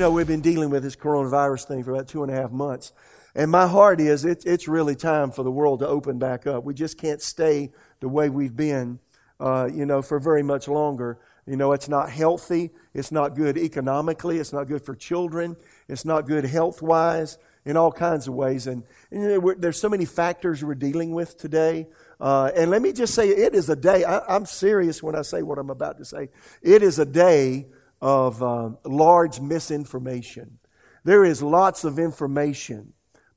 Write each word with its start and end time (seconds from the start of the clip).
Know, 0.00 0.10
we've 0.10 0.26
been 0.26 0.40
dealing 0.40 0.70
with 0.70 0.82
this 0.82 0.96
coronavirus 0.96 1.68
thing 1.68 1.84
for 1.84 1.92
about 1.92 2.08
two 2.08 2.22
and 2.22 2.32
a 2.32 2.34
half 2.34 2.50
months. 2.50 2.94
And 3.34 3.50
my 3.50 3.66
heart 3.66 4.00
is 4.00 4.24
it, 4.24 4.44
it's 4.46 4.66
really 4.66 4.96
time 4.96 5.30
for 5.30 5.42
the 5.42 5.50
world 5.50 5.80
to 5.80 5.86
open 5.86 6.18
back 6.18 6.46
up. 6.46 6.64
We 6.64 6.72
just 6.72 6.96
can't 6.96 7.20
stay 7.20 7.70
the 8.00 8.08
way 8.08 8.30
we've 8.30 8.56
been, 8.56 8.98
uh, 9.38 9.68
you 9.70 9.84
know, 9.84 10.00
for 10.00 10.18
very 10.18 10.42
much 10.42 10.68
longer. 10.68 11.18
You 11.46 11.56
know, 11.56 11.72
it's 11.72 11.86
not 11.86 12.08
healthy. 12.08 12.70
It's 12.94 13.12
not 13.12 13.36
good 13.36 13.58
economically. 13.58 14.38
It's 14.38 14.54
not 14.54 14.68
good 14.68 14.86
for 14.86 14.94
children. 14.94 15.54
It's 15.86 16.06
not 16.06 16.26
good 16.26 16.46
health 16.46 16.80
wise 16.80 17.36
in 17.66 17.76
all 17.76 17.92
kinds 17.92 18.26
of 18.26 18.32
ways. 18.32 18.66
And, 18.66 18.84
and 19.10 19.22
you 19.22 19.38
know, 19.38 19.54
there's 19.58 19.78
so 19.78 19.90
many 19.90 20.06
factors 20.06 20.64
we're 20.64 20.76
dealing 20.76 21.12
with 21.12 21.36
today. 21.36 21.88
Uh, 22.18 22.50
and 22.56 22.70
let 22.70 22.80
me 22.80 22.94
just 22.94 23.12
say, 23.12 23.28
it 23.28 23.54
is 23.54 23.68
a 23.68 23.76
day, 23.76 24.04
I, 24.04 24.34
am 24.34 24.46
serious 24.46 25.02
when 25.02 25.14
I 25.14 25.20
say 25.20 25.42
what 25.42 25.58
I'm 25.58 25.68
about 25.68 25.98
to 25.98 26.06
say. 26.06 26.30
It 26.62 26.82
is 26.82 26.98
a 26.98 27.04
day 27.04 27.66
of 28.00 28.42
uh, 28.42 28.70
large 28.84 29.40
misinformation. 29.40 30.58
There 31.04 31.24
is 31.24 31.42
lots 31.42 31.84
of 31.84 31.98
information, 31.98 32.92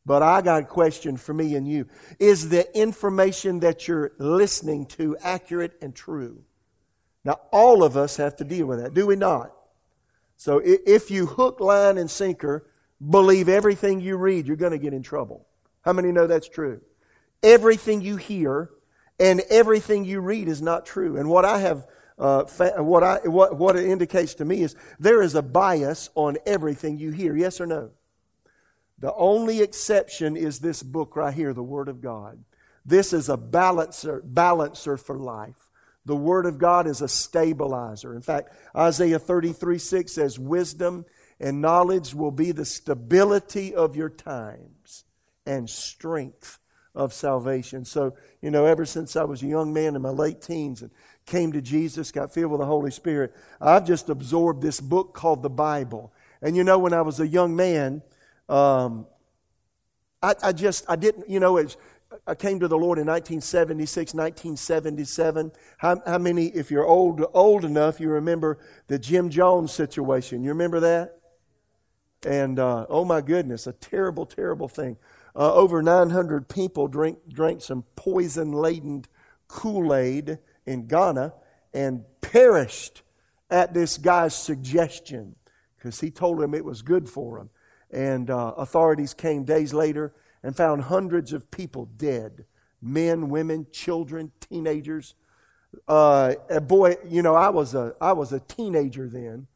but 0.05 0.21
I 0.21 0.41
got 0.41 0.63
a 0.63 0.65
question 0.65 1.17
for 1.17 1.33
me 1.33 1.55
and 1.55 1.67
you. 1.67 1.87
Is 2.19 2.49
the 2.49 2.77
information 2.77 3.59
that 3.61 3.87
you're 3.87 4.11
listening 4.17 4.85
to 4.87 5.17
accurate 5.21 5.73
and 5.81 5.95
true? 5.95 6.43
Now, 7.25 7.39
all 7.51 7.83
of 7.83 7.95
us 7.95 8.17
have 8.17 8.35
to 8.37 8.43
deal 8.43 8.65
with 8.65 8.81
that, 8.81 8.93
do 8.93 9.07
we 9.07 9.15
not? 9.15 9.53
So 10.35 10.61
if 10.63 11.09
you 11.09 11.25
hook, 11.25 11.61
line, 11.61 11.97
and 11.97 12.11
sinker 12.11 12.67
believe 13.09 13.47
everything 13.47 14.01
you 14.01 14.17
read, 14.17 14.45
you're 14.45 14.57
going 14.57 14.71
to 14.71 14.77
get 14.77 14.93
in 14.93 15.03
trouble. 15.03 15.47
How 15.81 15.93
many 15.93 16.11
know 16.11 16.27
that's 16.27 16.49
true? 16.49 16.81
Everything 17.41 18.01
you 18.01 18.17
hear 18.17 18.69
and 19.19 19.41
everything 19.49 20.05
you 20.05 20.19
read 20.19 20.47
is 20.47 20.61
not 20.61 20.85
true. 20.85 21.17
And 21.17 21.29
what 21.29 21.45
I 21.45 21.59
have, 21.59 21.85
uh, 22.17 22.45
fa- 22.45 22.83
what, 22.83 23.03
I, 23.03 23.17
what, 23.25 23.57
what 23.57 23.75
it 23.75 23.85
indicates 23.85 24.35
to 24.35 24.45
me 24.45 24.61
is 24.61 24.75
there 24.99 25.21
is 25.21 25.35
a 25.35 25.41
bias 25.41 26.09
on 26.15 26.37
everything 26.45 26.97
you 26.97 27.11
hear. 27.11 27.35
Yes 27.35 27.59
or 27.59 27.65
no? 27.65 27.91
The 28.99 29.13
only 29.15 29.61
exception 29.61 30.37
is 30.37 30.59
this 30.59 30.83
book 30.83 31.15
right 31.15 31.33
here, 31.33 31.53
the 31.53 31.63
Word 31.63 31.89
of 31.89 32.01
God. 32.01 32.43
This 32.85 33.13
is 33.13 33.29
a 33.29 33.37
balancer, 33.37 34.21
balancer 34.23 34.97
for 34.97 35.17
life. 35.17 35.69
The 36.05 36.15
Word 36.15 36.45
of 36.45 36.57
God 36.57 36.85
is 36.87 37.01
a 37.01 37.07
stabilizer. 37.07 38.13
In 38.13 38.21
fact, 38.21 38.53
Isaiah 38.75 39.19
33 39.19 39.77
6 39.77 40.11
says, 40.11 40.39
Wisdom 40.39 41.05
and 41.39 41.61
knowledge 41.61 42.13
will 42.13 42.31
be 42.31 42.51
the 42.51 42.65
stability 42.65 43.73
of 43.73 43.95
your 43.95 44.09
times 44.09 45.05
and 45.45 45.69
strength 45.69 46.59
of 46.95 47.13
salvation. 47.13 47.85
So, 47.85 48.15
you 48.41 48.51
know, 48.51 48.65
ever 48.65 48.85
since 48.85 49.15
I 49.15 49.23
was 49.23 49.41
a 49.41 49.47
young 49.47 49.73
man 49.73 49.95
in 49.95 50.01
my 50.01 50.09
late 50.09 50.41
teens 50.41 50.81
and 50.81 50.91
came 51.25 51.51
to 51.53 51.61
Jesus, 51.61 52.11
got 52.11 52.33
filled 52.33 52.51
with 52.51 52.59
the 52.59 52.65
Holy 52.65 52.91
Spirit, 52.91 53.33
I've 53.61 53.85
just 53.85 54.09
absorbed 54.09 54.61
this 54.61 54.79
book 54.79 55.13
called 55.13 55.41
the 55.41 55.49
Bible. 55.49 56.13
And 56.41 56.55
you 56.55 56.63
know, 56.63 56.77
when 56.77 56.93
I 56.93 57.01
was 57.01 57.19
a 57.19 57.27
young 57.27 57.55
man, 57.55 58.01
um, 58.49 59.07
I, 60.21 60.35
I, 60.43 60.51
just, 60.51 60.85
I 60.89 60.95
didn't, 60.95 61.29
you 61.29 61.39
know, 61.39 61.57
I 62.27 62.35
came 62.35 62.59
to 62.59 62.67
the 62.67 62.77
Lord 62.77 62.99
in 62.99 63.07
1976, 63.07 64.13
1977. 64.13 65.51
How, 65.77 66.01
how 66.05 66.17
many, 66.17 66.47
if 66.47 66.69
you're 66.69 66.85
old, 66.85 67.23
old 67.33 67.65
enough, 67.65 67.99
you 67.99 68.09
remember 68.09 68.59
the 68.87 68.99
Jim 68.99 69.29
Jones 69.29 69.71
situation? 69.71 70.43
You 70.43 70.49
remember 70.49 70.79
that? 70.81 71.19
And 72.25 72.59
uh, 72.59 72.85
oh 72.89 73.03
my 73.03 73.21
goodness, 73.21 73.67
a 73.67 73.73
terrible, 73.73 74.25
terrible 74.25 74.67
thing. 74.67 74.97
Uh, 75.35 75.53
over 75.53 75.81
900 75.81 76.47
people 76.47 76.87
drink, 76.87 77.17
drank 77.27 77.61
some 77.61 77.83
poison 77.95 78.51
laden 78.51 79.03
Kool 79.47 79.93
Aid 79.93 80.39
in 80.65 80.87
Guyana 80.87 81.33
and 81.73 82.03
perished 82.21 83.01
at 83.49 83.73
this 83.73 83.97
guy's 83.97 84.35
suggestion 84.35 85.35
because 85.77 85.99
he 85.99 86.11
told 86.11 86.41
him 86.41 86.53
it 86.53 86.65
was 86.65 86.81
good 86.81 87.09
for 87.09 87.39
him. 87.39 87.49
And 87.91 88.29
uh, 88.29 88.53
authorities 88.57 89.13
came 89.13 89.43
days 89.43 89.73
later 89.73 90.13
and 90.41 90.55
found 90.55 90.83
hundreds 90.83 91.33
of 91.33 91.51
people 91.51 91.85
dead 91.97 92.45
men, 92.81 93.29
women, 93.29 93.65
children, 93.71 94.31
teenagers. 94.41 95.15
Uh, 95.87 96.35
boy, 96.61 96.97
you 97.07 97.21
know, 97.21 97.33
I 97.33 97.49
was 97.49 97.73
a, 97.75 97.95
I 98.01 98.11
was 98.11 98.33
a 98.33 98.41
teenager 98.41 99.07
then 99.07 99.47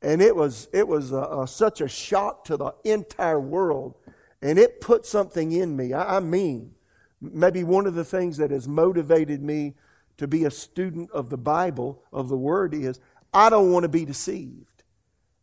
and 0.00 0.22
it 0.22 0.34
was, 0.34 0.68
it 0.72 0.86
was 0.86 1.12
a, 1.12 1.22
a, 1.22 1.46
such 1.48 1.80
a 1.80 1.88
shock 1.88 2.44
to 2.44 2.56
the 2.56 2.72
entire 2.84 3.40
world. 3.40 3.96
And 4.40 4.58
it 4.58 4.80
put 4.80 5.04
something 5.04 5.50
in 5.52 5.76
me. 5.76 5.92
I, 5.92 6.18
I 6.18 6.20
mean, 6.20 6.72
maybe 7.20 7.64
one 7.64 7.86
of 7.86 7.94
the 7.94 8.04
things 8.04 8.36
that 8.36 8.52
has 8.52 8.68
motivated 8.68 9.42
me 9.42 9.74
to 10.18 10.26
be 10.26 10.44
a 10.44 10.50
student 10.50 11.10
of 11.10 11.30
the 11.30 11.38
Bible, 11.38 12.02
of 12.12 12.28
the 12.28 12.36
Word, 12.36 12.74
is 12.74 13.00
I 13.32 13.50
don't 13.50 13.72
want 13.72 13.84
to 13.84 13.88
be 13.88 14.04
deceived. 14.04 14.84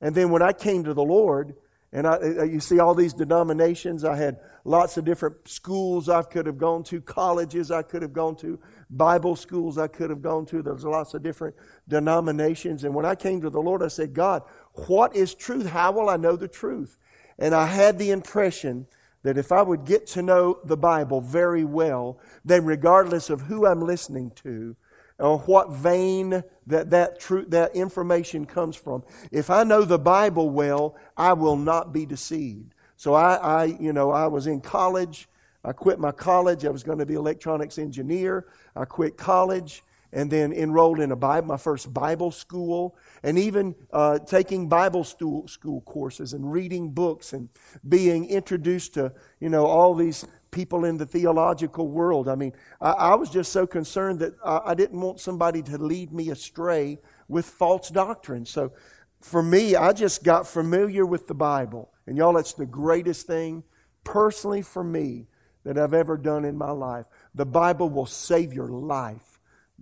And 0.02 0.14
then 0.14 0.30
when 0.30 0.42
I 0.42 0.54
came 0.54 0.84
to 0.84 0.94
the 0.94 1.04
Lord, 1.04 1.56
and 1.96 2.06
I, 2.06 2.16
uh, 2.16 2.44
you 2.44 2.60
see 2.60 2.80
all 2.80 2.94
these 2.94 3.14
denominations. 3.14 4.04
I 4.04 4.18
had 4.18 4.40
lots 4.66 4.98
of 4.98 5.06
different 5.06 5.48
schools 5.48 6.10
I 6.10 6.24
could 6.24 6.46
have 6.46 6.58
gone 6.58 6.84
to, 6.86 7.00
colleges 7.00 7.72
I 7.72 7.84
could 7.84 8.02
have 8.02 8.12
gone 8.12 8.36
to, 8.38 8.60
Bible 8.90 9.38
schools 9.38 9.78
I 9.78 9.88
could 9.88 10.10
have 10.10 10.22
gone 10.22 10.46
to. 10.48 10.62
There's 10.62 10.84
lots 10.84 11.14
of 11.14 11.24
different 11.24 11.56
denominations. 11.88 12.84
And 12.84 12.94
when 12.94 13.06
I 13.06 13.16
came 13.16 13.40
to 13.42 13.50
the 13.50 13.62
Lord, 13.62 13.82
I 13.82 13.88
said, 13.88 14.14
God, 14.14 14.44
what 14.88 15.16
is 15.16 15.34
truth? 15.34 15.68
How 15.68 15.94
will 15.94 16.10
I 16.10 16.18
know 16.18 16.36
the 16.36 16.50
truth? 16.50 16.98
And 17.40 17.56
I 17.56 17.66
had 17.66 17.98
the 17.98 18.12
impression 18.12 18.88
that 19.26 19.40
if 19.40 19.52
I 19.52 19.64
would 19.64 19.86
get 19.86 20.06
to 20.10 20.22
know 20.22 20.60
the 20.66 20.78
Bible 20.78 21.20
very 21.20 21.66
well, 21.66 22.20
then 22.46 22.64
regardless 22.64 23.32
of 23.32 23.42
who 23.42 23.66
I'm 23.66 23.82
listening 23.82 24.30
to, 24.44 24.76
or 25.18 25.40
what 25.40 25.72
vein 25.72 26.44
that 26.68 26.92
that, 26.92 27.20
truth, 27.20 27.50
that 27.50 27.76
information 27.76 28.46
comes 28.46 28.76
from. 28.76 29.04
If 29.32 29.50
I 29.50 29.64
know 29.64 29.84
the 29.84 29.98
Bible 29.98 30.52
well, 30.52 30.96
I 31.18 31.34
will 31.34 31.58
not 31.58 31.92
be 31.92 32.06
deceived. 32.06 32.76
So 32.98 33.16
I, 33.16 33.38
I, 33.38 33.64
you 33.80 33.94
know, 33.94 34.12
I 34.12 34.28
was 34.28 34.46
in 34.46 34.62
college. 34.62 35.28
I 35.64 35.72
quit 35.72 35.98
my 35.98 36.12
college. 36.12 36.64
I 36.64 36.70
was 36.70 36.84
going 36.84 37.00
to 37.00 37.06
be 37.08 37.16
electronics 37.16 37.80
engineer. 37.80 38.46
I 38.76 38.86
quit 38.86 39.18
college 39.18 39.84
and 40.16 40.32
then 40.32 40.54
enrolled 40.54 41.02
in 41.02 41.12
a 41.12 41.16
Bible, 41.16 41.50
my 41.50 41.58
first 41.58 41.94
Bible 41.94 42.32
school, 42.32 42.96
and 43.22 43.38
even 43.38 43.76
uh, 43.92 44.18
taking 44.18 44.70
Bible 44.70 45.04
school, 45.04 45.46
school 45.48 45.82
courses 45.82 46.32
and 46.32 46.52
reading 46.52 46.90
books 46.90 47.34
and 47.34 47.50
being 47.88 48.26
introduced 48.30 48.94
to, 48.94 49.12
you 49.42 49.50
know, 49.50 49.66
all 49.66 49.94
these 49.94 50.26
people 50.52 50.86
in 50.86 50.96
the 50.96 51.06
theological 51.06 51.90
world. 51.90 52.30
I 52.30 52.36
mean, 52.36 52.54
I, 52.80 52.92
I 52.92 53.16
was 53.16 53.30
just 53.30 53.52
so 53.52 53.68
concerned 53.68 54.20
that 54.20 54.34
I, 54.44 54.62
I 54.68 54.74
didn't 54.74 55.02
want 55.02 55.20
somebody 55.20 55.62
to 55.64 55.78
lead 55.78 56.14
me 56.14 56.30
astray 56.30 56.98
with 57.28 57.46
false 57.46 57.90
doctrine. 57.90 58.46
So 58.46 58.72
for 59.20 59.44
me, 59.44 59.76
I 59.76 59.92
just 59.92 60.24
got 60.24 60.48
familiar 60.48 61.06
with 61.06 61.28
the 61.28 61.34
Bible. 61.34 61.92
And 62.08 62.18
y'all, 62.18 62.38
it's 62.38 62.54
the 62.54 62.66
greatest 62.66 63.28
thing 63.28 63.64
personally 64.06 64.62
for 64.62 64.84
me 64.84 65.28
that 65.66 65.78
I've 65.78 65.94
ever 65.94 66.16
done 66.16 66.46
in 66.46 66.58
my 66.58 66.72
life. 66.72 67.06
The 67.34 67.46
Bible 67.46 67.90
will 67.90 68.06
save 68.06 68.54
your 68.54 68.70
life. 68.70 69.35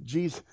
Jesus, 0.03 0.43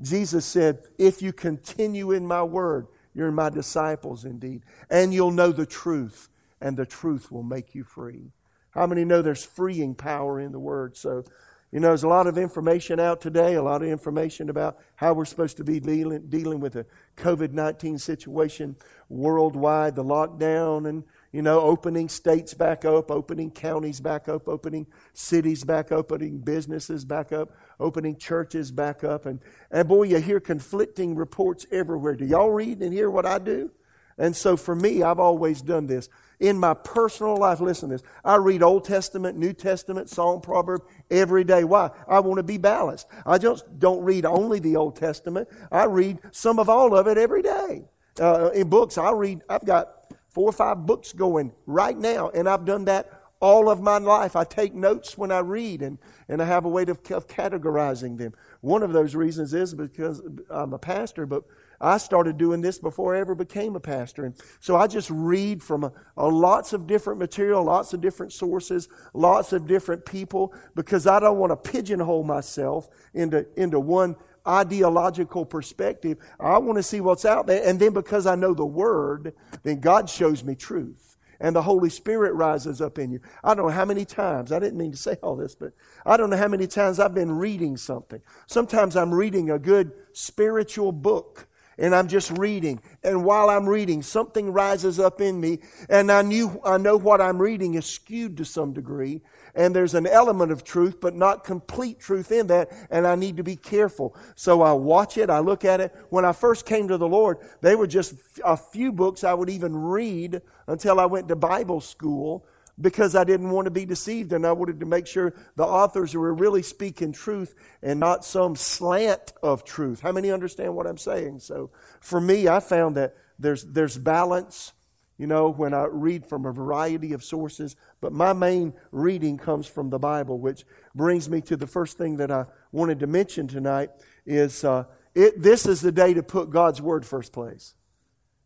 Jesus 0.00 0.44
said, 0.44 0.78
If 0.98 1.22
you 1.22 1.32
continue 1.32 2.12
in 2.12 2.26
my 2.26 2.42
word, 2.42 2.86
you're 3.14 3.32
my 3.32 3.48
disciples 3.48 4.24
indeed. 4.24 4.62
And 4.90 5.12
you'll 5.12 5.30
know 5.30 5.50
the 5.50 5.66
truth, 5.66 6.28
and 6.60 6.76
the 6.76 6.86
truth 6.86 7.32
will 7.32 7.42
make 7.42 7.74
you 7.74 7.82
free. 7.82 8.32
How 8.70 8.86
many 8.86 9.06
know 9.06 9.22
there's 9.22 9.44
freeing 9.44 9.94
power 9.94 10.38
in 10.38 10.52
the 10.52 10.58
Word? 10.58 10.98
So, 10.98 11.24
you 11.72 11.80
know, 11.80 11.88
there's 11.88 12.02
a 12.02 12.08
lot 12.08 12.26
of 12.26 12.36
information 12.36 13.00
out 13.00 13.22
today, 13.22 13.54
a 13.54 13.62
lot 13.62 13.82
of 13.82 13.88
information 13.88 14.50
about 14.50 14.76
how 14.96 15.14
we're 15.14 15.24
supposed 15.24 15.56
to 15.56 15.64
be 15.64 15.80
dealing, 15.80 16.26
dealing 16.28 16.60
with 16.60 16.74
the 16.74 16.86
COVID 17.16 17.52
19 17.52 17.98
situation 17.98 18.76
worldwide, 19.08 19.94
the 19.94 20.04
lockdown, 20.04 20.88
and, 20.88 21.04
you 21.32 21.40
know, 21.40 21.60
opening 21.60 22.10
states 22.10 22.52
back 22.52 22.84
up, 22.84 23.10
opening 23.10 23.50
counties 23.50 23.98
back 23.98 24.28
up, 24.28 24.46
opening 24.46 24.86
cities 25.14 25.64
back 25.64 25.90
up, 25.90 26.12
opening 26.12 26.38
businesses 26.38 27.06
back 27.06 27.32
up, 27.32 27.50
opening 27.78 28.16
churches 28.16 28.70
back 28.70 29.04
up. 29.04 29.26
And, 29.26 29.40
and 29.70 29.88
boy, 29.88 30.04
you 30.04 30.18
hear 30.18 30.40
conflicting 30.40 31.14
reports 31.14 31.66
everywhere. 31.70 32.14
Do 32.14 32.24
y'all 32.24 32.50
read 32.50 32.80
and 32.82 32.92
hear 32.92 33.10
what 33.10 33.26
I 33.26 33.38
do? 33.38 33.70
And 34.18 34.34
so 34.34 34.56
for 34.56 34.74
me, 34.74 35.02
I've 35.02 35.18
always 35.18 35.60
done 35.60 35.86
this 35.86 36.08
in 36.38 36.58
my 36.58 36.74
personal 36.74 37.36
life, 37.36 37.60
listen 37.60 37.88
to 37.88 37.96
this. 37.96 38.04
I 38.24 38.36
read 38.36 38.62
Old 38.62 38.84
Testament, 38.84 39.38
New 39.38 39.52
Testament, 39.52 40.10
Psalm, 40.10 40.40
Proverb 40.40 40.82
every 41.10 41.44
day. 41.44 41.64
Why? 41.64 41.90
I 42.06 42.20
want 42.20 42.38
to 42.38 42.42
be 42.42 42.58
balanced. 42.58 43.06
I 43.24 43.38
just 43.38 43.64
don't 43.78 44.02
read 44.02 44.26
only 44.26 44.58
the 44.58 44.76
Old 44.76 44.96
Testament. 44.96 45.48
I 45.72 45.84
read 45.84 46.18
some 46.32 46.58
of 46.58 46.68
all 46.68 46.94
of 46.94 47.06
it 47.06 47.16
every 47.16 47.42
day. 47.42 47.84
Uh, 48.20 48.50
in 48.50 48.68
books, 48.68 48.98
I 48.98 49.12
read, 49.12 49.42
I've 49.48 49.64
got 49.64 50.12
four 50.28 50.48
or 50.48 50.52
five 50.52 50.84
books 50.84 51.12
going 51.12 51.52
right 51.66 51.96
now, 51.96 52.28
and 52.30 52.48
I've 52.48 52.64
done 52.64 52.84
that 52.86 53.22
all 53.40 53.68
of 53.68 53.80
my 53.80 53.98
life. 53.98 54.36
I 54.36 54.44
take 54.44 54.74
notes 54.74 55.18
when 55.18 55.30
I 55.30 55.40
read, 55.40 55.82
and, 55.82 55.98
and 56.28 56.40
I 56.40 56.46
have 56.46 56.64
a 56.64 56.68
way 56.68 56.82
of, 56.82 57.00
of 57.10 57.28
categorizing 57.28 58.18
them. 58.18 58.34
One 58.60 58.82
of 58.82 58.92
those 58.92 59.14
reasons 59.14 59.54
is 59.54 59.74
because 59.74 60.22
I'm 60.50 60.72
a 60.72 60.78
pastor, 60.78 61.26
but 61.26 61.44
I 61.80 61.98
started 61.98 62.38
doing 62.38 62.62
this 62.62 62.78
before 62.78 63.14
I 63.14 63.20
ever 63.20 63.34
became 63.34 63.76
a 63.76 63.80
pastor. 63.80 64.24
And 64.24 64.34
so 64.60 64.76
I 64.76 64.86
just 64.86 65.10
read 65.10 65.62
from 65.62 65.84
a, 65.84 65.92
a 66.16 66.26
lots 66.26 66.72
of 66.72 66.86
different 66.86 67.18
material, 67.18 67.62
lots 67.64 67.92
of 67.92 68.00
different 68.00 68.32
sources, 68.32 68.88
lots 69.12 69.52
of 69.52 69.66
different 69.66 70.06
people, 70.06 70.54
because 70.74 71.06
I 71.06 71.20
don't 71.20 71.38
want 71.38 71.50
to 71.50 71.70
pigeonhole 71.70 72.24
myself 72.24 72.88
into, 73.12 73.46
into 73.56 73.78
one 73.78 74.16
ideological 74.48 75.44
perspective. 75.44 76.18
I 76.40 76.58
want 76.58 76.78
to 76.78 76.82
see 76.82 77.00
what's 77.00 77.24
out 77.24 77.46
there. 77.46 77.62
And 77.66 77.78
then 77.78 77.92
because 77.92 78.26
I 78.26 78.36
know 78.36 78.54
the 78.54 78.64
Word, 78.64 79.34
then 79.62 79.80
God 79.80 80.08
shows 80.08 80.44
me 80.44 80.54
truth. 80.54 81.15
And 81.40 81.54
the 81.54 81.62
Holy 81.62 81.90
Spirit 81.90 82.34
rises 82.34 82.80
up 82.80 82.98
in 82.98 83.10
you. 83.10 83.20
I 83.44 83.54
don't 83.54 83.66
know 83.66 83.72
how 83.72 83.84
many 83.84 84.04
times, 84.04 84.52
I 84.52 84.58
didn't 84.58 84.78
mean 84.78 84.92
to 84.92 84.96
say 84.96 85.16
all 85.22 85.36
this, 85.36 85.54
but 85.54 85.72
I 86.04 86.16
don't 86.16 86.30
know 86.30 86.36
how 86.36 86.48
many 86.48 86.66
times 86.66 86.98
I've 86.98 87.14
been 87.14 87.32
reading 87.32 87.76
something. 87.76 88.20
Sometimes 88.46 88.96
I'm 88.96 89.12
reading 89.12 89.50
a 89.50 89.58
good 89.58 89.92
spiritual 90.12 90.92
book 90.92 91.48
and 91.78 91.94
I'm 91.94 92.08
just 92.08 92.30
reading. 92.30 92.80
And 93.02 93.24
while 93.24 93.50
I'm 93.50 93.68
reading, 93.68 94.02
something 94.02 94.52
rises 94.52 94.98
up 94.98 95.20
in 95.20 95.40
me, 95.40 95.60
and 95.88 96.10
I 96.10 96.22
knew 96.22 96.60
I 96.64 96.78
know 96.78 96.96
what 96.96 97.20
I'm 97.20 97.40
reading 97.40 97.74
is 97.74 97.86
skewed 97.86 98.36
to 98.38 98.44
some 98.44 98.72
degree, 98.72 99.22
and 99.56 99.74
there's 99.74 99.94
an 99.94 100.06
element 100.06 100.52
of 100.52 100.62
truth, 100.62 101.00
but 101.00 101.16
not 101.16 101.42
complete 101.42 101.98
truth 101.98 102.30
in 102.30 102.46
that, 102.48 102.70
and 102.90 103.06
I 103.06 103.16
need 103.16 103.38
to 103.38 103.42
be 103.42 103.56
careful. 103.56 104.14
So 104.36 104.62
I 104.62 104.72
watch 104.74 105.16
it, 105.16 105.30
I 105.30 105.40
look 105.40 105.64
at 105.64 105.80
it. 105.80 105.96
When 106.10 106.24
I 106.24 106.32
first 106.32 106.66
came 106.66 106.88
to 106.88 106.98
the 106.98 107.08
Lord, 107.08 107.38
they 107.62 107.74
were 107.74 107.86
just 107.86 108.14
a 108.44 108.56
few 108.56 108.92
books 108.92 109.24
I 109.24 109.34
would 109.34 109.50
even 109.50 109.74
read 109.74 110.42
until 110.68 111.00
I 111.00 111.06
went 111.06 111.28
to 111.28 111.36
Bible 111.36 111.80
school 111.80 112.46
because 112.78 113.16
I 113.16 113.24
didn't 113.24 113.50
want 113.50 113.64
to 113.64 113.70
be 113.70 113.86
deceived 113.86 114.32
and 114.34 114.46
I 114.46 114.52
wanted 114.52 114.80
to 114.80 114.86
make 114.86 115.06
sure 115.06 115.32
the 115.56 115.64
authors 115.64 116.14
were 116.14 116.34
really 116.34 116.62
speaking 116.62 117.12
truth 117.12 117.54
and 117.82 117.98
not 117.98 118.24
some 118.24 118.54
slant 118.54 119.32
of 119.42 119.64
truth. 119.64 120.00
How 120.00 120.12
many 120.12 120.30
understand 120.30 120.74
what 120.74 120.86
I'm 120.86 120.98
saying? 120.98 121.40
So 121.40 121.70
for 122.00 122.20
me, 122.20 122.48
I 122.48 122.60
found 122.60 122.96
that 122.96 123.14
there's, 123.38 123.64
there's 123.64 123.96
balance, 123.96 124.72
you 125.18 125.26
know, 125.26 125.48
when 125.48 125.72
I 125.72 125.86
read 125.90 126.26
from 126.26 126.44
a 126.44 126.52
variety 126.52 127.12
of 127.12 127.24
sources, 127.24 127.76
but 128.00 128.12
my 128.12 128.32
main 128.32 128.74
reading 128.92 129.38
comes 129.38 129.66
from 129.66 129.88
the 129.88 129.98
Bible, 129.98 130.38
which 130.38 130.64
brings 130.94 131.28
me 131.30 131.40
to 131.42 131.56
the 131.56 131.66
first 131.66 131.96
thing 131.96 132.18
that 132.18 132.30
I 132.30 132.44
wanted 132.70 133.00
to 133.00 133.06
mention 133.06 133.48
tonight 133.48 133.90
is 134.26 134.62
uh, 134.62 134.84
it, 135.14 135.40
this 135.42 135.64
is 135.66 135.80
the 135.80 135.92
day 135.92 136.12
to 136.12 136.22
put 136.22 136.50
God's 136.50 136.82
Word 136.82 137.06
first 137.06 137.32
place. 137.32 137.74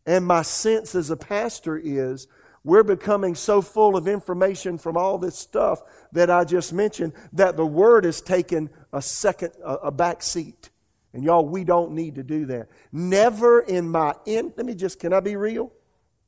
And 0.05 0.25
my 0.25 0.41
sense 0.41 0.95
as 0.95 1.09
a 1.09 1.17
pastor 1.17 1.77
is 1.77 2.27
we're 2.63 2.83
becoming 2.83 3.35
so 3.35 3.61
full 3.61 3.97
of 3.97 4.07
information 4.07 4.77
from 4.77 4.95
all 4.95 5.17
this 5.17 5.37
stuff 5.37 5.81
that 6.13 6.29
I 6.29 6.45
just 6.45 6.71
mentioned 6.71 7.13
that 7.33 7.57
the 7.57 7.65
Word 7.65 8.05
has 8.05 8.21
taken 8.21 8.69
a 8.93 9.01
second, 9.01 9.51
a, 9.63 9.73
a 9.73 9.91
back 9.91 10.23
seat. 10.23 10.69
And 11.13 11.23
y'all, 11.23 11.45
we 11.45 11.65
don't 11.65 11.91
need 11.91 12.15
to 12.15 12.23
do 12.23 12.45
that. 12.45 12.69
Never 12.93 13.59
in 13.59 13.89
my, 13.89 14.15
in, 14.25 14.53
let 14.55 14.65
me 14.65 14.73
just, 14.73 14.99
can 14.99 15.11
I 15.11 15.19
be 15.19 15.35
real? 15.35 15.73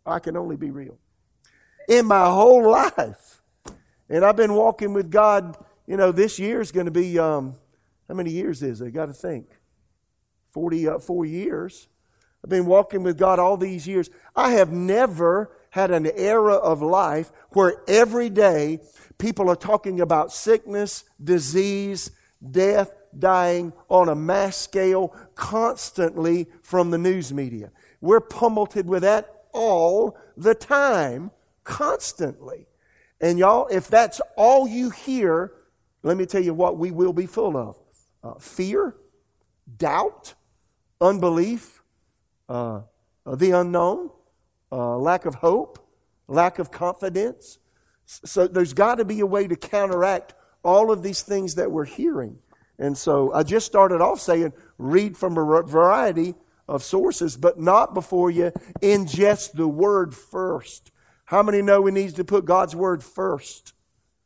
I 0.06 0.20
can 0.20 0.36
only 0.36 0.56
be 0.56 0.72
real. 0.72 0.98
In 1.88 2.06
my 2.06 2.26
whole 2.26 2.70
life, 2.70 3.42
and 4.10 4.24
I've 4.24 4.36
been 4.36 4.54
walking 4.54 4.94
with 4.94 5.10
God, 5.10 5.58
you 5.88 5.98
know, 5.98 6.12
this 6.12 6.40
year 6.40 6.62
is 6.62 6.72
going 6.72 6.86
to 6.86 6.92
be, 6.92 7.18
um, 7.20 7.56
how 8.08 8.16
many 8.16 8.32
years 8.32 8.62
is 8.62 8.82
it? 8.82 8.88
I 8.88 8.90
got 8.90 9.08
to 9.08 9.14
think. 9.14 9.48
44 10.52 11.26
uh, 11.26 11.28
years. 11.28 11.88
I've 12.44 12.50
been 12.50 12.66
walking 12.66 13.04
with 13.04 13.18
God 13.18 13.40
all 13.40 13.58
these 13.58 13.88
years. 13.88 14.10
I 14.36 14.52
have 14.52 14.72
never 14.72 15.52
had 15.72 15.92
an 15.92 16.06
era 16.06 16.56
of 16.56 16.82
life 16.82 17.32
where 17.52 17.82
every 17.88 18.30
day 18.30 18.80
people 19.18 19.50
are 19.50 19.56
talking 19.56 20.02
about 20.02 20.32
sickness, 20.32 21.06
disease, 21.24 22.12
death, 22.52 22.94
dying 23.18 23.72
on 23.90 24.10
a 24.10 24.16
mass 24.16 24.58
scale 24.58 25.16
constantly 25.36 26.48
from 26.62 26.92
the 26.92 26.98
news 26.98 27.34
media. 27.34 27.72
We're 28.02 28.20
pummeled 28.20 28.76
with 28.86 29.04
that 29.04 29.43
all 29.54 30.18
the 30.36 30.56
time, 30.56 31.32
constantly. 31.64 32.68
And 33.22 33.40
y'all, 33.40 33.68
if 33.68 33.88
that's 33.88 34.20
all 34.36 34.68
you 34.68 34.90
hear, 34.90 35.54
let 36.04 36.18
me 36.18 36.26
tell 36.26 36.44
you 36.44 36.54
what 36.54 36.78
we 36.78 36.92
will 36.92 37.14
be 37.14 37.26
full 37.26 37.56
of 37.56 37.78
uh, 38.24 38.40
fear, 38.40 38.96
doubt, 39.78 40.34
unbelief, 41.00 41.84
uh, 42.50 42.82
the 43.26 43.52
unknown, 43.52 44.10
uh, 44.72 44.98
lack 44.98 45.26
of 45.26 45.36
hope, 45.36 45.80
lack 46.28 46.60
of 46.60 46.72
confidence. 46.72 47.60
So 48.06 48.48
there's 48.48 48.74
got 48.74 48.96
to 48.96 49.06
be 49.06 49.22
a 49.22 49.26
way 49.26 49.48
to 49.48 49.56
counteract 49.56 50.34
all 50.64 50.92
of 50.92 51.04
these 51.04 51.22
things 51.22 51.56
that 51.56 51.72
we're 51.72 51.86
hearing. 51.86 52.38
And 52.80 52.98
so 52.98 53.32
I 53.34 53.44
just 53.44 53.66
started 53.66 54.02
off 54.02 54.20
saying 54.20 54.54
read 54.78 55.16
from 55.16 55.38
a 55.38 55.64
variety 55.64 56.36
of 56.68 56.84
sources, 56.84 57.38
but 57.38 57.60
not 57.60 57.94
before 57.94 58.32
you 58.32 58.52
ingest 58.82 59.54
the 59.54 59.68
word 59.68 60.16
first. 60.16 60.92
How 61.26 61.44
many 61.44 61.62
know 61.62 61.82
we 61.82 61.92
need 61.92 62.16
to 62.16 62.24
put 62.24 62.46
God's 62.46 62.76
word 62.76 63.04
first? 63.04 63.74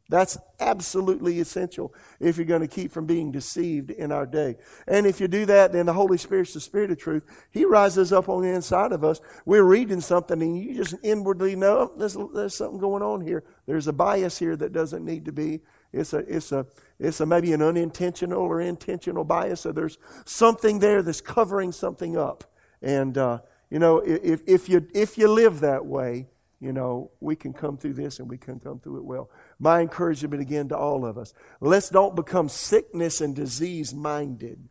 That's 0.09 0.37
absolutely 0.59 1.39
essential 1.41 1.93
if 2.19 2.37
you're 2.37 2.45
going 2.45 2.61
to 2.61 2.67
keep 2.67 2.91
from 2.91 3.05
being 3.05 3.31
deceived 3.31 3.91
in 3.91 4.11
our 4.11 4.25
day. 4.25 4.55
And 4.87 5.05
if 5.05 5.19
you 5.19 5.27
do 5.27 5.45
that, 5.47 5.73
then 5.73 5.85
the 5.85 5.93
Holy 5.93 6.17
Spirit's 6.17 6.53
the 6.53 6.61
Spirit 6.61 6.91
of 6.91 6.97
truth. 6.97 7.23
He 7.51 7.65
rises 7.65 8.13
up 8.13 8.29
on 8.29 8.41
the 8.41 8.49
inside 8.49 8.93
of 8.93 9.03
us. 9.03 9.19
We're 9.45 9.63
reading 9.63 9.99
something 9.99 10.41
and 10.41 10.57
you 10.57 10.75
just 10.75 10.95
inwardly 11.03 11.55
know 11.55 11.77
oh, 11.77 11.93
there's, 11.97 12.17
there's 12.33 12.55
something 12.55 12.79
going 12.79 13.03
on 13.03 13.21
here. 13.21 13.43
There's 13.65 13.87
a 13.87 13.93
bias 13.93 14.39
here 14.39 14.55
that 14.55 14.71
doesn't 14.71 15.03
need 15.03 15.25
to 15.25 15.33
be. 15.33 15.59
It's 15.93 16.13
a, 16.13 16.17
it's 16.17 16.51
a, 16.51 16.65
it's 16.99 17.19
a 17.19 17.25
maybe 17.25 17.53
an 17.53 17.61
unintentional 17.61 18.41
or 18.41 18.61
intentional 18.61 19.23
bias. 19.23 19.61
So 19.61 19.71
there's 19.71 19.97
something 20.25 20.79
there 20.79 21.01
that's 21.01 21.21
covering 21.21 21.71
something 21.71 22.17
up. 22.17 22.43
And, 22.81 23.17
uh, 23.17 23.39
you 23.69 23.79
know, 23.79 23.99
if, 23.99 24.41
if 24.47 24.69
you, 24.69 24.87
if 24.93 25.17
you 25.17 25.27
live 25.27 25.61
that 25.61 25.85
way, 25.85 26.27
you 26.59 26.73
know, 26.73 27.11
we 27.19 27.35
can 27.35 27.53
come 27.53 27.77
through 27.77 27.93
this 27.93 28.19
and 28.19 28.29
we 28.29 28.37
can 28.37 28.59
come 28.59 28.79
through 28.79 28.97
it 28.97 29.05
well. 29.05 29.29
My 29.59 29.81
encouragement 29.81 30.41
again 30.41 30.69
to 30.69 30.77
all 30.77 31.05
of 31.05 31.17
us 31.17 31.33
let's 31.61 31.89
don't 31.89 32.15
become 32.15 32.49
sickness 32.49 33.21
and 33.21 33.35
disease 33.35 33.93
minded 33.93 34.67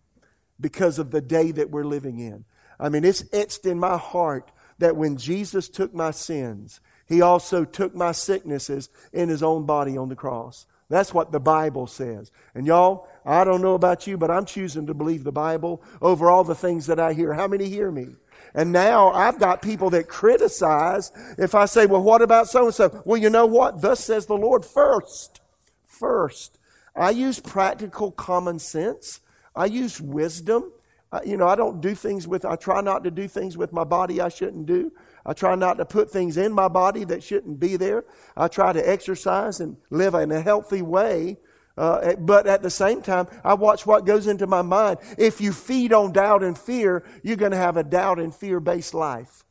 because 0.61 0.99
of 0.99 1.11
the 1.11 1.21
day 1.21 1.53
that 1.53 1.71
we're 1.71 1.85
living 1.85 2.19
in. 2.19 2.45
I 2.79 2.89
mean, 2.89 3.05
it's 3.05 3.25
etched 3.33 3.67
in 3.67 3.79
my 3.79 3.97
heart 3.97 4.51
that 4.79 4.97
when 4.97 5.17
Jesus 5.17 5.69
took 5.69 5.95
my 5.95 6.11
sins, 6.11 6.81
he 7.07 7.21
also 7.23 7.65
took 7.65 7.95
my 7.95 8.13
sicknesses 8.13 8.89
in 9.13 9.29
his 9.29 9.43
own 9.43 9.65
body 9.65 9.97
on 9.97 10.09
the 10.09 10.17
cross. 10.17 10.67
That's 10.89 11.13
what 11.13 11.33
the 11.33 11.41
Bible 11.41 11.87
says. 11.87 12.31
And 12.55 12.67
y'all, 12.67 13.09
I 13.25 13.45
don't 13.45 13.61
know 13.61 13.75
about 13.75 14.07
you, 14.07 14.17
but 14.17 14.31
I'm 14.31 14.45
choosing 14.45 14.87
to 14.87 14.95
believe 14.95 15.25
the 15.25 15.33
Bible 15.33 15.83
over 16.01 16.31
all 16.31 16.45
the 16.45 16.55
things 16.55 16.87
that 16.87 17.01
I 17.01 17.13
hear. 17.13 17.35
How 17.35 17.49
many 17.49 17.69
hear 17.69 17.91
me? 17.91 18.15
And 18.55 18.73
now 18.73 19.11
I've 19.11 19.39
got 19.39 19.63
people 19.63 19.91
that 19.91 20.09
criticize 20.09 21.13
if 21.37 21.55
I 21.55 21.65
say, 21.65 21.87
well, 21.87 22.03
what 22.03 22.23
about 22.23 22.49
so 22.49 22.67
and 22.67 22.75
so? 22.75 23.03
Well, 23.05 23.21
you 23.21 23.31
know 23.31 23.47
what? 23.47 23.83
Thus 23.83 24.05
says 24.05 24.27
the 24.27 24.37
Lord 24.37 24.65
first. 24.65 25.41
First. 25.85 26.59
I 26.95 27.11
use 27.11 27.41
practical 27.41 28.13
common 28.13 28.59
sense. 28.59 29.21
I 29.55 29.67
use 29.67 30.01
wisdom. 30.01 30.73
Uh, 31.13 31.21
you 31.25 31.37
know, 31.37 31.49
I 31.49 31.57
don't 31.57 31.81
do 31.81 31.95
things 31.95 32.27
with, 32.27 32.45
I 32.45 32.57
try 32.57 32.81
not 32.81 33.05
to 33.05 33.11
do 33.11 33.29
things 33.29 33.57
with 33.57 33.73
my 33.73 33.85
body 33.85 34.21
I 34.21 34.29
shouldn't 34.29 34.67
do. 34.67 34.93
I 35.27 35.33
try 35.33 35.57
not 35.57 35.79
to 35.79 35.85
put 35.85 36.11
things 36.11 36.37
in 36.37 36.53
my 36.53 36.69
body 36.69 37.05
that 37.05 37.23
shouldn't 37.23 37.59
be 37.61 37.77
there. 37.77 38.05
I 38.37 38.49
try 38.49 38.73
to 38.73 38.89
exercise 38.89 39.61
and 39.61 39.77
live 39.91 40.15
in 40.15 40.31
a 40.31 40.41
healthy 40.41 40.83
way 40.83 41.37
uh, 41.77 42.15
but 42.17 42.47
at 42.47 42.63
the 42.63 42.71
same 42.71 43.03
time, 43.03 43.27
I 43.45 43.55
watch 43.55 43.85
what 43.85 44.07
goes 44.07 44.27
into 44.27 44.47
my 44.47 44.63
mind. 44.63 44.99
If 45.19 45.41
you 45.41 45.53
feed 45.53 45.93
on 45.93 46.13
doubt 46.13 46.43
and 46.43 46.57
fear, 46.57 47.05
you're 47.23 47.37
going 47.37 47.51
to 47.51 47.59
have 47.59 47.77
a 47.77 47.85
doubt 47.85 48.19
and 48.19 48.35
fear 48.35 48.61
based 48.61 48.95
life. 48.95 49.45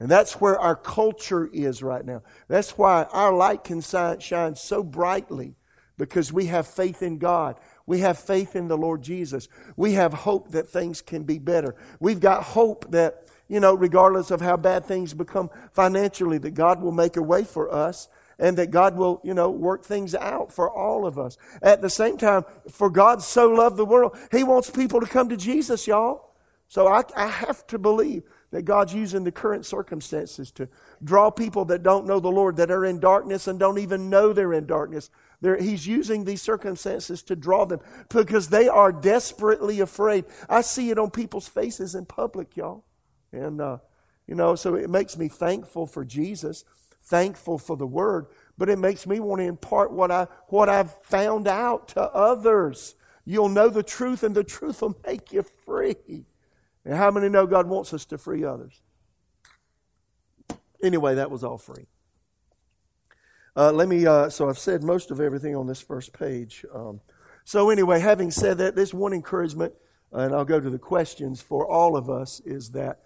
And 0.00 0.08
that's 0.08 0.34
where 0.34 0.58
our 0.60 0.76
culture 0.76 1.50
is 1.52 1.82
right 1.82 2.04
now. 2.04 2.22
That's 2.46 2.78
why 2.78 3.04
our 3.10 3.32
light 3.32 3.64
can 3.64 3.80
shine 3.80 4.54
so 4.54 4.84
brightly 4.84 5.56
because 5.96 6.32
we 6.32 6.46
have 6.46 6.68
faith 6.68 7.02
in 7.02 7.18
God. 7.18 7.58
We 7.84 7.98
have 8.00 8.16
faith 8.16 8.54
in 8.54 8.68
the 8.68 8.78
Lord 8.78 9.02
Jesus. 9.02 9.48
We 9.76 9.94
have 9.94 10.12
hope 10.12 10.52
that 10.52 10.68
things 10.68 11.02
can 11.02 11.24
be 11.24 11.40
better. 11.40 11.74
We've 11.98 12.20
got 12.20 12.44
hope 12.44 12.92
that, 12.92 13.27
you 13.48 13.60
know, 13.60 13.74
regardless 13.74 14.30
of 14.30 14.40
how 14.40 14.56
bad 14.56 14.84
things 14.84 15.14
become 15.14 15.50
financially, 15.72 16.38
that 16.38 16.54
God 16.54 16.82
will 16.82 16.92
make 16.92 17.16
a 17.16 17.22
way 17.22 17.44
for 17.44 17.72
us 17.72 18.08
and 18.38 18.56
that 18.56 18.70
God 18.70 18.96
will, 18.96 19.20
you 19.24 19.34
know, 19.34 19.50
work 19.50 19.84
things 19.84 20.14
out 20.14 20.52
for 20.52 20.70
all 20.70 21.06
of 21.06 21.18
us. 21.18 21.36
At 21.60 21.82
the 21.82 21.90
same 21.90 22.16
time, 22.16 22.44
for 22.70 22.88
God 22.88 23.22
so 23.22 23.48
loved 23.48 23.76
the 23.76 23.84
world, 23.84 24.16
He 24.30 24.44
wants 24.44 24.70
people 24.70 25.00
to 25.00 25.06
come 25.06 25.28
to 25.30 25.36
Jesus, 25.36 25.86
y'all. 25.86 26.34
So 26.68 26.86
I, 26.86 27.02
I 27.16 27.26
have 27.26 27.66
to 27.68 27.78
believe 27.78 28.22
that 28.50 28.62
God's 28.62 28.94
using 28.94 29.24
the 29.24 29.32
current 29.32 29.66
circumstances 29.66 30.50
to 30.52 30.68
draw 31.02 31.30
people 31.30 31.64
that 31.66 31.82
don't 31.82 32.06
know 32.06 32.20
the 32.20 32.30
Lord, 32.30 32.56
that 32.56 32.70
are 32.70 32.84
in 32.84 33.00
darkness 33.00 33.46
and 33.46 33.58
don't 33.58 33.78
even 33.78 34.10
know 34.10 34.32
they're 34.32 34.52
in 34.52 34.66
darkness. 34.66 35.10
They're, 35.40 35.60
he's 35.60 35.86
using 35.86 36.24
these 36.24 36.42
circumstances 36.42 37.22
to 37.24 37.36
draw 37.36 37.64
them 37.64 37.80
because 38.08 38.48
they 38.48 38.68
are 38.68 38.92
desperately 38.92 39.80
afraid. 39.80 40.24
I 40.48 40.62
see 40.62 40.90
it 40.90 40.98
on 40.98 41.10
people's 41.10 41.48
faces 41.48 41.94
in 41.94 42.06
public, 42.06 42.56
y'all. 42.56 42.84
And, 43.32 43.60
uh, 43.60 43.78
you 44.26 44.34
know, 44.34 44.54
so 44.54 44.74
it 44.74 44.90
makes 44.90 45.16
me 45.16 45.28
thankful 45.28 45.86
for 45.86 46.04
Jesus 46.04 46.64
thankful 47.08 47.58
for 47.58 47.76
the 47.76 47.86
word, 47.86 48.26
but 48.56 48.68
it 48.68 48.78
makes 48.78 49.06
me 49.06 49.18
want 49.18 49.40
to 49.40 49.46
impart 49.46 49.92
what, 49.92 50.10
I, 50.10 50.26
what 50.48 50.68
I've 50.68 50.92
found 51.02 51.48
out 51.48 51.88
to 51.88 52.02
others. 52.02 52.94
You'll 53.24 53.48
know 53.48 53.68
the 53.68 53.82
truth, 53.82 54.22
and 54.22 54.34
the 54.34 54.44
truth 54.44 54.82
will 54.82 54.98
make 55.06 55.32
you 55.32 55.42
free. 55.42 56.26
And 56.84 56.94
how 56.94 57.10
many 57.10 57.28
know 57.28 57.46
God 57.46 57.66
wants 57.66 57.92
us 57.92 58.04
to 58.06 58.18
free 58.18 58.44
others? 58.44 58.80
Anyway, 60.82 61.14
that 61.16 61.30
was 61.30 61.42
all 61.42 61.58
free. 61.58 61.86
Uh, 63.56 63.72
let 63.72 63.88
me, 63.88 64.06
uh, 64.06 64.28
so 64.28 64.48
I've 64.48 64.58
said 64.58 64.82
most 64.82 65.10
of 65.10 65.20
everything 65.20 65.56
on 65.56 65.66
this 65.66 65.80
first 65.80 66.12
page. 66.12 66.64
Um, 66.72 67.00
so, 67.44 67.70
anyway, 67.70 67.98
having 67.98 68.30
said 68.30 68.58
that, 68.58 68.76
this 68.76 68.94
one 68.94 69.12
encouragement 69.12 69.72
and 70.12 70.34
I'll 70.34 70.44
go 70.44 70.60
to 70.60 70.70
the 70.70 70.78
questions 70.78 71.40
for 71.40 71.66
all 71.66 71.96
of 71.96 72.08
us, 72.08 72.40
is 72.44 72.70
that 72.70 73.00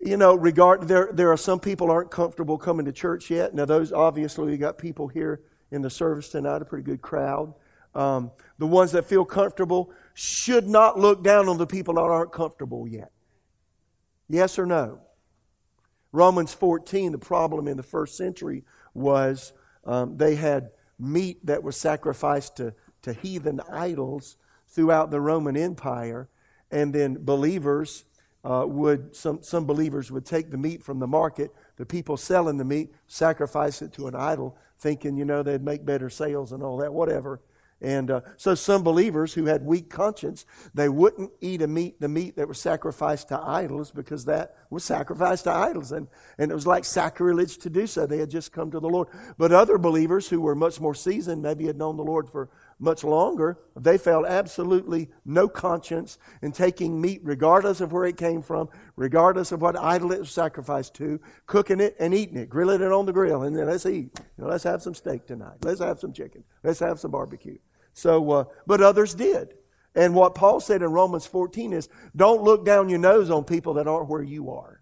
you 0.00 0.16
know, 0.16 0.34
regard 0.34 0.88
there 0.88 1.10
there 1.12 1.30
are 1.30 1.36
some 1.36 1.60
people 1.60 1.90
aren't 1.90 2.10
comfortable 2.10 2.56
coming 2.56 2.86
to 2.86 2.92
church 2.92 3.30
yet. 3.30 3.54
Now, 3.54 3.66
those 3.66 3.92
obviously 3.92 4.50
we 4.50 4.56
got 4.56 4.78
people 4.78 5.08
here 5.08 5.42
in 5.70 5.82
the 5.82 5.90
service 5.90 6.28
tonight, 6.30 6.62
a 6.62 6.64
pretty 6.64 6.84
good 6.84 7.02
crowd. 7.02 7.54
Um, 7.94 8.30
the 8.58 8.66
ones 8.66 8.92
that 8.92 9.04
feel 9.04 9.24
comfortable 9.24 9.92
should 10.14 10.68
not 10.68 10.98
look 10.98 11.22
down 11.22 11.48
on 11.48 11.58
the 11.58 11.66
people 11.66 11.94
that 11.94 12.00
aren't 12.00 12.32
comfortable 12.32 12.86
yet. 12.88 13.10
Yes 14.28 14.58
or 14.58 14.66
no? 14.66 15.00
Romans 16.12 16.52
14, 16.54 17.12
the 17.12 17.18
problem 17.18 17.68
in 17.68 17.76
the 17.76 17.82
first 17.82 18.16
century 18.16 18.64
was 18.94 19.52
um, 19.84 20.16
they 20.16 20.34
had 20.34 20.70
meat 20.98 21.44
that 21.46 21.62
was 21.62 21.76
sacrificed 21.76 22.56
to, 22.56 22.74
to 23.02 23.12
heathen 23.12 23.60
idols 23.70 24.36
throughout 24.68 25.10
the 25.10 25.20
Roman 25.20 25.56
Empire, 25.56 26.28
and 26.70 26.92
then 26.92 27.16
believers 27.20 28.04
uh, 28.44 28.64
would 28.66 29.14
some, 29.14 29.42
some 29.42 29.66
believers 29.66 30.10
would 30.10 30.24
take 30.24 30.50
the 30.50 30.56
meat 30.56 30.82
from 30.82 30.98
the 30.98 31.06
market, 31.06 31.54
the 31.76 31.86
people 31.86 32.16
selling 32.16 32.56
the 32.56 32.64
meat, 32.64 32.90
sacrifice 33.06 33.82
it 33.82 33.92
to 33.92 34.06
an 34.06 34.14
idol, 34.14 34.56
thinking, 34.78 35.16
you 35.16 35.24
know, 35.24 35.42
they'd 35.42 35.62
make 35.62 35.84
better 35.84 36.08
sales 36.08 36.52
and 36.52 36.62
all 36.62 36.78
that, 36.78 36.92
whatever. 36.92 37.40
And 37.82 38.10
uh, 38.10 38.20
so 38.36 38.54
some 38.54 38.82
believers 38.82 39.32
who 39.32 39.46
had 39.46 39.64
weak 39.64 39.88
conscience, 39.88 40.44
they 40.74 40.90
wouldn't 40.90 41.30
eat 41.40 41.62
a 41.62 41.66
meat, 41.66 41.98
the 41.98 42.08
meat 42.08 42.36
that 42.36 42.46
was 42.46 42.60
sacrificed 42.60 43.28
to 43.28 43.40
idols 43.40 43.90
because 43.90 44.26
that 44.26 44.56
was 44.68 44.84
sacrificed 44.84 45.44
to 45.44 45.52
idols. 45.52 45.92
And, 45.92 46.06
and 46.36 46.50
it 46.50 46.54
was 46.54 46.66
like 46.66 46.84
sacrilege 46.84 47.56
to 47.58 47.70
do 47.70 47.86
so. 47.86 48.04
They 48.04 48.18
had 48.18 48.30
just 48.30 48.52
come 48.52 48.70
to 48.72 48.80
the 48.80 48.88
Lord. 48.88 49.08
But 49.38 49.52
other 49.52 49.78
believers 49.78 50.28
who 50.28 50.42
were 50.42 50.54
much 50.54 50.78
more 50.78 50.94
seasoned, 50.94 51.42
maybe 51.42 51.66
had 51.66 51.78
known 51.78 51.96
the 51.96 52.04
Lord 52.04 52.28
for 52.28 52.50
much 52.80 53.04
longer, 53.04 53.58
they 53.76 53.98
felt 53.98 54.26
absolutely 54.26 55.10
no 55.24 55.46
conscience 55.48 56.18
in 56.40 56.50
taking 56.50 57.00
meat, 57.00 57.20
regardless 57.22 57.80
of 57.82 57.92
where 57.92 58.06
it 58.06 58.16
came 58.16 58.40
from, 58.40 58.68
regardless 58.96 59.52
of 59.52 59.60
what 59.60 59.78
idol 59.78 60.12
it 60.12 60.20
was 60.20 60.30
sacrificed 60.30 60.94
to, 60.94 61.20
cooking 61.46 61.78
it 61.78 61.94
and 62.00 62.14
eating 62.14 62.38
it, 62.38 62.48
grilling 62.48 62.80
it 62.80 62.90
on 62.90 63.04
the 63.04 63.12
grill, 63.12 63.42
and 63.42 63.56
then 63.56 63.66
let's 63.66 63.84
eat. 63.84 64.10
You 64.18 64.44
know, 64.44 64.48
let's 64.48 64.64
have 64.64 64.82
some 64.82 64.94
steak 64.94 65.26
tonight. 65.26 65.58
Let's 65.62 65.80
have 65.80 66.00
some 66.00 66.14
chicken. 66.14 66.42
Let's 66.64 66.80
have 66.80 66.98
some 66.98 67.10
barbecue. 67.10 67.58
So, 67.92 68.30
uh, 68.30 68.44
but 68.66 68.80
others 68.80 69.14
did. 69.14 69.54
And 69.94 70.14
what 70.14 70.34
Paul 70.34 70.60
said 70.60 70.82
in 70.82 70.90
Romans 70.90 71.26
14 71.26 71.72
is 71.74 71.88
don't 72.16 72.42
look 72.42 72.64
down 72.64 72.88
your 72.88 72.98
nose 72.98 73.30
on 73.30 73.44
people 73.44 73.74
that 73.74 73.88
aren't 73.88 74.08
where 74.08 74.22
you 74.22 74.52
are. 74.52 74.80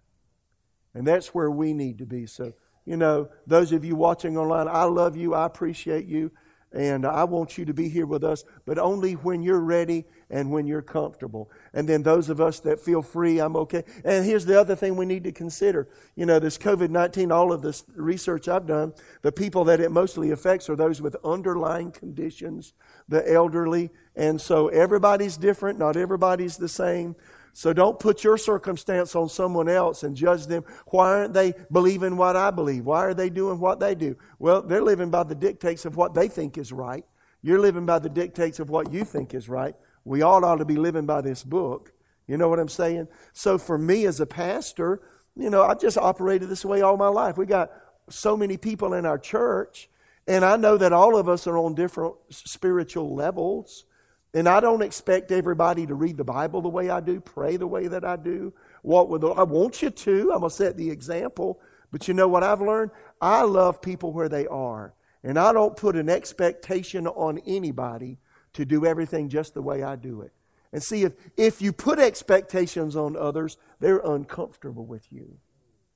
And 0.93 1.05
that's 1.05 1.33
where 1.33 1.51
we 1.51 1.73
need 1.73 1.97
to 1.97 2.05
be. 2.05 2.27
So, 2.27 2.53
you 2.85 2.95
know, 2.95 3.29
those 3.45 3.71
of 3.71 3.83
you 3.83 3.95
watching 3.95 4.37
online, 4.37 4.67
I 4.67 4.83
love 4.83 5.17
you. 5.17 5.33
I 5.33 5.45
appreciate 5.45 6.05
you. 6.05 6.31
And 6.71 7.03
I 7.05 7.23
want 7.23 7.57
you 7.57 7.65
to 7.65 7.73
be 7.73 7.89
here 7.89 8.05
with 8.05 8.23
us, 8.23 8.43
but 8.65 8.77
only 8.77 9.13
when 9.13 9.41
you're 9.41 9.59
ready 9.59 10.05
and 10.29 10.51
when 10.51 10.67
you're 10.67 10.83
comfortable. 10.83 11.49
And 11.73 11.89
then 11.89 12.03
those 12.03 12.29
of 12.29 12.39
us 12.39 12.59
that 12.59 12.79
feel 12.79 13.01
free, 13.01 13.39
I'm 13.39 13.55
okay. 13.55 13.83
And 14.05 14.23
here's 14.23 14.45
the 14.45 14.59
other 14.59 14.75
thing 14.75 14.95
we 14.95 15.07
need 15.07 15.23
to 15.23 15.31
consider. 15.31 15.89
You 16.15 16.27
know, 16.27 16.37
this 16.37 16.59
COVID 16.59 16.91
19, 16.91 17.31
all 17.31 17.51
of 17.51 17.63
this 17.63 17.83
research 17.95 18.47
I've 18.47 18.67
done, 18.67 18.93
the 19.23 19.31
people 19.31 19.63
that 19.65 19.79
it 19.79 19.91
mostly 19.91 20.29
affects 20.29 20.69
are 20.69 20.75
those 20.75 21.01
with 21.01 21.15
underlying 21.23 21.91
conditions, 21.91 22.73
the 23.07 23.27
elderly. 23.31 23.89
And 24.15 24.39
so 24.39 24.67
everybody's 24.67 25.37
different, 25.37 25.79
not 25.79 25.97
everybody's 25.97 26.57
the 26.57 26.69
same. 26.69 27.15
So 27.59 27.73
don't 27.73 27.99
put 27.99 28.23
your 28.23 28.37
circumstance 28.37 29.17
on 29.17 29.27
someone 29.27 29.67
else 29.67 30.03
and 30.03 30.15
judge 30.15 30.45
them. 30.45 30.63
Why 30.91 31.09
aren't 31.09 31.33
they 31.33 31.55
believing 31.69 32.15
what 32.15 32.37
I 32.37 32.51
believe? 32.51 32.85
Why 32.85 33.03
are 33.03 33.13
they 33.13 33.29
doing 33.29 33.59
what 33.59 33.81
they 33.81 33.95
do? 33.95 34.15
Well, 34.39 34.61
they're 34.61 34.81
living 34.81 35.09
by 35.09 35.23
the 35.23 35.35
dictates 35.35 35.83
of 35.83 35.97
what 35.97 36.13
they 36.13 36.29
think 36.29 36.57
is 36.57 36.71
right. 36.71 37.03
You're 37.41 37.59
living 37.59 37.85
by 37.85 37.99
the 37.99 38.07
dictates 38.07 38.59
of 38.61 38.69
what 38.69 38.93
you 38.93 39.03
think 39.03 39.33
is 39.33 39.49
right. 39.49 39.75
We 40.05 40.21
all 40.21 40.45
ought 40.45 40.59
to 40.59 40.63
be 40.63 40.77
living 40.77 41.05
by 41.05 41.19
this 41.19 41.43
book. 41.43 41.91
You 42.27 42.37
know 42.37 42.47
what 42.47 42.59
I'm 42.59 42.69
saying? 42.69 43.09
So 43.33 43.57
for 43.57 43.77
me 43.77 44.05
as 44.05 44.21
a 44.21 44.25
pastor, 44.25 45.01
you 45.35 45.49
know, 45.49 45.63
I've 45.63 45.81
just 45.81 45.97
operated 45.97 46.47
this 46.47 46.63
way 46.63 46.81
all 46.81 46.95
my 46.95 47.09
life. 47.09 47.37
We 47.37 47.45
got 47.45 47.73
so 48.09 48.37
many 48.37 48.55
people 48.55 48.93
in 48.93 49.05
our 49.05 49.17
church, 49.17 49.89
and 50.29 50.45
I 50.45 50.55
know 50.55 50.77
that 50.77 50.93
all 50.93 51.17
of 51.17 51.27
us 51.27 51.45
are 51.45 51.57
on 51.57 51.75
different 51.75 52.15
spiritual 52.29 53.13
levels. 53.13 53.83
And 54.33 54.47
I 54.47 54.59
don't 54.59 54.83
expect 54.83 55.31
everybody 55.31 55.87
to 55.87 55.95
read 55.95 56.17
the 56.17 56.23
Bible 56.23 56.61
the 56.61 56.69
way 56.69 56.89
I 56.89 56.99
do, 56.99 57.19
pray 57.19 57.57
the 57.57 57.67
way 57.67 57.87
that 57.87 58.05
I 58.05 58.15
do, 58.15 58.53
walk 58.83 59.09
with 59.09 59.21
the 59.21 59.29
I 59.29 59.43
want 59.43 59.81
you 59.81 59.89
to. 59.89 60.21
I'm 60.31 60.39
going 60.39 60.49
to 60.49 60.55
set 60.55 60.77
the 60.77 60.91
example. 60.91 61.59
But 61.91 62.07
you 62.07 62.13
know 62.13 62.27
what 62.27 62.43
I've 62.43 62.61
learned? 62.61 62.91
I 63.19 63.41
love 63.41 63.81
people 63.81 64.13
where 64.13 64.29
they 64.29 64.45
are. 64.47 64.93
And 65.23 65.37
I 65.37 65.51
don't 65.51 65.75
put 65.75 65.95
an 65.95 66.09
expectation 66.09 67.07
on 67.07 67.39
anybody 67.45 68.19
to 68.53 68.65
do 68.65 68.85
everything 68.85 69.29
just 69.29 69.53
the 69.53 69.61
way 69.61 69.83
I 69.83 69.95
do 69.95 70.21
it. 70.21 70.31
And 70.71 70.83
see, 70.83 71.03
if, 71.03 71.13
if 71.35 71.61
you 71.61 71.73
put 71.73 71.99
expectations 71.99 72.95
on 72.95 73.17
others, 73.17 73.57
they're 73.79 73.99
uncomfortable 73.99 74.85
with 74.85 75.11
you. 75.11 75.37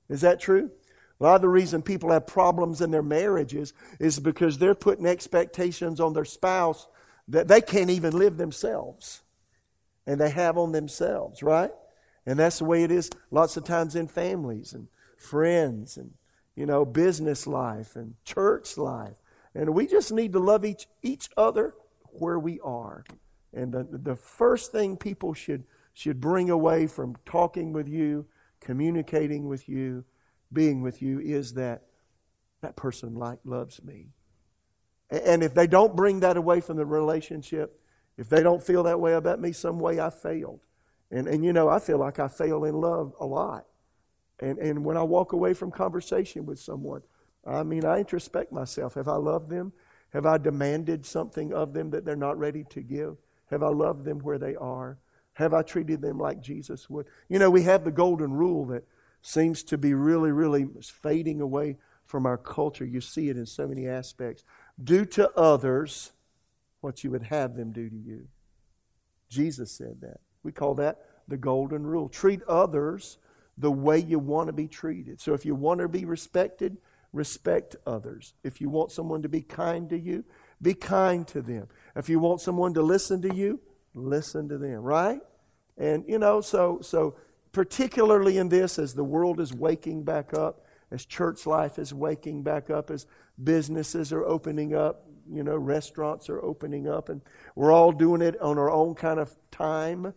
Is 0.09 0.21
that 0.21 0.39
true? 0.39 0.71
A 1.19 1.23
lot 1.23 1.35
of 1.35 1.41
the 1.41 1.49
reason 1.49 1.83
people 1.83 2.11
have 2.11 2.25
problems 2.25 2.81
in 2.81 2.91
their 2.91 3.03
marriages 3.03 3.73
is 3.99 4.19
because 4.19 4.57
they're 4.57 4.75
putting 4.75 5.05
expectations 5.05 5.99
on 5.99 6.13
their 6.13 6.25
spouse 6.25 6.87
that 7.27 7.47
they 7.47 7.61
can't 7.61 7.89
even 7.89 8.17
live 8.17 8.37
themselves. 8.37 9.21
And 10.05 10.19
they 10.19 10.29
have 10.31 10.57
on 10.57 10.73
themselves, 10.73 11.41
right? 11.41 11.71
And 12.25 12.37
that's 12.37 12.59
the 12.59 12.65
way 12.65 12.83
it 12.83 12.91
is 12.91 13.09
lots 13.31 13.57
of 13.57 13.63
times 13.63 13.95
in 13.95 14.07
families 14.07 14.73
and 14.73 14.87
friends 15.17 15.97
and, 15.97 16.11
you 16.55 16.65
know, 16.65 16.85
business 16.85 17.47
life 17.47 17.95
and 17.95 18.15
church 18.25 18.77
life. 18.77 19.17
And 19.55 19.73
we 19.73 19.87
just 19.87 20.11
need 20.11 20.33
to 20.33 20.39
love 20.39 20.65
each, 20.65 20.87
each 21.01 21.29
other 21.37 21.73
where 22.11 22.39
we 22.39 22.59
are. 22.61 23.03
And 23.53 23.71
the, 23.71 23.87
the 23.89 24.15
first 24.15 24.71
thing 24.71 24.97
people 24.97 25.33
should, 25.33 25.63
should 25.93 26.19
bring 26.19 26.49
away 26.49 26.87
from 26.87 27.15
talking 27.25 27.71
with 27.71 27.87
you, 27.87 28.25
communicating 28.59 29.47
with 29.47 29.69
you, 29.69 30.03
being 30.51 30.81
with 30.81 31.01
you 31.01 31.19
is 31.19 31.53
that 31.53 31.83
that 32.61 32.75
person 32.75 33.15
like 33.15 33.39
loves 33.43 33.83
me. 33.83 34.07
And 35.09 35.43
if 35.43 35.53
they 35.53 35.67
don't 35.67 35.95
bring 35.95 36.21
that 36.21 36.37
away 36.37 36.61
from 36.61 36.77
the 36.77 36.85
relationship, 36.85 37.79
if 38.17 38.29
they 38.29 38.41
don't 38.43 38.63
feel 38.63 38.83
that 38.83 38.99
way 38.99 39.13
about 39.13 39.39
me, 39.39 39.51
some 39.51 39.79
way 39.79 39.99
I 39.99 40.09
failed. 40.09 40.61
And, 41.11 41.27
and 41.27 41.43
you 41.45 41.53
know, 41.53 41.69
I 41.69 41.79
feel 41.79 41.97
like 41.97 42.19
I 42.19 42.27
fail 42.27 42.63
in 42.65 42.75
love 42.75 43.13
a 43.19 43.25
lot. 43.25 43.65
And, 44.39 44.57
and 44.57 44.83
when 44.83 44.97
I 44.97 45.03
walk 45.03 45.33
away 45.33 45.53
from 45.53 45.71
conversation 45.71 46.45
with 46.45 46.59
someone, 46.59 47.01
I 47.45 47.63
mean, 47.63 47.85
I 47.85 47.99
introspect 47.99 48.51
myself. 48.51 48.95
Have 48.95 49.07
I 49.07 49.15
loved 49.15 49.49
them? 49.49 49.73
Have 50.13 50.25
I 50.25 50.37
demanded 50.37 51.05
something 51.05 51.53
of 51.53 51.73
them 51.73 51.91
that 51.91 52.05
they're 52.05 52.15
not 52.15 52.37
ready 52.37 52.65
to 52.69 52.81
give? 52.81 53.17
Have 53.49 53.63
I 53.63 53.69
loved 53.69 54.05
them 54.05 54.19
where 54.19 54.37
they 54.37 54.55
are? 54.55 54.97
Have 55.33 55.53
I 55.53 55.63
treated 55.63 56.01
them 56.01 56.19
like 56.19 56.41
Jesus 56.41 56.89
would? 56.89 57.07
You 57.29 57.39
know, 57.39 57.49
we 57.49 57.63
have 57.63 57.83
the 57.83 57.91
golden 57.91 58.31
rule 58.33 58.65
that 58.67 58.83
seems 59.21 59.63
to 59.63 59.77
be 59.77 59.93
really, 59.93 60.31
really 60.31 60.67
fading 60.81 61.41
away 61.41 61.77
from 62.03 62.25
our 62.25 62.37
culture. 62.37 62.85
You 62.85 63.01
see 63.01 63.29
it 63.29 63.37
in 63.37 63.45
so 63.45 63.67
many 63.67 63.87
aspects. 63.87 64.43
Do 64.81 65.05
to 65.05 65.31
others 65.31 66.11
what 66.81 67.03
you 67.03 67.11
would 67.11 67.23
have 67.23 67.55
them 67.55 67.71
do 67.71 67.89
to 67.89 67.95
you. 67.95 68.27
Jesus 69.29 69.71
said 69.71 70.01
that. 70.01 70.19
We 70.43 70.51
call 70.51 70.75
that 70.75 70.99
the 71.27 71.37
golden 71.37 71.85
rule. 71.85 72.09
Treat 72.09 72.41
others 72.43 73.17
the 73.57 73.71
way 73.71 73.99
you 73.99 74.19
want 74.19 74.47
to 74.47 74.53
be 74.53 74.67
treated. 74.67 75.21
So 75.21 75.33
if 75.33 75.45
you 75.45 75.55
want 75.55 75.79
to 75.79 75.87
be 75.87 76.05
respected, 76.05 76.77
respect 77.11 77.75
others. 77.85 78.33
If 78.43 78.59
you 78.59 78.69
want 78.69 78.91
someone 78.91 79.21
to 79.21 79.29
be 79.29 79.41
kind 79.41 79.89
to 79.89 79.97
you, 79.97 80.25
be 80.61 80.73
kind 80.73 81.27
to 81.27 81.41
them. 81.41 81.67
If 81.95 82.09
you 82.09 82.19
want 82.19 82.41
someone 82.41 82.73
to 82.73 82.81
listen 82.81 83.21
to 83.21 83.33
you, 83.33 83.59
listen 83.93 84.49
to 84.49 84.57
them, 84.57 84.81
right? 84.81 85.21
And 85.77 86.03
you 86.07 86.17
know, 86.17 86.41
so 86.41 86.79
so 86.81 87.15
particularly 87.51 88.37
in 88.37 88.49
this 88.49 88.79
as 88.79 88.93
the 88.93 89.03
world 89.03 89.39
is 89.39 89.53
waking 89.53 90.03
back 90.03 90.33
up, 90.33 90.62
as 90.93 91.05
church 91.05 91.47
life 91.47 91.79
is 91.79 91.93
waking 91.93 92.43
back 92.43 92.69
up, 92.69 92.91
as 92.91 93.07
businesses 93.43 94.13
are 94.13 94.23
opening 94.23 94.75
up, 94.75 95.07
you 95.29 95.43
know, 95.43 95.55
restaurants 95.55 96.29
are 96.29 96.41
opening 96.41 96.87
up, 96.87 97.09
and 97.09 97.21
we're 97.55 97.71
all 97.71 97.91
doing 97.91 98.21
it 98.21 98.39
on 98.39 98.59
our 98.59 98.69
own 98.69 98.93
kind 98.93 99.19
of 99.19 99.35
time. 99.49 100.13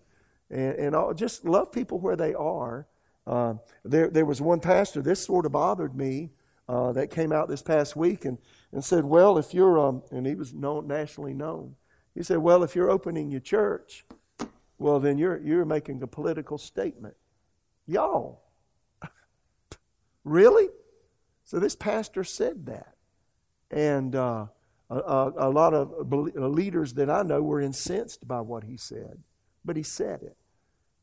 And, 0.50 0.74
and 0.74 0.94
all, 0.94 1.14
just 1.14 1.44
love 1.46 1.72
people 1.72 1.98
where 1.98 2.14
they 2.14 2.34
are. 2.34 2.86
Uh, 3.26 3.54
there, 3.84 4.08
there 4.08 4.26
was 4.26 4.40
one 4.40 4.60
pastor, 4.60 5.00
this 5.00 5.24
sort 5.24 5.46
of 5.46 5.52
bothered 5.52 5.96
me, 5.96 6.30
uh, 6.68 6.92
that 6.92 7.10
came 7.10 7.32
out 7.32 7.48
this 7.48 7.62
past 7.62 7.96
week 7.96 8.24
and, 8.24 8.38
and 8.72 8.84
said, 8.84 9.04
Well, 9.04 9.38
if 9.38 9.54
you're, 9.54 9.78
um, 9.78 10.02
and 10.10 10.26
he 10.26 10.34
was 10.34 10.52
known, 10.52 10.86
nationally 10.86 11.34
known, 11.34 11.76
he 12.14 12.22
said, 12.22 12.38
Well, 12.38 12.62
if 12.62 12.74
you're 12.74 12.90
opening 12.90 13.30
your 13.30 13.40
church, 13.40 14.04
well, 14.78 15.00
then 15.00 15.16
you're, 15.16 15.40
you're 15.40 15.64
making 15.64 16.02
a 16.02 16.06
political 16.06 16.58
statement. 16.58 17.14
Y'all, 17.86 18.42
Really? 20.26 20.68
So 21.44 21.60
this 21.60 21.76
pastor 21.76 22.24
said 22.24 22.66
that. 22.66 22.94
And 23.70 24.16
uh, 24.16 24.46
a, 24.90 25.32
a, 25.36 25.50
lot 25.50 25.72
of 25.72 26.12
leaders 26.34 26.94
that 26.94 27.08
I 27.08 27.22
know 27.22 27.40
were 27.42 27.60
incensed 27.60 28.26
by 28.26 28.40
what 28.40 28.64
he 28.64 28.76
said. 28.76 29.22
But 29.64 29.76
he 29.76 29.84
said 29.84 30.22
it. 30.22 30.36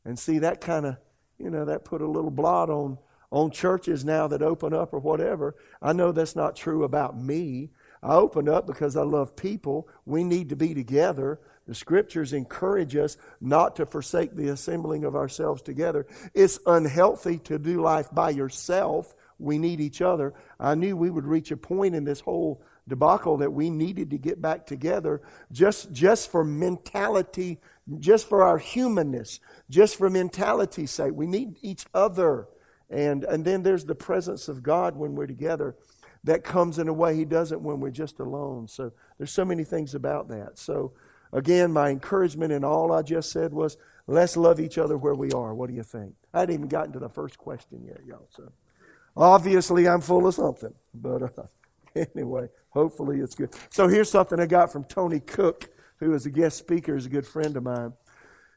And 0.04 0.18
see, 0.18 0.38
that 0.40 0.60
kind 0.60 0.84
of, 0.84 0.98
you 1.38 1.48
know, 1.48 1.64
that 1.64 1.86
put 1.86 2.02
a 2.02 2.06
little 2.06 2.30
blot 2.30 2.68
on, 2.68 2.98
on 3.30 3.50
churches 3.50 4.04
now 4.04 4.26
that 4.28 4.42
open 4.42 4.74
up 4.74 4.92
or 4.92 4.98
whatever. 4.98 5.56
I 5.80 5.94
know 5.94 6.12
that's 6.12 6.36
not 6.36 6.54
true 6.54 6.84
about 6.84 7.18
me. 7.18 7.70
I 8.02 8.16
open 8.16 8.46
up 8.46 8.66
because 8.66 8.94
I 8.94 9.04
love 9.04 9.36
people. 9.36 9.88
We 10.04 10.22
need 10.22 10.50
to 10.50 10.56
be 10.56 10.74
together. 10.74 11.40
The 11.66 11.74
scriptures 11.74 12.32
encourage 12.32 12.94
us 12.96 13.16
not 13.40 13.76
to 13.76 13.86
forsake 13.86 14.34
the 14.34 14.48
assembling 14.48 15.04
of 15.04 15.16
ourselves 15.16 15.62
together. 15.62 16.06
It's 16.34 16.58
unhealthy 16.66 17.38
to 17.40 17.58
do 17.58 17.80
life 17.80 18.08
by 18.12 18.30
yourself. 18.30 19.14
We 19.38 19.58
need 19.58 19.80
each 19.80 20.02
other. 20.02 20.34
I 20.60 20.74
knew 20.74 20.96
we 20.96 21.10
would 21.10 21.24
reach 21.24 21.50
a 21.50 21.56
point 21.56 21.94
in 21.94 22.04
this 22.04 22.20
whole 22.20 22.62
debacle 22.86 23.38
that 23.38 23.52
we 23.52 23.70
needed 23.70 24.10
to 24.10 24.18
get 24.18 24.42
back 24.42 24.66
together 24.66 25.22
just, 25.50 25.90
just 25.90 26.30
for 26.30 26.44
mentality, 26.44 27.60
just 27.98 28.28
for 28.28 28.42
our 28.42 28.58
humanness, 28.58 29.40
just 29.70 29.96
for 29.96 30.10
mentality's 30.10 30.90
sake. 30.90 31.12
We 31.14 31.26
need 31.26 31.56
each 31.62 31.86
other. 31.94 32.46
And, 32.90 33.24
and 33.24 33.44
then 33.44 33.62
there's 33.62 33.86
the 33.86 33.94
presence 33.94 34.48
of 34.48 34.62
God 34.62 34.96
when 34.96 35.14
we're 35.14 35.26
together 35.26 35.76
that 36.24 36.44
comes 36.44 36.78
in 36.78 36.88
a 36.88 36.92
way 36.92 37.16
He 37.16 37.24
doesn't 37.24 37.62
when 37.62 37.80
we're 37.80 37.90
just 37.90 38.20
alone. 38.20 38.68
So 38.68 38.92
there's 39.18 39.32
so 39.32 39.44
many 39.44 39.64
things 39.64 39.94
about 39.94 40.28
that. 40.28 40.58
So 40.58 40.92
again, 41.34 41.72
my 41.72 41.90
encouragement 41.90 42.52
in 42.52 42.64
all 42.64 42.92
I 42.92 43.02
just 43.02 43.30
said 43.30 43.52
was 43.52 43.76
let's 44.06 44.36
love 44.36 44.60
each 44.60 44.78
other 44.78 44.96
where 44.96 45.14
we 45.14 45.32
are. 45.32 45.54
What 45.54 45.68
do 45.68 45.76
you 45.76 45.82
think? 45.82 46.14
I 46.32 46.40
hadn't 46.40 46.54
even 46.54 46.68
gotten 46.68 46.92
to 46.92 46.98
the 46.98 47.10
first 47.10 47.36
question 47.36 47.84
yet, 47.84 48.00
y'all. 48.06 48.28
So 48.30 48.50
obviously 49.16 49.86
I'm 49.86 50.00
full 50.00 50.26
of 50.26 50.34
something. 50.34 50.74
But 50.94 51.22
uh, 51.22 51.42
anyway, 52.14 52.48
hopefully 52.70 53.20
it's 53.20 53.34
good. 53.34 53.54
So 53.68 53.88
here's 53.88 54.10
something 54.10 54.40
I 54.40 54.46
got 54.46 54.72
from 54.72 54.84
Tony 54.84 55.20
Cook, 55.20 55.70
who 55.98 56.14
is 56.14 56.24
a 56.24 56.30
guest 56.30 56.56
speaker, 56.56 56.96
is 56.96 57.06
a 57.06 57.10
good 57.10 57.26
friend 57.26 57.56
of 57.56 57.64
mine. 57.64 57.92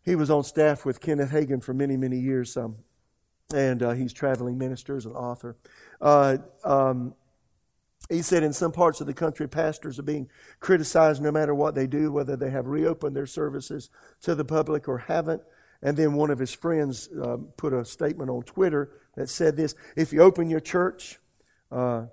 He 0.06 0.16
was 0.16 0.32
on 0.32 0.44
staff 0.44 0.86
with 0.86 1.02
Kenneth 1.02 1.32
Hagin 1.32 1.62
for 1.62 1.74
many, 1.74 1.98
many 1.98 2.18
years. 2.18 2.56
Um, 2.56 2.78
and 3.54 3.82
uh, 3.82 3.92
he's 3.92 4.14
traveling 4.14 4.58
minister 4.58 4.98
as 4.98 5.06
an 5.06 5.14
author. 5.14 5.56
Uh, 6.02 6.38
um, 6.64 7.14
he 8.10 8.22
said 8.22 8.44
in 8.44 8.54
some 8.54 8.72
parts 8.72 9.02
of 9.02 9.08
the 9.08 9.14
country, 9.14 9.48
pastors 9.48 10.00
are 10.00 10.04
being 10.04 10.30
criticized 10.60 11.22
no 11.22 11.32
matter 11.32 11.54
what 11.54 11.76
they 11.76 11.88
do, 11.88 12.12
whether 12.12 12.36
they 12.36 12.50
have 12.50 12.68
reopened 12.68 13.16
their 13.16 13.26
services 13.26 13.90
to 14.22 14.36
the 14.36 14.46
public 14.46 14.88
or 14.88 14.98
haven't. 14.98 15.42
And 15.82 15.98
then 15.98 16.14
one 16.14 16.32
of 16.32 16.40
his 16.40 16.54
friends 16.54 17.10
uh, 17.22 17.38
put 17.58 17.74
a 17.74 17.86
statement 17.86 18.30
on 18.30 18.44
Twitter 18.44 18.92
that 19.16 19.30
said 19.30 19.56
this 19.56 19.76
If 19.96 20.14
you 20.14 20.22
open 20.22 20.50
your 20.50 20.60
church, 20.60 21.20
uh, 21.72 22.06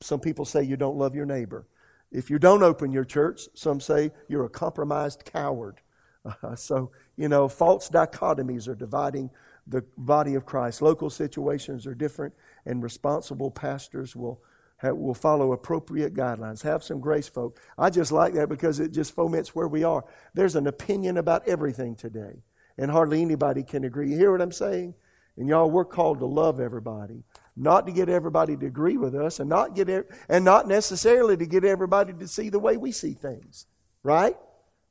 some 0.00 0.20
people 0.20 0.44
say 0.44 0.62
you 0.62 0.76
don't 0.76 0.98
love 0.98 1.14
your 1.14 1.26
neighbor. 1.26 1.66
If 2.10 2.30
you 2.30 2.38
don't 2.38 2.62
open 2.62 2.92
your 2.92 3.04
church, 3.04 3.42
some 3.54 3.80
say 3.80 4.10
you're 4.28 4.44
a 4.44 4.50
compromised 4.50 5.24
coward. 5.24 5.80
Uh, 6.24 6.54
so, 6.56 6.90
you 7.16 7.28
know, 7.28 7.48
false 7.48 7.88
dichotomies 7.88 8.68
are 8.68 8.74
dividing 8.74 9.30
the 9.66 9.84
body 9.96 10.34
of 10.34 10.46
Christ. 10.46 10.82
Local 10.82 11.10
situations 11.10 11.86
are 11.86 11.94
different, 11.94 12.34
and 12.64 12.82
responsible 12.82 13.50
pastors 13.50 14.14
will 14.14 14.40
will 14.82 15.14
follow 15.14 15.52
appropriate 15.52 16.14
guidelines. 16.14 16.62
Have 16.62 16.84
some 16.84 17.00
grace, 17.00 17.28
folk. 17.28 17.60
I 17.78 17.90
just 17.90 18.12
like 18.12 18.34
that 18.34 18.48
because 18.48 18.78
it 18.80 18.92
just 18.92 19.14
foments 19.14 19.54
where 19.54 19.68
we 19.68 19.84
are. 19.84 20.04
There's 20.34 20.56
an 20.56 20.66
opinion 20.66 21.16
about 21.16 21.48
everything 21.48 21.96
today, 21.96 22.42
and 22.76 22.90
hardly 22.90 23.22
anybody 23.22 23.62
can 23.62 23.84
agree. 23.84 24.10
You 24.10 24.18
hear 24.18 24.32
what 24.32 24.42
I'm 24.42 24.52
saying? 24.52 24.94
And 25.36 25.48
y'all, 25.48 25.70
we're 25.70 25.84
called 25.84 26.18
to 26.20 26.26
love 26.26 26.60
everybody, 26.60 27.22
not 27.56 27.86
to 27.86 27.92
get 27.92 28.08
everybody 28.08 28.56
to 28.56 28.66
agree 28.66 28.96
with 28.96 29.14
us, 29.14 29.40
and 29.40 29.48
not 29.48 29.74
get 29.74 29.88
and 30.28 30.44
not 30.44 30.68
necessarily 30.68 31.36
to 31.36 31.46
get 31.46 31.64
everybody 31.64 32.12
to 32.14 32.28
see 32.28 32.48
the 32.48 32.58
way 32.58 32.76
we 32.76 32.92
see 32.92 33.12
things, 33.12 33.66
right? 34.02 34.36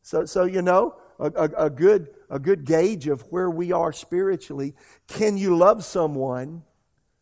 So, 0.01 0.25
so 0.25 0.45
you 0.45 0.62
know, 0.62 0.95
a, 1.19 1.31
a, 1.31 1.65
a 1.65 1.69
good 1.69 2.09
a 2.29 2.39
good 2.39 2.65
gauge 2.65 3.07
of 3.07 3.21
where 3.31 3.49
we 3.49 3.71
are 3.71 3.91
spiritually. 3.91 4.75
Can 5.07 5.38
you 5.38 5.55
love 5.55 5.83
someone 5.83 6.63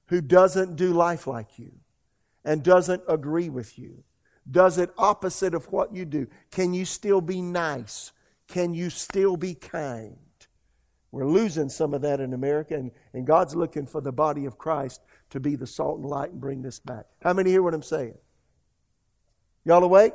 who 0.08 0.22
doesn't 0.22 0.76
do 0.76 0.94
life 0.94 1.28
like 1.28 1.60
you? 1.60 1.72
And 2.46 2.64
doesn't 2.64 3.04
agree 3.08 3.50
with 3.50 3.78
you, 3.78 4.04
does 4.50 4.78
it 4.78 4.92
opposite 4.98 5.54
of 5.54 5.72
what 5.72 5.94
you 5.96 6.06
do, 6.06 6.28
can 6.52 6.74
you 6.74 6.86
still 6.86 7.22
be 7.22 7.42
nice? 7.42 8.12
Can 8.48 8.74
you 8.74 8.90
still 8.90 9.38
be 9.38 9.56
kind? 9.56 10.18
We're 11.12 11.28
losing 11.28 11.70
some 11.70 11.94
of 11.94 12.02
that 12.02 12.20
in 12.20 12.34
America, 12.34 12.74
and, 12.74 12.92
and 13.14 13.26
God's 13.26 13.56
looking 13.56 13.86
for 13.86 14.02
the 14.02 14.12
body 14.12 14.46
of 14.46 14.58
Christ 14.58 15.02
to 15.30 15.40
be 15.40 15.56
the 15.56 15.68
salt 15.68 16.00
and 16.00 16.10
light 16.10 16.32
and 16.32 16.42
bring 16.42 16.62
this 16.62 16.80
back. 16.80 17.06
How 17.22 17.34
many 17.34 17.52
hear 17.52 17.62
what 17.62 17.74
I'm 17.74 17.84
saying? 17.84 18.16
Y'all 19.64 19.84
awake? 19.84 20.14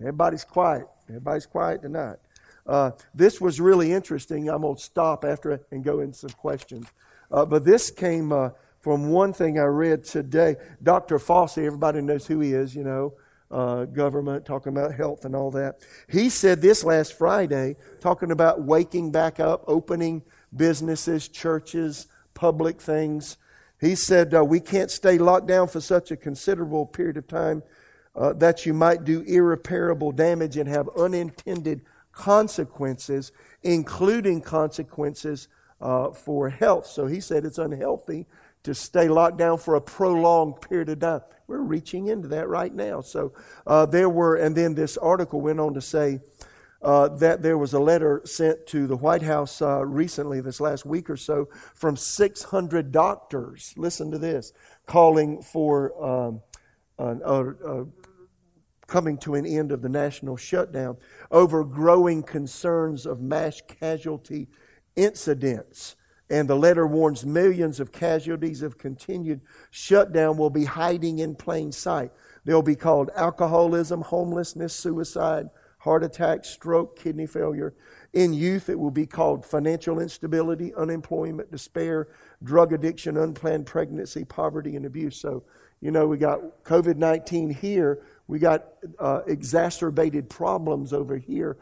Everybody's 0.00 0.44
quiet. 0.44 0.86
Everybody's 1.08 1.46
quiet 1.46 1.82
tonight. 1.82 2.16
Uh, 2.66 2.92
this 3.14 3.40
was 3.40 3.60
really 3.60 3.92
interesting. 3.92 4.48
I'm 4.48 4.62
going 4.62 4.76
to 4.76 4.82
stop 4.82 5.24
after 5.24 5.60
and 5.70 5.84
go 5.84 6.00
into 6.00 6.16
some 6.16 6.30
questions. 6.30 6.86
Uh, 7.30 7.44
but 7.44 7.64
this 7.64 7.90
came 7.90 8.32
uh, 8.32 8.50
from 8.84 9.08
one 9.08 9.32
thing 9.32 9.58
I 9.58 9.62
read 9.62 10.04
today. 10.04 10.56
Dr. 10.82 11.18
Fauci, 11.18 11.64
everybody 11.64 12.02
knows 12.02 12.26
who 12.26 12.40
he 12.40 12.52
is, 12.52 12.76
you 12.76 12.84
know, 12.84 13.14
uh, 13.50 13.86
government, 13.86 14.44
talking 14.44 14.76
about 14.76 14.92
health 14.94 15.24
and 15.24 15.34
all 15.34 15.50
that. 15.52 15.76
He 16.06 16.28
said 16.28 16.60
this 16.60 16.84
last 16.84 17.16
Friday, 17.16 17.76
talking 18.00 18.30
about 18.30 18.60
waking 18.60 19.10
back 19.10 19.40
up, 19.40 19.64
opening 19.66 20.22
businesses, 20.54 21.28
churches, 21.28 22.08
public 22.34 22.78
things. 22.78 23.38
He 23.80 23.94
said, 23.94 24.34
uh, 24.34 24.44
We 24.44 24.60
can't 24.60 24.90
stay 24.90 25.16
locked 25.16 25.46
down 25.46 25.68
for 25.68 25.80
such 25.80 26.10
a 26.10 26.16
considerable 26.16 26.84
period 26.84 27.16
of 27.16 27.26
time 27.26 27.62
uh, 28.14 28.34
that 28.34 28.66
you 28.66 28.74
might 28.74 29.04
do 29.04 29.22
irreparable 29.22 30.12
damage 30.12 30.58
and 30.58 30.68
have 30.68 30.90
unintended 30.90 31.80
consequences, 32.12 33.32
including 33.62 34.42
consequences 34.42 35.48
uh, 35.80 36.10
for 36.10 36.50
health. 36.50 36.86
So 36.86 37.06
he 37.06 37.20
said 37.20 37.46
it's 37.46 37.56
unhealthy 37.56 38.26
to 38.64 38.74
stay 38.74 39.08
locked 39.08 39.38
down 39.38 39.58
for 39.58 39.76
a 39.76 39.80
prolonged 39.80 40.60
period 40.60 40.88
of 40.88 40.98
time. 40.98 41.20
We're 41.46 41.60
reaching 41.60 42.08
into 42.08 42.28
that 42.28 42.48
right 42.48 42.74
now. 42.74 43.02
So 43.02 43.32
uh, 43.66 43.86
there 43.86 44.08
were, 44.08 44.36
and 44.36 44.56
then 44.56 44.74
this 44.74 44.96
article 44.96 45.40
went 45.40 45.60
on 45.60 45.74
to 45.74 45.80
say 45.80 46.20
uh, 46.82 47.08
that 47.08 47.42
there 47.42 47.56
was 47.56 47.72
a 47.72 47.78
letter 47.78 48.22
sent 48.24 48.66
to 48.68 48.86
the 48.86 48.96
White 48.96 49.22
House 49.22 49.62
uh, 49.62 49.84
recently, 49.84 50.40
this 50.40 50.60
last 50.60 50.84
week 50.84 51.08
or 51.08 51.16
so, 51.16 51.48
from 51.74 51.96
600 51.96 52.92
doctors. 52.92 53.72
Listen 53.76 54.10
to 54.10 54.18
this, 54.18 54.52
calling 54.86 55.40
for 55.42 55.92
um, 56.02 56.40
coming 58.86 59.18
to 59.18 59.34
an 59.34 59.46
end 59.46 59.72
of 59.72 59.82
the 59.82 59.88
national 59.88 60.36
shutdown 60.36 60.96
over 61.30 61.64
growing 61.64 62.22
concerns 62.22 63.06
of 63.06 63.20
mass 63.20 63.62
casualty 63.66 64.48
incidents. 64.96 65.96
And 66.30 66.48
the 66.48 66.56
letter 66.56 66.86
warns 66.86 67.26
millions 67.26 67.80
of 67.80 67.92
casualties 67.92 68.62
of 68.62 68.78
continued 68.78 69.42
shutdown 69.70 70.36
will 70.36 70.50
be 70.50 70.64
hiding 70.64 71.18
in 71.18 71.34
plain 71.34 71.70
sight. 71.70 72.10
They'll 72.44 72.62
be 72.62 72.76
called 72.76 73.10
alcoholism, 73.14 74.00
homelessness, 74.00 74.74
suicide, 74.74 75.50
heart 75.78 76.02
attack, 76.02 76.46
stroke, 76.46 76.98
kidney 76.98 77.26
failure. 77.26 77.74
In 78.14 78.32
youth, 78.32 78.70
it 78.70 78.78
will 78.78 78.90
be 78.90 79.06
called 79.06 79.44
financial 79.44 80.00
instability, 80.00 80.74
unemployment, 80.74 81.50
despair, 81.50 82.08
drug 82.42 82.72
addiction, 82.72 83.18
unplanned 83.18 83.66
pregnancy, 83.66 84.24
poverty, 84.24 84.76
and 84.76 84.86
abuse. 84.86 85.16
So, 85.16 85.42
you 85.80 85.90
know, 85.90 86.06
we 86.06 86.16
got 86.16 86.64
COVID 86.64 86.96
19 86.96 87.50
here. 87.50 88.02
We 88.28 88.38
got 88.38 88.64
uh, 88.98 89.20
exacerbated 89.26 90.30
problems 90.30 90.94
over 90.94 91.18
here 91.18 91.58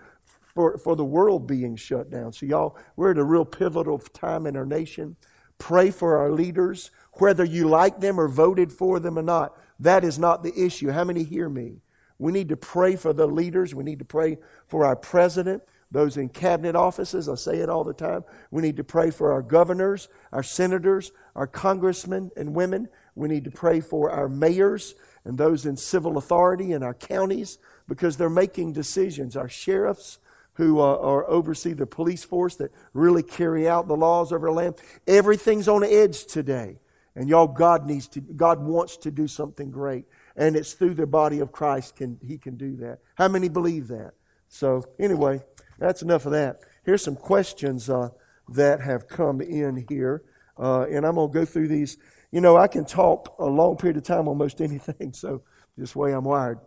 for, 0.55 0.79
for 0.79 0.97
the 0.97 1.05
world 1.05 1.47
being 1.47 1.77
shut 1.77 2.11
down. 2.11 2.33
So, 2.33 2.47
y'all, 2.47 2.77
we're 2.97 3.13
at 3.13 3.19
a 3.19 3.25
real 3.25 3.45
pivotal 3.45 3.99
time 3.99 4.47
in 4.47 4.57
our 4.57 4.67
nation. 4.67 5.17
Pray 5.59 5.91
for 5.91 6.19
our 6.19 6.31
leaders, 6.31 6.91
whether 7.15 7.45
you 7.45 7.69
like 7.69 8.01
them 8.01 8.19
or 8.19 8.29
voted 8.29 8.73
for 8.73 8.99
them 8.99 9.19
or 9.19 9.23
not. 9.23 9.57
That 9.81 10.05
is 10.05 10.19
not 10.19 10.43
the 10.43 10.53
issue. 10.59 10.91
How 10.91 11.05
many 11.05 11.25
hear 11.25 11.49
me? 11.49 11.77
We 12.19 12.33
need 12.33 12.51
to 12.51 12.57
pray 12.57 12.97
for 12.97 13.13
the 13.13 13.27
leaders. 13.27 13.75
We 13.75 13.85
need 13.85 13.99
to 13.99 14.05
pray 14.05 14.39
for 14.67 14.85
our 14.85 14.97
president, 14.97 15.63
those 15.91 16.17
in 16.17 16.29
cabinet 16.29 16.77
offices. 16.77 17.29
I 17.29 17.35
say 17.35 17.59
it 17.59 17.69
all 17.69 17.85
the 17.85 17.93
time. 17.93 18.25
We 18.51 18.63
need 18.63 18.77
to 18.77 18.85
pray 18.85 19.11
for 19.11 19.33
our 19.33 19.43
governors, 19.43 20.09
our 20.33 20.43
senators, 20.43 21.13
our 21.35 21.47
congressmen 21.47 22.31
and 22.37 22.55
women. 22.55 22.89
We 23.15 23.29
need 23.29 23.45
to 23.45 23.51
pray 23.51 23.81
for 23.81 24.11
our 24.11 24.29
mayors 24.29 24.95
and 25.25 25.39
those 25.39 25.67
in 25.67 25.77
civil 25.77 26.17
authority 26.17 26.73
in 26.73 26.83
our 26.83 26.95
counties 26.95 27.59
because 27.89 28.17
they're 28.17 28.31
making 28.31 28.73
decisions. 28.73 29.37
Our 29.37 29.49
sheriffs, 29.49 30.19
who 30.55 30.81
uh, 30.81 30.97
are 30.97 31.29
oversee 31.31 31.73
the 31.73 31.87
police 31.87 32.25
force 32.25 32.57
that 32.57 32.73
really 32.93 33.23
carry 33.23 33.69
out 33.69 33.89
the 33.89 33.97
laws 33.97 34.33
of 34.33 34.43
our 34.43 34.53
land. 34.53 34.75
Everything's 35.07 35.69
on 35.69 35.83
edge 35.83 36.27
today. 36.27 36.79
And 37.15 37.29
y'all, 37.29 37.47
God 37.47 37.87
needs 37.87 38.09
to, 38.09 38.21
God 38.21 38.61
wants 38.61 38.97
to 38.99 39.11
do 39.11 39.29
something 39.29 39.71
great. 39.71 40.07
And 40.37 40.57
it's 40.57 40.73
through 40.73 40.95
the 40.95 41.07
body 41.07 41.41
of 41.41 41.53
Christ 41.53 41.97
can 41.97 42.19
He 42.27 42.39
can 42.39 42.57
do 42.57 42.77
that. 42.77 42.99
How 43.17 43.29
many 43.29 43.49
believe 43.49 43.89
that? 43.89 44.13
So 44.49 44.85
anyway, 44.99 45.43
that's 45.79 46.03
enough 46.03 46.27
of 46.27 46.33
that. 46.33 46.61
Here's 46.85 47.05
some 47.05 47.17
questions 47.17 47.89
uh, 47.91 48.11
that 48.49 48.81
have 48.81 49.09
come 49.09 49.41
in 49.41 49.85
here. 49.89 50.23
Uh, 50.59 50.83
and 50.83 51.07
I'm 51.07 51.15
going 51.15 51.31
to 51.31 51.39
go 51.39 51.45
through 51.45 51.69
these. 51.69 51.99
You 52.31 52.41
know, 52.41 52.57
I 52.57 52.67
can 52.67 52.85
talk 52.85 53.35
a 53.39 53.47
long 53.47 53.77
period 53.77 53.97
of 53.97 54.05
time 54.05 54.29
on 54.29 54.39
most 54.39 54.61
anything, 54.61 55.13
so 55.13 55.43
this 55.77 55.95
way 55.97 56.13
I'm 56.13 56.25
wired. 56.25 56.59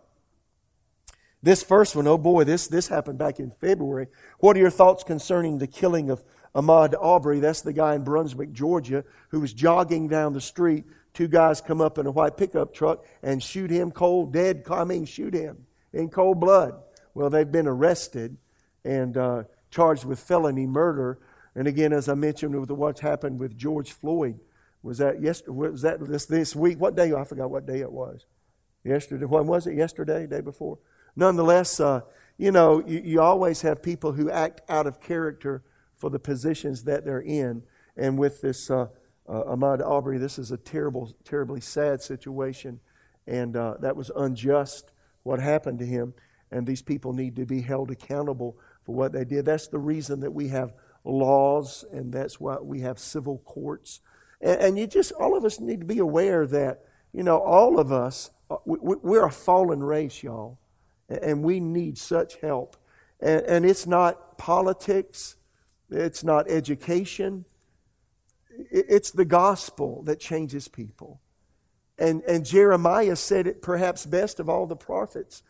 This 1.46 1.62
first 1.62 1.94
one, 1.94 2.08
oh 2.08 2.18
boy, 2.18 2.42
this, 2.42 2.66
this 2.66 2.88
happened 2.88 3.18
back 3.18 3.38
in 3.38 3.52
February. 3.52 4.08
What 4.40 4.56
are 4.56 4.58
your 4.58 4.68
thoughts 4.68 5.04
concerning 5.04 5.58
the 5.58 5.68
killing 5.68 6.10
of 6.10 6.24
Ahmaud 6.56 6.94
Arbery? 7.00 7.38
That's 7.38 7.60
the 7.60 7.72
guy 7.72 7.94
in 7.94 8.02
Brunswick, 8.02 8.52
Georgia, 8.52 9.04
who 9.28 9.38
was 9.38 9.52
jogging 9.52 10.08
down 10.08 10.32
the 10.32 10.40
street. 10.40 10.86
Two 11.14 11.28
guys 11.28 11.60
come 11.60 11.80
up 11.80 11.98
in 11.98 12.06
a 12.06 12.10
white 12.10 12.36
pickup 12.36 12.74
truck 12.74 13.06
and 13.22 13.40
shoot 13.40 13.70
him 13.70 13.92
cold, 13.92 14.32
dead, 14.32 14.64
I 14.68 14.82
mean, 14.82 15.04
shoot 15.04 15.34
him 15.34 15.66
in 15.92 16.08
cold 16.08 16.40
blood. 16.40 16.74
Well, 17.14 17.30
they've 17.30 17.50
been 17.50 17.68
arrested. 17.68 18.38
and 18.84 19.16
uh, 19.16 19.44
charged 19.70 20.04
with 20.04 20.18
felony 20.18 20.66
murder. 20.66 21.20
And 21.54 21.68
again, 21.68 21.92
as 21.92 22.08
I 22.08 22.14
mentioned, 22.14 22.58
with 22.58 22.72
what 22.72 22.98
happened 22.98 23.38
with 23.38 23.56
George 23.56 23.92
Floyd, 23.92 24.40
was 24.82 24.98
that 24.98 25.22
yesterday? 25.22 25.52
Was 25.52 25.82
that 25.82 26.04
this 26.04 26.26
this 26.26 26.56
week? 26.56 26.80
What 26.80 26.96
day? 26.96 27.12
I 27.12 27.22
forgot 27.22 27.50
what 27.50 27.66
day 27.66 27.80
it 27.80 27.92
was. 27.92 28.26
Yesterday. 28.84 29.26
When 29.26 29.46
was 29.46 29.68
it? 29.68 29.74
Yesterday? 29.76 30.26
Day 30.26 30.40
before? 30.40 30.78
Nonetheless, 31.16 31.80
uh, 31.80 32.02
you 32.38 32.52
know, 32.52 32.82
you, 32.86 33.00
you 33.02 33.20
always 33.20 33.62
have 33.62 33.82
people 33.82 34.12
who 34.12 34.30
act 34.30 34.60
out 34.68 34.86
of 34.86 35.00
character 35.00 35.62
for 35.94 36.10
the 36.10 36.18
positions 36.18 36.84
that 36.84 37.04
they're 37.04 37.20
in. 37.20 37.62
And 37.96 38.18
with 38.18 38.42
this 38.42 38.70
uh, 38.70 38.88
uh, 39.28 39.42
Ahmaud 39.44 39.84
Arbery, 39.84 40.18
this 40.18 40.38
is 40.38 40.52
a 40.52 40.58
terrible, 40.58 41.14
terribly 41.24 41.60
sad 41.60 42.02
situation. 42.02 42.80
And 43.26 43.56
uh, 43.56 43.76
that 43.80 43.96
was 43.96 44.10
unjust 44.14 44.92
what 45.22 45.40
happened 45.40 45.78
to 45.78 45.86
him. 45.86 46.14
And 46.50 46.66
these 46.66 46.82
people 46.82 47.12
need 47.12 47.34
to 47.36 47.46
be 47.46 47.62
held 47.62 47.90
accountable 47.90 48.56
for 48.84 48.94
what 48.94 49.12
they 49.12 49.24
did. 49.24 49.46
That's 49.46 49.68
the 49.68 49.78
reason 49.78 50.20
that 50.20 50.30
we 50.32 50.48
have 50.48 50.74
laws, 51.02 51.84
and 51.92 52.12
that's 52.12 52.38
why 52.38 52.58
we 52.58 52.80
have 52.80 52.98
civil 52.98 53.38
courts. 53.38 54.00
And, 54.40 54.60
and 54.60 54.78
you 54.78 54.86
just, 54.86 55.12
all 55.12 55.36
of 55.36 55.44
us 55.44 55.58
need 55.58 55.80
to 55.80 55.86
be 55.86 55.98
aware 55.98 56.46
that, 56.46 56.82
you 57.12 57.22
know, 57.22 57.38
all 57.38 57.80
of 57.80 57.90
us, 57.90 58.30
uh, 58.50 58.56
we, 58.64 58.78
we're 59.02 59.26
a 59.26 59.30
fallen 59.30 59.82
race, 59.82 60.22
y'all. 60.22 60.58
And 61.08 61.42
we 61.42 61.60
need 61.60 61.98
such 61.98 62.36
help. 62.40 62.76
And, 63.20 63.42
and 63.42 63.66
it's 63.66 63.86
not 63.86 64.38
politics, 64.38 65.36
it's 65.90 66.24
not 66.24 66.50
education, 66.50 67.44
it's 68.70 69.10
the 69.10 69.24
gospel 69.24 70.02
that 70.04 70.18
changes 70.18 70.68
people. 70.68 71.20
And, 71.98 72.22
and 72.22 72.44
Jeremiah 72.44 73.16
said 73.16 73.46
it 73.46 73.62
perhaps 73.62 74.04
best 74.04 74.40
of 74.40 74.48
all 74.48 74.66
the 74.66 74.76
prophets. 74.76 75.42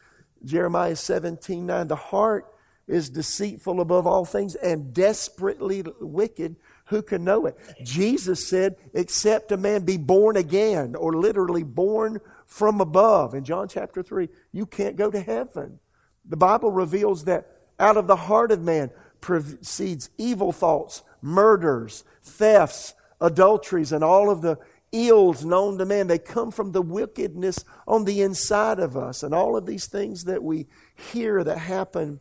Jeremiah 0.44 0.96
17 0.96 1.66
9. 1.66 1.88
The 1.88 1.96
heart 1.96 2.52
is 2.86 3.10
deceitful 3.10 3.80
above 3.80 4.06
all 4.06 4.24
things 4.24 4.54
and 4.54 4.94
desperately 4.94 5.84
wicked. 6.00 6.56
Who 6.86 7.02
can 7.02 7.24
know 7.24 7.46
it? 7.46 7.58
Jesus 7.82 8.46
said, 8.46 8.76
except 8.94 9.50
a 9.50 9.56
man 9.56 9.84
be 9.84 9.96
born 9.96 10.36
again, 10.36 10.94
or 10.94 11.14
literally 11.14 11.64
born 11.64 12.20
from 12.46 12.80
above. 12.80 13.34
In 13.34 13.44
John 13.44 13.68
chapter 13.68 14.02
3, 14.02 14.28
you 14.52 14.66
can't 14.66 14.96
go 14.96 15.10
to 15.10 15.20
heaven. 15.20 15.78
The 16.24 16.36
Bible 16.36 16.70
reveals 16.70 17.24
that 17.24 17.46
out 17.78 17.96
of 17.96 18.06
the 18.06 18.16
heart 18.16 18.52
of 18.52 18.62
man 18.62 18.90
proceeds 19.20 20.10
evil 20.18 20.52
thoughts, 20.52 21.02
murders, 21.20 22.04
thefts, 22.22 22.94
adulteries, 23.20 23.92
and 23.92 24.02
all 24.04 24.30
of 24.30 24.42
the 24.42 24.58
ills 24.92 25.44
known 25.44 25.78
to 25.78 25.84
man. 25.84 26.06
They 26.06 26.18
come 26.18 26.50
from 26.50 26.72
the 26.72 26.82
wickedness 26.82 27.64
on 27.86 28.04
the 28.04 28.22
inside 28.22 28.78
of 28.78 28.96
us. 28.96 29.22
And 29.22 29.34
all 29.34 29.56
of 29.56 29.66
these 29.66 29.86
things 29.86 30.24
that 30.24 30.42
we 30.42 30.66
hear 31.12 31.42
that 31.44 31.58
happen 31.58 32.20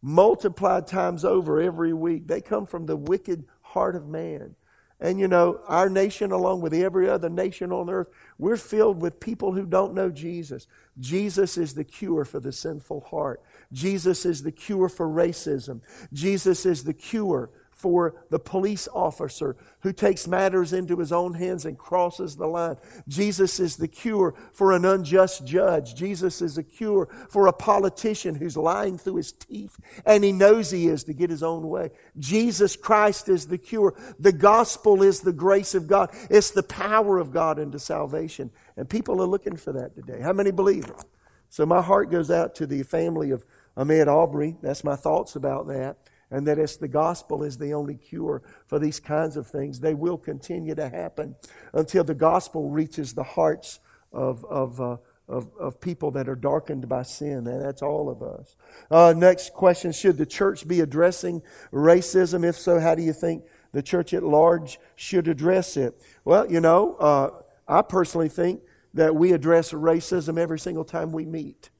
multiplied 0.00 0.86
times 0.86 1.24
over 1.24 1.60
every 1.60 1.92
week, 1.92 2.26
they 2.26 2.40
come 2.40 2.66
from 2.66 2.86
the 2.86 2.96
wicked 2.96 3.44
heart 3.62 3.96
of 3.96 4.06
man. 4.06 4.54
And 5.00 5.18
you 5.18 5.28
know, 5.28 5.60
our 5.66 5.88
nation, 5.88 6.30
along 6.30 6.60
with 6.60 6.72
every 6.72 7.08
other 7.08 7.28
nation 7.28 7.72
on 7.72 7.90
earth, 7.90 8.08
we're 8.38 8.56
filled 8.56 9.00
with 9.00 9.20
people 9.20 9.52
who 9.52 9.66
don't 9.66 9.92
know 9.92 10.08
Jesus. 10.08 10.66
Jesus 10.98 11.58
is 11.58 11.74
the 11.74 11.84
cure 11.84 12.24
for 12.24 12.40
the 12.40 12.52
sinful 12.52 13.00
heart. 13.00 13.42
Jesus 13.72 14.24
is 14.24 14.42
the 14.42 14.52
cure 14.52 14.88
for 14.88 15.08
racism. 15.08 15.80
Jesus 16.12 16.64
is 16.64 16.84
the 16.84 16.94
cure 16.94 17.50
for 17.74 18.24
the 18.30 18.38
police 18.38 18.88
officer 18.92 19.56
who 19.80 19.92
takes 19.92 20.26
matters 20.26 20.72
into 20.72 20.96
his 20.96 21.12
own 21.12 21.34
hands 21.34 21.66
and 21.66 21.76
crosses 21.76 22.36
the 22.36 22.46
line. 22.46 22.76
Jesus 23.08 23.58
is 23.60 23.76
the 23.76 23.88
cure 23.88 24.34
for 24.52 24.72
an 24.72 24.84
unjust 24.84 25.44
judge. 25.44 25.94
Jesus 25.94 26.40
is 26.40 26.56
a 26.56 26.62
cure 26.62 27.08
for 27.28 27.46
a 27.46 27.52
politician 27.52 28.36
who's 28.36 28.56
lying 28.56 28.96
through 28.96 29.16
his 29.16 29.32
teeth 29.32 29.76
and 30.06 30.22
he 30.22 30.32
knows 30.32 30.70
he 30.70 30.86
is 30.86 31.04
to 31.04 31.12
get 31.12 31.30
his 31.30 31.42
own 31.42 31.68
way. 31.68 31.90
Jesus 32.18 32.76
Christ 32.76 33.28
is 33.28 33.48
the 33.48 33.58
cure. 33.58 33.94
The 34.18 34.32
gospel 34.32 35.02
is 35.02 35.20
the 35.20 35.32
grace 35.32 35.74
of 35.74 35.88
God. 35.88 36.10
It's 36.30 36.52
the 36.52 36.62
power 36.62 37.18
of 37.18 37.32
God 37.32 37.58
into 37.58 37.78
salvation. 37.78 38.50
And 38.76 38.88
people 38.88 39.20
are 39.20 39.26
looking 39.26 39.56
for 39.56 39.72
that 39.72 39.94
today. 39.94 40.20
How 40.20 40.32
many 40.32 40.52
believe 40.52 40.84
it? 40.86 41.04
So 41.50 41.66
my 41.66 41.82
heart 41.82 42.10
goes 42.10 42.30
out 42.30 42.54
to 42.56 42.66
the 42.66 42.82
family 42.84 43.30
of 43.30 43.44
Ahmaud 43.76 44.06
Arbery. 44.06 44.56
That's 44.62 44.84
my 44.84 44.96
thoughts 44.96 45.36
about 45.36 45.66
that 45.68 45.98
and 46.30 46.46
that 46.46 46.58
it's 46.58 46.76
the 46.76 46.88
gospel 46.88 47.42
is 47.42 47.58
the 47.58 47.74
only 47.74 47.94
cure 47.94 48.42
for 48.66 48.78
these 48.78 49.00
kinds 49.00 49.36
of 49.36 49.46
things. 49.46 49.80
They 49.80 49.94
will 49.94 50.18
continue 50.18 50.74
to 50.74 50.88
happen 50.88 51.36
until 51.72 52.04
the 52.04 52.14
gospel 52.14 52.70
reaches 52.70 53.12
the 53.12 53.22
hearts 53.22 53.80
of, 54.12 54.44
of, 54.46 54.80
uh, 54.80 54.96
of, 55.28 55.50
of, 55.58 55.80
people 55.80 56.10
that 56.12 56.28
are 56.28 56.36
darkened 56.36 56.88
by 56.88 57.02
sin, 57.02 57.46
and 57.46 57.64
that's 57.64 57.82
all 57.82 58.08
of 58.08 58.22
us. 58.22 58.56
Uh, 58.90 59.14
next 59.16 59.52
question 59.52 59.92
Should 59.92 60.18
the 60.18 60.26
church 60.26 60.68
be 60.68 60.80
addressing 60.80 61.42
racism? 61.72 62.46
If 62.46 62.56
so, 62.56 62.78
how 62.78 62.94
do 62.94 63.02
you 63.02 63.12
think 63.12 63.44
the 63.72 63.82
church 63.82 64.14
at 64.14 64.22
large 64.22 64.78
should 64.94 65.26
address 65.26 65.76
it? 65.76 66.00
Well, 66.24 66.50
you 66.50 66.60
know, 66.60 66.94
uh, 66.96 67.30
I 67.66 67.82
personally 67.82 68.28
think 68.28 68.60
that 68.94 69.14
we 69.14 69.32
address 69.32 69.72
racism 69.72 70.38
every 70.38 70.58
single 70.58 70.84
time 70.84 71.10
we 71.10 71.24
meet. 71.24 71.70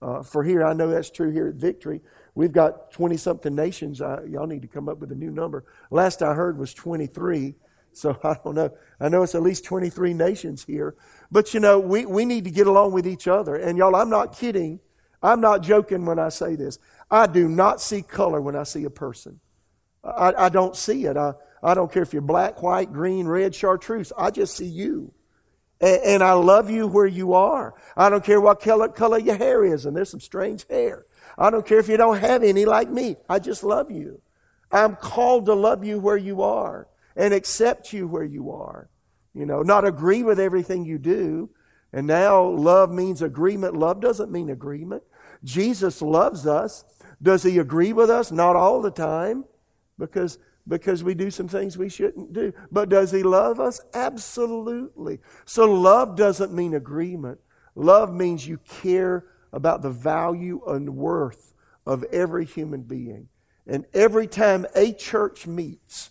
Uh, 0.00 0.22
for 0.22 0.42
here, 0.42 0.64
I 0.64 0.72
know 0.72 0.88
that's 0.88 1.10
true 1.10 1.30
here 1.30 1.48
at 1.48 1.54
Victory. 1.54 2.00
We've 2.34 2.52
got 2.52 2.92
20 2.92 3.16
something 3.16 3.54
nations. 3.54 4.00
I, 4.00 4.22
y'all 4.24 4.46
need 4.46 4.62
to 4.62 4.68
come 4.68 4.88
up 4.88 4.98
with 4.98 5.12
a 5.12 5.14
new 5.14 5.30
number. 5.30 5.64
Last 5.90 6.22
I 6.22 6.34
heard 6.34 6.58
was 6.58 6.72
23. 6.72 7.54
So 7.92 8.18
I 8.24 8.36
don't 8.42 8.54
know. 8.54 8.70
I 9.00 9.08
know 9.08 9.22
it's 9.22 9.34
at 9.34 9.42
least 9.42 9.64
23 9.64 10.14
nations 10.14 10.64
here. 10.64 10.94
But 11.30 11.54
you 11.54 11.60
know, 11.60 11.78
we, 11.78 12.06
we 12.06 12.24
need 12.24 12.44
to 12.44 12.50
get 12.50 12.66
along 12.66 12.92
with 12.92 13.06
each 13.06 13.28
other. 13.28 13.56
And 13.56 13.76
y'all, 13.76 13.94
I'm 13.94 14.10
not 14.10 14.36
kidding. 14.36 14.80
I'm 15.22 15.40
not 15.40 15.62
joking 15.62 16.04
when 16.04 16.18
I 16.18 16.30
say 16.30 16.56
this. 16.56 16.78
I 17.10 17.26
do 17.26 17.48
not 17.48 17.80
see 17.80 18.02
color 18.02 18.40
when 18.40 18.56
I 18.56 18.64
see 18.64 18.84
a 18.84 18.90
person. 18.90 19.40
I, 20.02 20.32
I 20.36 20.48
don't 20.48 20.74
see 20.74 21.04
it. 21.04 21.16
I, 21.16 21.34
I 21.62 21.74
don't 21.74 21.92
care 21.92 22.02
if 22.02 22.12
you're 22.12 22.22
black, 22.22 22.62
white, 22.62 22.92
green, 22.92 23.26
red, 23.26 23.54
chartreuse. 23.54 24.12
I 24.18 24.30
just 24.30 24.56
see 24.56 24.66
you. 24.66 25.12
And, 25.80 26.02
and 26.02 26.22
I 26.24 26.32
love 26.32 26.70
you 26.70 26.88
where 26.88 27.06
you 27.06 27.34
are. 27.34 27.74
I 27.96 28.08
don't 28.08 28.24
care 28.24 28.40
what 28.40 28.60
color, 28.60 28.88
color 28.88 29.18
your 29.18 29.36
hair 29.36 29.64
is. 29.64 29.86
And 29.86 29.96
there's 29.96 30.10
some 30.10 30.20
strange 30.20 30.66
hair. 30.68 31.04
I 31.38 31.50
don't 31.50 31.66
care 31.66 31.78
if 31.78 31.88
you 31.88 31.96
don't 31.96 32.18
have 32.18 32.42
any 32.42 32.64
like 32.64 32.90
me. 32.90 33.16
I 33.28 33.38
just 33.38 33.64
love 33.64 33.90
you. 33.90 34.20
I'm 34.70 34.96
called 34.96 35.46
to 35.46 35.54
love 35.54 35.84
you 35.84 35.98
where 35.98 36.16
you 36.16 36.42
are 36.42 36.88
and 37.16 37.34
accept 37.34 37.92
you 37.92 38.08
where 38.08 38.24
you 38.24 38.50
are. 38.50 38.88
You 39.34 39.46
know, 39.46 39.62
not 39.62 39.84
agree 39.84 40.22
with 40.22 40.38
everything 40.38 40.84
you 40.84 40.98
do. 40.98 41.50
And 41.92 42.06
now 42.06 42.42
love 42.42 42.90
means 42.90 43.22
agreement. 43.22 43.76
Love 43.76 44.00
doesn't 44.00 44.30
mean 44.30 44.50
agreement. 44.50 45.02
Jesus 45.44 46.00
loves 46.00 46.46
us. 46.46 46.84
Does 47.22 47.42
he 47.42 47.58
agree 47.58 47.92
with 47.92 48.10
us? 48.10 48.32
Not 48.32 48.56
all 48.56 48.80
the 48.80 48.90
time 48.90 49.44
because 49.98 50.38
because 50.66 51.02
we 51.02 51.14
do 51.14 51.30
some 51.30 51.48
things 51.48 51.76
we 51.76 51.88
shouldn't 51.88 52.32
do. 52.32 52.52
But 52.70 52.88
does 52.88 53.10
he 53.10 53.22
love 53.22 53.58
us? 53.58 53.80
Absolutely. 53.94 55.18
So 55.44 55.72
love 55.72 56.16
doesn't 56.16 56.52
mean 56.52 56.74
agreement. 56.74 57.40
Love 57.74 58.12
means 58.12 58.46
you 58.46 58.58
care 58.58 59.24
about 59.52 59.82
the 59.82 59.90
value 59.90 60.60
and 60.66 60.96
worth 60.96 61.52
of 61.86 62.04
every 62.04 62.44
human 62.44 62.82
being. 62.82 63.28
And 63.66 63.84
every 63.94 64.26
time 64.26 64.66
a 64.74 64.92
church 64.92 65.46
meets, 65.46 66.10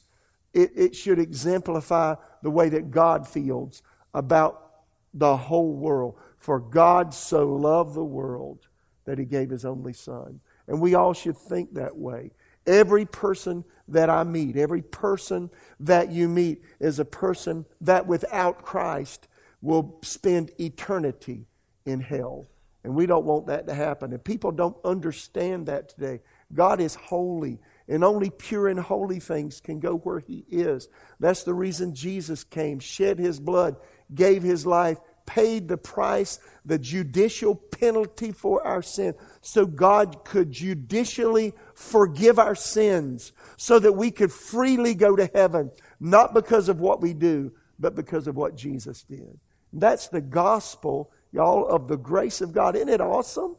it, 0.53 0.71
it 0.75 0.95
should 0.95 1.19
exemplify 1.19 2.15
the 2.43 2.51
way 2.51 2.69
that 2.69 2.91
God 2.91 3.27
feels 3.27 3.81
about 4.13 4.71
the 5.13 5.35
whole 5.35 5.73
world. 5.73 6.15
For 6.37 6.59
God 6.59 7.13
so 7.13 7.53
loved 7.55 7.93
the 7.93 8.03
world 8.03 8.67
that 9.05 9.17
he 9.17 9.25
gave 9.25 9.49
his 9.49 9.65
only 9.65 9.93
son. 9.93 10.39
And 10.67 10.79
we 10.79 10.95
all 10.95 11.13
should 11.13 11.37
think 11.37 11.73
that 11.73 11.95
way. 11.97 12.31
Every 12.65 13.05
person 13.05 13.65
that 13.87 14.09
I 14.09 14.23
meet, 14.23 14.55
every 14.55 14.81
person 14.81 15.49
that 15.79 16.11
you 16.11 16.29
meet 16.29 16.63
is 16.79 16.99
a 16.99 17.05
person 17.05 17.65
that 17.81 18.07
without 18.07 18.61
Christ 18.61 19.27
will 19.61 19.99
spend 20.01 20.51
eternity 20.59 21.47
in 21.85 21.99
hell. 21.99 22.47
And 22.83 22.95
we 22.95 23.05
don't 23.05 23.25
want 23.25 23.47
that 23.47 23.67
to 23.67 23.73
happen. 23.73 24.11
And 24.11 24.23
people 24.23 24.51
don't 24.51 24.77
understand 24.83 25.67
that 25.67 25.89
today. 25.89 26.21
God 26.53 26.81
is 26.81 26.95
holy, 26.95 27.59
and 27.87 28.03
only 28.03 28.29
pure 28.29 28.67
and 28.67 28.79
holy 28.79 29.19
things 29.19 29.61
can 29.61 29.79
go 29.79 29.97
where 29.97 30.19
He 30.19 30.45
is. 30.49 30.87
That's 31.19 31.43
the 31.43 31.53
reason 31.53 31.93
Jesus 31.93 32.43
came, 32.43 32.79
shed 32.79 33.19
His 33.19 33.39
blood, 33.39 33.75
gave 34.13 34.41
His 34.43 34.65
life, 34.65 34.97
paid 35.25 35.67
the 35.67 35.77
price, 35.77 36.39
the 36.65 36.79
judicial 36.79 37.55
penalty 37.55 38.31
for 38.31 38.65
our 38.65 38.81
sin, 38.81 39.13
so 39.41 39.65
God 39.65 40.25
could 40.25 40.51
judicially 40.51 41.53
forgive 41.75 42.39
our 42.39 42.55
sins, 42.55 43.31
so 43.57 43.79
that 43.79 43.93
we 43.93 44.11
could 44.11 44.31
freely 44.31 44.95
go 44.95 45.15
to 45.15 45.29
heaven, 45.33 45.71
not 45.99 46.33
because 46.33 46.67
of 46.67 46.81
what 46.81 47.01
we 47.01 47.13
do, 47.13 47.51
but 47.79 47.95
because 47.95 48.27
of 48.27 48.35
what 48.35 48.55
Jesus 48.55 49.03
did. 49.03 49.39
That's 49.73 50.07
the 50.09 50.21
gospel 50.21 51.11
y'all, 51.31 51.65
of 51.67 51.87
the 51.87 51.97
grace 51.97 52.41
of 52.41 52.53
God. 52.53 52.75
Isn't 52.75 52.89
it 52.89 53.01
awesome? 53.01 53.55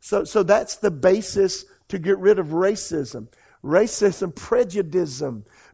So, 0.00 0.24
so 0.24 0.42
that's 0.42 0.76
the 0.76 0.90
basis 0.90 1.64
to 1.88 1.98
get 1.98 2.18
rid 2.18 2.38
of 2.38 2.48
racism. 2.48 3.28
Racism, 3.64 4.34
prejudice. 4.34 5.22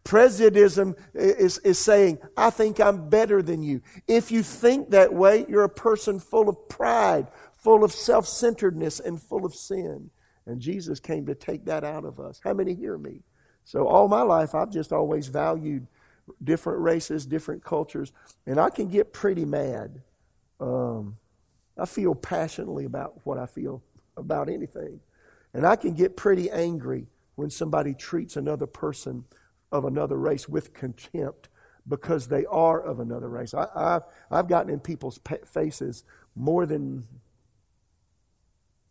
Prejudice 0.05 0.79
is, 1.15 1.59
is 1.59 1.79
saying, 1.79 2.19
I 2.37 2.51
think 2.51 2.81
I'm 2.81 3.09
better 3.09 3.41
than 3.41 3.63
you. 3.63 3.81
If 4.07 4.31
you 4.31 4.43
think 4.43 4.91
that 4.91 5.15
way, 5.15 5.47
you're 5.49 5.65
a 5.65 5.71
person 5.71 6.21
full 6.21 6.49
of 6.49 6.69
pride, 6.69 7.29
full 7.57 7.85
of 7.85 7.93
self 7.93 8.27
centeredness, 8.27 9.01
and 9.01 9.21
full 9.21 9.47
of 9.47 9.55
sin. 9.55 10.11
And 10.45 10.61
Jesus 10.61 11.01
came 11.01 11.27
to 11.27 11.35
take 11.35 11.65
that 11.67 11.85
out 11.85 12.05
of 12.05 12.21
us. 12.21 12.41
How 12.43 12.53
many 12.53 12.75
hear 12.75 12.99
me? 12.99 13.23
So, 13.65 13.87
all 13.87 14.09
my 14.09 14.23
life, 14.23 14.55
I've 14.55 14.71
just 14.71 14.93
always 14.93 15.29
valued 15.29 15.87
different 16.43 16.81
races, 16.81 17.27
different 17.27 17.65
cultures, 17.65 18.13
and 18.47 18.59
I 18.59 18.71
can 18.71 18.89
get 18.89 19.13
pretty 19.13 19.45
mad. 19.45 20.03
Um, 20.61 21.17
I 21.79 21.87
feel 21.87 22.15
passionately 22.15 22.85
about 22.85 23.15
what 23.25 23.39
I 23.39 23.47
feel 23.47 23.83
about 24.17 24.49
anything. 24.49 25.01
And 25.55 25.67
I 25.67 25.77
can 25.77 25.95
get 25.95 26.17
pretty 26.17 26.51
angry 26.51 27.07
when 27.37 27.51
somebody 27.51 27.95
treats 27.95 28.37
another 28.37 28.67
person 28.67 29.25
of 29.71 29.85
another 29.85 30.17
race 30.17 30.49
with 30.49 30.75
contempt 30.75 31.49
because 31.87 32.29
they 32.29 32.45
are 32.47 32.81
of 32.81 33.01
another 33.01 33.29
race. 33.29 33.55
I, 33.55 34.01
I've 34.31 34.49
gotten 34.49 34.73
in 34.73 34.81
people's 34.81 35.21
faces 35.47 36.05
more 36.35 36.67
than 36.67 37.05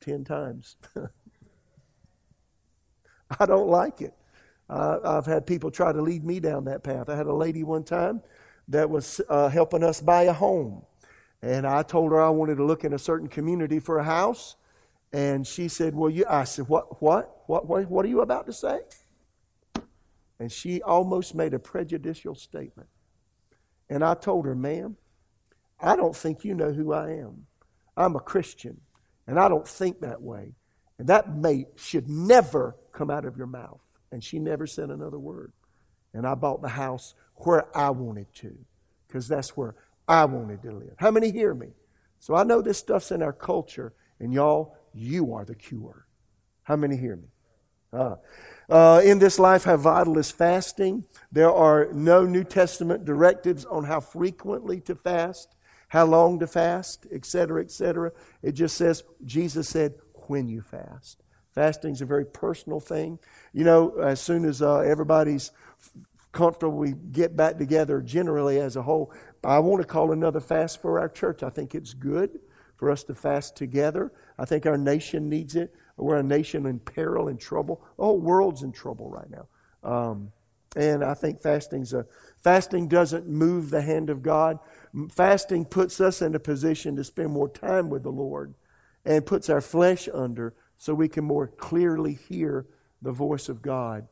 10 0.01 0.23
times. 0.23 0.75
I 3.39 3.45
don't 3.45 3.67
like 3.67 4.01
it. 4.01 4.13
Uh, 4.69 4.99
I've 5.03 5.25
had 5.25 5.45
people 5.45 5.71
try 5.71 5.91
to 5.91 6.01
lead 6.01 6.23
me 6.23 6.39
down 6.39 6.65
that 6.65 6.83
path. 6.83 7.09
I 7.09 7.15
had 7.15 7.27
a 7.27 7.33
lady 7.33 7.63
one 7.63 7.83
time 7.83 8.21
that 8.69 8.89
was 8.89 9.21
uh, 9.29 9.49
helping 9.49 9.83
us 9.83 10.01
buy 10.01 10.23
a 10.23 10.33
home. 10.33 10.83
And 11.41 11.67
I 11.67 11.83
told 11.83 12.11
her 12.11 12.21
I 12.21 12.29
wanted 12.29 12.55
to 12.55 12.65
look 12.65 12.83
in 12.83 12.93
a 12.93 12.99
certain 12.99 13.27
community 13.27 13.79
for 13.79 13.99
a 13.99 14.03
house. 14.03 14.55
And 15.13 15.45
she 15.45 15.67
said, 15.67 15.95
Well, 15.95 16.09
you, 16.09 16.25
I 16.29 16.43
said, 16.43 16.67
what, 16.67 17.01
what, 17.01 17.43
what, 17.47 17.67
what, 17.67 17.89
what 17.89 18.05
are 18.05 18.09
you 18.09 18.21
about 18.21 18.45
to 18.47 18.53
say? 18.53 18.79
And 20.39 20.51
she 20.51 20.81
almost 20.81 21.33
made 21.33 21.53
a 21.53 21.59
prejudicial 21.59 22.35
statement. 22.35 22.89
And 23.89 24.03
I 24.03 24.15
told 24.15 24.45
her, 24.45 24.55
Ma'am, 24.55 24.97
I 25.79 25.95
don't 25.95 26.15
think 26.15 26.43
you 26.43 26.53
know 26.53 26.71
who 26.71 26.91
I 26.91 27.11
am. 27.11 27.45
I'm 27.95 28.15
a 28.15 28.19
Christian, 28.19 28.81
and 29.25 29.39
I 29.39 29.47
don't 29.47 29.67
think 29.67 30.01
that 30.01 30.21
way. 30.21 30.53
And 30.99 31.07
that 31.07 31.35
mate 31.35 31.67
should 31.75 32.09
never 32.09 32.75
come 32.91 33.09
out 33.09 33.25
of 33.25 33.37
your 33.37 33.47
mouth. 33.47 33.81
And 34.11 34.23
she 34.23 34.39
never 34.39 34.65
said 34.65 34.89
another 34.89 35.19
word. 35.19 35.51
And 36.13 36.25
I 36.25 36.35
bought 36.35 36.61
the 36.61 36.69
house 36.69 37.13
where 37.35 37.75
I 37.77 37.91
wanted 37.91 38.33
to, 38.35 38.57
because 39.07 39.27
that's 39.27 39.55
where 39.55 39.75
I 40.07 40.25
wanted 40.25 40.61
to 40.63 40.71
live. 40.71 40.93
How 40.97 41.11
many 41.11 41.31
hear 41.31 41.53
me? 41.53 41.69
So 42.19 42.35
I 42.35 42.43
know 42.43 42.61
this 42.61 42.77
stuff's 42.77 43.11
in 43.11 43.21
our 43.21 43.33
culture, 43.33 43.93
and 44.19 44.33
y'all, 44.33 44.75
you 44.93 45.33
are 45.33 45.45
the 45.45 45.55
cure. 45.55 46.07
How 46.63 46.75
many 46.75 46.97
hear 46.97 47.15
me? 47.15 47.27
Uh, 47.93 48.15
uh, 48.69 49.01
in 49.03 49.19
this 49.19 49.39
life, 49.39 49.63
how 49.63 49.77
vital 49.77 50.17
is 50.17 50.31
fasting? 50.31 51.05
There 51.31 51.51
are 51.51 51.87
no 51.93 52.25
New 52.25 52.43
Testament 52.43 53.05
directives 53.05 53.65
on 53.65 53.85
how 53.85 53.99
frequently 53.99 54.81
to 54.81 54.95
fast, 54.95 55.55
how 55.89 56.05
long 56.05 56.39
to 56.39 56.47
fast, 56.47 57.07
etc., 57.11 57.61
etc. 57.63 58.11
It 58.41 58.53
just 58.53 58.75
says, 58.75 59.03
Jesus 59.25 59.69
said, 59.69 59.95
when 60.27 60.49
you 60.49 60.61
fast. 60.61 61.23
Fasting 61.53 61.93
is 61.93 62.01
a 62.01 62.05
very 62.05 62.25
personal 62.25 62.79
thing. 62.79 63.19
You 63.53 63.63
know, 63.63 63.97
as 63.97 64.19
soon 64.19 64.45
as 64.45 64.61
uh, 64.61 64.79
everybody's 64.79 65.51
comfortable, 66.31 66.77
we 66.77 66.93
get 66.93 67.35
back 67.35 67.57
together 67.57 68.01
generally 68.01 68.59
as 68.59 68.75
a 68.75 68.81
whole. 68.81 69.11
I 69.43 69.59
want 69.59 69.81
to 69.81 69.87
call 69.87 70.11
another 70.11 70.39
fast 70.39 70.81
for 70.81 70.99
our 70.99 71.09
church. 71.09 71.43
I 71.43 71.49
think 71.49 71.75
it's 71.75 71.93
good 71.93 72.39
for 72.75 72.91
us 72.91 73.03
to 73.05 73.15
fast 73.15 73.55
together. 73.55 74.11
I 74.37 74.45
think 74.45 74.65
our 74.65 74.77
nation 74.77 75.29
needs 75.29 75.55
it. 75.55 75.73
We're 75.95 76.17
a 76.17 76.23
nation 76.23 76.65
in 76.65 76.79
peril 76.79 77.27
and 77.27 77.39
trouble. 77.39 77.81
The 77.97 78.03
whole 78.03 78.19
world's 78.19 78.63
in 78.63 78.71
trouble 78.71 79.09
right 79.09 79.29
now. 79.29 79.47
Um, 79.83 80.31
and 80.75 81.03
I 81.03 81.15
think 81.15 81.41
fasting's 81.41 81.93
a, 81.93 82.05
fasting 82.37 82.87
doesn't 82.87 83.27
move 83.27 83.69
the 83.69 83.81
hand 83.81 84.09
of 84.09 84.21
God. 84.21 84.59
Fasting 85.09 85.65
puts 85.65 85.99
us 85.99 86.21
in 86.21 86.35
a 86.35 86.39
position 86.39 86.95
to 86.95 87.03
spend 87.03 87.31
more 87.31 87.49
time 87.49 87.89
with 87.89 88.03
the 88.03 88.11
Lord 88.11 88.53
and 89.05 89.25
puts 89.25 89.49
our 89.49 89.61
flesh 89.61 90.07
under 90.13 90.53
so 90.75 90.93
we 90.93 91.07
can 91.07 91.23
more 91.23 91.47
clearly 91.47 92.13
hear 92.13 92.67
the 93.01 93.11
voice 93.11 93.49
of 93.49 93.61
God 93.61 94.07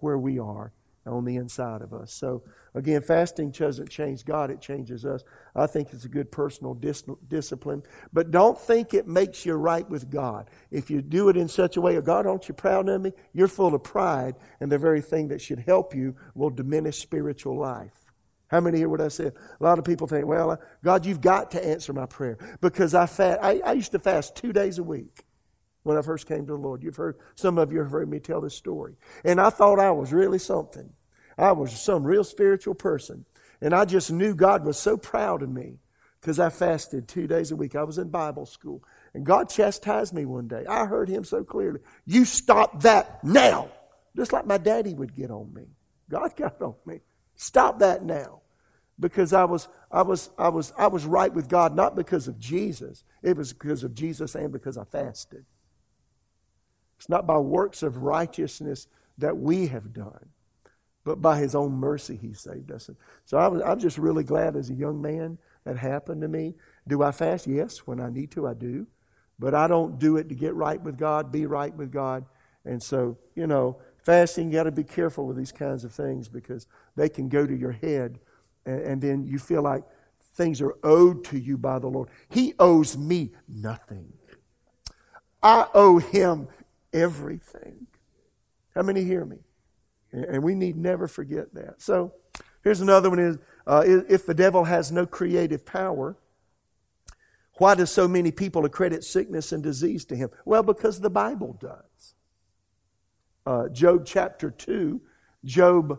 where 0.00 0.18
we 0.18 0.38
are 0.38 0.72
on 1.06 1.24
the 1.24 1.36
inside 1.36 1.82
of 1.82 1.92
us. 1.92 2.12
So, 2.12 2.42
again, 2.74 3.02
fasting 3.02 3.50
doesn't 3.50 3.90
change 3.90 4.24
God, 4.24 4.50
it 4.50 4.60
changes 4.60 5.04
us. 5.04 5.22
I 5.54 5.66
think 5.66 5.92
it's 5.92 6.04
a 6.04 6.08
good 6.08 6.30
personal 6.30 6.74
dis- 6.74 7.04
discipline. 7.28 7.82
But 8.12 8.30
don't 8.30 8.58
think 8.58 8.94
it 8.94 9.08
makes 9.08 9.44
you 9.44 9.54
right 9.54 9.88
with 9.88 10.10
God. 10.10 10.48
If 10.70 10.90
you 10.90 11.02
do 11.02 11.28
it 11.28 11.36
in 11.36 11.48
such 11.48 11.76
a 11.76 11.80
way, 11.80 11.96
oh, 11.96 12.02
God, 12.02 12.26
aren't 12.26 12.48
you 12.48 12.54
proud 12.54 12.88
of 12.88 13.00
me? 13.00 13.12
You're 13.32 13.48
full 13.48 13.74
of 13.74 13.82
pride, 13.82 14.36
and 14.60 14.70
the 14.70 14.78
very 14.78 15.00
thing 15.00 15.28
that 15.28 15.40
should 15.40 15.60
help 15.60 15.94
you 15.94 16.14
will 16.34 16.50
diminish 16.50 16.98
spiritual 16.98 17.58
life. 17.58 18.12
How 18.48 18.60
many 18.60 18.78
hear 18.78 18.88
what 18.90 19.00
I 19.00 19.08
said? 19.08 19.32
A 19.60 19.64
lot 19.64 19.78
of 19.78 19.84
people 19.84 20.06
think, 20.06 20.26
well, 20.26 20.50
uh, 20.50 20.56
God, 20.84 21.06
you've 21.06 21.22
got 21.22 21.52
to 21.52 21.66
answer 21.66 21.94
my 21.94 22.04
prayer 22.04 22.36
because 22.60 22.94
I 22.94 23.06
fast. 23.06 23.40
I, 23.42 23.60
I 23.64 23.72
used 23.72 23.92
to 23.92 23.98
fast 23.98 24.36
two 24.36 24.52
days 24.52 24.78
a 24.78 24.82
week 24.82 25.24
when 25.82 25.96
I 25.96 26.02
first 26.02 26.26
came 26.26 26.46
to 26.46 26.52
the 26.52 26.58
Lord. 26.58 26.82
You've 26.82 26.96
heard, 26.96 27.16
some 27.34 27.58
of 27.58 27.72
you 27.72 27.80
have 27.80 27.90
heard 27.90 28.08
me 28.08 28.20
tell 28.20 28.40
this 28.40 28.54
story. 28.54 28.94
And 29.24 29.40
I 29.40 29.50
thought 29.50 29.78
I 29.78 29.90
was 29.90 30.12
really 30.12 30.38
something. 30.38 30.92
I 31.36 31.52
was 31.52 31.72
some 31.72 32.04
real 32.04 32.24
spiritual 32.24 32.74
person. 32.74 33.24
And 33.60 33.74
I 33.74 33.84
just 33.84 34.10
knew 34.10 34.34
God 34.34 34.64
was 34.64 34.78
so 34.78 34.96
proud 34.96 35.42
of 35.42 35.50
me 35.50 35.78
because 36.20 36.38
I 36.38 36.50
fasted 36.50 37.08
two 37.08 37.26
days 37.26 37.50
a 37.50 37.56
week. 37.56 37.74
I 37.74 37.84
was 37.84 37.98
in 37.98 38.08
Bible 38.08 38.46
school. 38.46 38.82
And 39.14 39.26
God 39.26 39.48
chastised 39.48 40.14
me 40.14 40.24
one 40.24 40.48
day. 40.48 40.64
I 40.68 40.86
heard 40.86 41.08
Him 41.08 41.24
so 41.24 41.44
clearly. 41.44 41.80
You 42.06 42.24
stop 42.24 42.82
that 42.82 43.22
now. 43.24 43.68
Just 44.16 44.32
like 44.32 44.46
my 44.46 44.58
daddy 44.58 44.94
would 44.94 45.14
get 45.14 45.30
on 45.30 45.52
me. 45.52 45.64
God 46.08 46.34
got 46.36 46.60
on 46.62 46.74
me. 46.86 47.00
Stop 47.34 47.80
that 47.80 48.04
now. 48.04 48.40
Because 49.00 49.32
I 49.32 49.44
was, 49.44 49.68
I 49.90 50.02
was, 50.02 50.30
I 50.38 50.48
was, 50.48 50.72
I 50.78 50.86
was 50.86 51.04
right 51.04 51.32
with 51.32 51.48
God, 51.48 51.74
not 51.74 51.96
because 51.96 52.28
of 52.28 52.38
Jesus. 52.38 53.04
It 53.22 53.36
was 53.36 53.52
because 53.52 53.82
of 53.82 53.94
Jesus 53.94 54.34
and 54.34 54.52
because 54.52 54.76
I 54.78 54.84
fasted. 54.84 55.44
It's 57.02 57.08
not 57.08 57.26
by 57.26 57.36
works 57.36 57.82
of 57.82 58.04
righteousness 58.04 58.86
that 59.18 59.36
we 59.36 59.66
have 59.66 59.92
done, 59.92 60.28
but 61.02 61.20
by 61.20 61.36
His 61.36 61.52
own 61.52 61.72
mercy 61.72 62.14
He 62.14 62.32
saved 62.32 62.70
us. 62.70 62.88
So 63.24 63.38
I 63.38 63.48
was, 63.48 63.60
I'm 63.60 63.80
just 63.80 63.98
really 63.98 64.22
glad 64.22 64.54
as 64.54 64.70
a 64.70 64.74
young 64.74 65.02
man 65.02 65.38
that 65.64 65.76
happened 65.76 66.22
to 66.22 66.28
me. 66.28 66.54
Do 66.86 67.02
I 67.02 67.10
fast? 67.10 67.48
Yes, 67.48 67.78
when 67.88 67.98
I 67.98 68.08
need 68.08 68.30
to, 68.30 68.46
I 68.46 68.54
do. 68.54 68.86
But 69.36 69.52
I 69.52 69.66
don't 69.66 69.98
do 69.98 70.16
it 70.16 70.28
to 70.28 70.36
get 70.36 70.54
right 70.54 70.80
with 70.80 70.96
God, 70.96 71.32
be 71.32 71.44
right 71.44 71.74
with 71.74 71.90
God. 71.90 72.24
And 72.64 72.80
so, 72.80 73.18
you 73.34 73.48
know, 73.48 73.80
fasting, 74.04 74.52
you 74.52 74.58
got 74.58 74.62
to 74.62 74.70
be 74.70 74.84
careful 74.84 75.26
with 75.26 75.36
these 75.36 75.50
kinds 75.50 75.82
of 75.82 75.90
things 75.90 76.28
because 76.28 76.68
they 76.94 77.08
can 77.08 77.28
go 77.28 77.44
to 77.44 77.56
your 77.56 77.72
head, 77.72 78.20
and, 78.64 78.80
and 78.80 79.02
then 79.02 79.26
you 79.26 79.40
feel 79.40 79.62
like 79.62 79.82
things 80.36 80.60
are 80.60 80.76
owed 80.84 81.24
to 81.24 81.36
you 81.36 81.58
by 81.58 81.80
the 81.80 81.88
Lord. 81.88 82.10
He 82.28 82.54
owes 82.60 82.96
me 82.96 83.32
nothing. 83.48 84.12
I 85.42 85.66
owe 85.74 85.98
him 85.98 86.46
everything. 86.92 87.86
How 88.74 88.82
many 88.82 89.04
hear 89.04 89.24
me? 89.24 89.38
And 90.12 90.42
we 90.42 90.54
need 90.54 90.76
never 90.76 91.08
forget 91.08 91.54
that. 91.54 91.80
So 91.80 92.14
here's 92.62 92.80
another 92.80 93.10
one 93.10 93.18
is 93.18 93.38
uh, 93.66 93.84
if 93.86 94.26
the 94.26 94.34
devil 94.34 94.64
has 94.64 94.92
no 94.92 95.06
creative 95.06 95.64
power, 95.64 96.16
why 97.54 97.74
do 97.74 97.86
so 97.86 98.08
many 98.08 98.30
people 98.30 98.64
accredit 98.64 99.04
sickness 99.04 99.52
and 99.52 99.62
disease 99.62 100.04
to 100.06 100.16
him? 100.16 100.30
Well, 100.44 100.62
because 100.62 101.00
the 101.00 101.10
Bible 101.10 101.56
does. 101.60 102.14
Uh, 103.44 103.68
Job 103.68 104.04
chapter 104.06 104.50
2, 104.50 105.00
Job, 105.44 105.98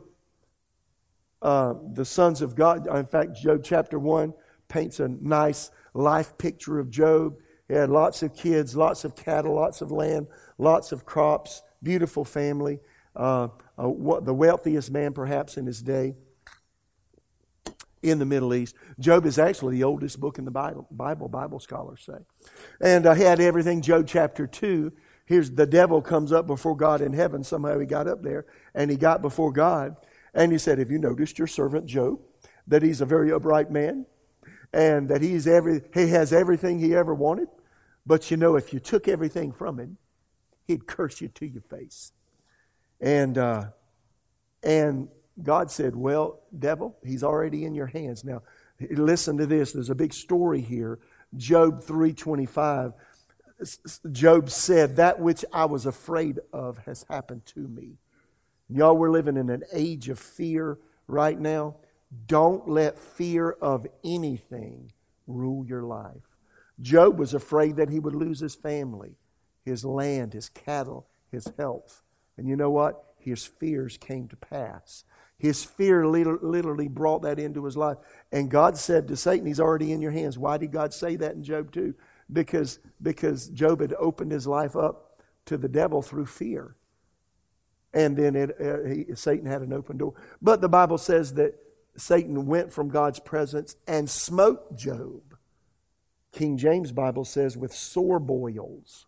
uh, 1.41 1.73
the 1.93 2.05
sons 2.05 2.41
of 2.41 2.55
God, 2.55 2.87
in 2.87 3.05
fact, 3.05 3.35
Job 3.35 3.61
chapter 3.63 3.99
1 3.99 4.33
paints 4.67 4.99
a 4.99 5.07
nice 5.07 5.71
life 5.93 6.37
picture 6.37 6.79
of 6.79 6.89
Job. 6.89 7.35
He 7.73 7.79
had 7.79 7.89
lots 7.89 8.21
of 8.21 8.35
kids, 8.35 8.75
lots 8.75 9.03
of 9.03 9.15
cattle, 9.15 9.55
lots 9.55 9.81
of 9.81 9.89
land, 9.91 10.27
lots 10.59 10.91
of 10.91 11.07
crops, 11.07 11.63
beautiful 11.81 12.23
family, 12.23 12.77
uh, 13.15 13.47
uh, 13.79 14.19
the 14.19 14.31
wealthiest 14.31 14.91
man 14.91 15.11
perhaps 15.11 15.57
in 15.57 15.65
his 15.65 15.81
day 15.81 16.13
in 18.03 18.19
the 18.19 18.27
Middle 18.27 18.53
East. 18.53 18.75
Job 18.99 19.25
is 19.25 19.39
actually 19.39 19.77
the 19.77 19.85
oldest 19.85 20.19
book 20.19 20.37
in 20.37 20.45
the 20.45 20.51
Bible, 20.51 20.85
Bible, 20.91 21.27
Bible 21.27 21.59
scholars 21.59 22.03
say. 22.05 22.19
And 22.79 23.07
uh, 23.07 23.15
he 23.15 23.23
had 23.23 23.39
everything, 23.39 23.81
Job 23.81 24.05
chapter 24.07 24.45
2. 24.45 24.93
Here's 25.25 25.49
the 25.49 25.65
devil 25.65 25.99
comes 25.99 26.31
up 26.31 26.45
before 26.45 26.77
God 26.77 27.01
in 27.01 27.13
heaven. 27.13 27.43
Somehow 27.43 27.79
he 27.79 27.87
got 27.87 28.07
up 28.07 28.21
there 28.21 28.45
and 28.75 28.91
he 28.91 28.97
got 28.97 29.23
before 29.23 29.51
God. 29.51 29.95
And 30.35 30.51
he 30.51 30.59
said, 30.59 30.77
Have 30.77 30.91
you 30.91 30.99
noticed 30.99 31.39
your 31.39 31.47
servant 31.47 31.87
Job? 31.87 32.19
That 32.67 32.83
he's 32.83 33.01
a 33.01 33.07
very 33.07 33.31
upright 33.31 33.71
man 33.71 34.05
and 34.71 35.09
that 35.09 35.23
he's 35.23 35.47
every, 35.47 35.81
he 35.91 36.09
has 36.09 36.31
everything 36.31 36.77
he 36.77 36.93
ever 36.95 37.15
wanted. 37.15 37.47
But 38.05 38.31
you 38.31 38.37
know, 38.37 38.55
if 38.55 38.73
you 38.73 38.79
took 38.79 39.07
everything 39.07 39.51
from 39.51 39.79
him, 39.79 39.97
he'd 40.67 40.87
curse 40.87 41.21
you 41.21 41.29
to 41.29 41.45
your 41.45 41.61
face. 41.61 42.11
And, 42.99 43.37
uh, 43.37 43.65
and 44.61 45.09
God 45.41 45.71
said, 45.71 45.95
Well, 45.95 46.41
devil, 46.57 46.97
he's 47.03 47.23
already 47.23 47.65
in 47.65 47.73
your 47.73 47.87
hands. 47.87 48.23
Now, 48.23 48.41
listen 48.91 49.37
to 49.37 49.45
this. 49.45 49.71
There's 49.71 49.89
a 49.89 49.95
big 49.95 50.13
story 50.13 50.61
here. 50.61 50.99
Job 51.35 51.83
325. 51.83 52.93
Job 54.11 54.49
said, 54.49 54.97
That 54.97 55.19
which 55.19 55.45
I 55.53 55.65
was 55.65 55.85
afraid 55.85 56.39
of 56.51 56.77
has 56.79 57.05
happened 57.09 57.45
to 57.47 57.59
me. 57.59 57.97
Y'all, 58.69 58.97
we're 58.97 59.11
living 59.11 59.37
in 59.37 59.49
an 59.49 59.63
age 59.71 60.09
of 60.09 60.19
fear 60.19 60.77
right 61.07 61.39
now. 61.39 61.75
Don't 62.27 62.69
let 62.69 62.97
fear 62.97 63.51
of 63.51 63.87
anything 64.03 64.91
rule 65.27 65.65
your 65.65 65.83
life. 65.83 66.32
Job 66.83 67.17
was 67.17 67.33
afraid 67.33 67.77
that 67.77 67.89
he 67.89 67.99
would 67.99 68.13
lose 68.13 68.39
his 68.39 68.53
family. 68.55 69.15
his 69.65 69.85
land, 69.85 70.33
his 70.33 70.49
cattle, 70.49 71.07
his 71.31 71.47
health. 71.57 72.03
And 72.37 72.49
you 72.49 72.57
know 72.57 72.69
what? 72.69 73.01
His 73.17 73.45
fears 73.45 73.97
came 73.97 74.27
to 74.27 74.35
pass. 74.35 75.05
His 75.37 75.63
fear 75.63 76.05
literally 76.05 76.89
brought 76.89 77.21
that 77.21 77.39
into 77.39 77.63
his 77.63 77.77
life. 77.77 77.97
And 78.31 78.51
God 78.51 78.77
said 78.77 79.07
to 79.07 79.15
Satan, 79.15 79.47
He's 79.47 79.61
already 79.61 79.93
in 79.93 80.01
your 80.01 80.11
hands. 80.11 80.37
Why 80.37 80.57
did 80.57 80.73
God 80.73 80.93
say 80.93 81.15
that 81.15 81.33
in 81.33 81.43
Job 81.43 81.71
2? 81.71 81.95
Because, 82.31 82.79
because 83.01 83.47
Job 83.49 83.79
had 83.79 83.93
opened 83.93 84.33
his 84.33 84.47
life 84.47 84.75
up 84.75 85.21
to 85.45 85.57
the 85.57 85.69
devil 85.69 86.01
through 86.01 86.25
fear. 86.25 86.75
And 87.93 88.17
then 88.17 88.35
it, 88.35 88.55
uh, 88.59 88.89
he, 88.89 89.15
Satan 89.15 89.45
had 89.45 89.61
an 89.61 89.71
open 89.71 89.97
door. 89.97 90.13
But 90.41 90.59
the 90.61 90.69
Bible 90.69 90.97
says 90.97 91.35
that 91.35 91.55
Satan 91.95 92.47
went 92.47 92.73
from 92.73 92.89
God's 92.89 93.19
presence 93.19 93.75
and 93.87 94.09
smote 94.09 94.77
Job. 94.77 95.32
King 96.33 96.57
James 96.57 96.91
Bible 96.91 97.23
says 97.23 97.55
with 97.55 97.73
sore 97.73 98.19
boils, 98.19 99.05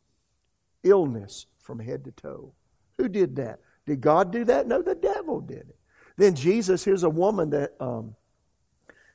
illness 0.84 1.48
from 1.60 1.80
head 1.80 2.06
to 2.06 2.12
toe. 2.12 2.54
Who 2.98 3.10
did 3.10 3.36
that? 3.36 3.60
Did 3.86 4.00
God 4.00 4.32
do 4.32 4.46
that? 4.46 4.68
No, 4.68 4.82
the 4.82 4.96
devil 4.96 5.42
did 5.42 5.58
it. 5.58 5.76
Then 6.18 6.36
Jesus, 6.36 6.86
here's 6.86 7.04
a 7.04 7.10
woman 7.10 7.50
that 7.50 7.74
um, 7.80 8.16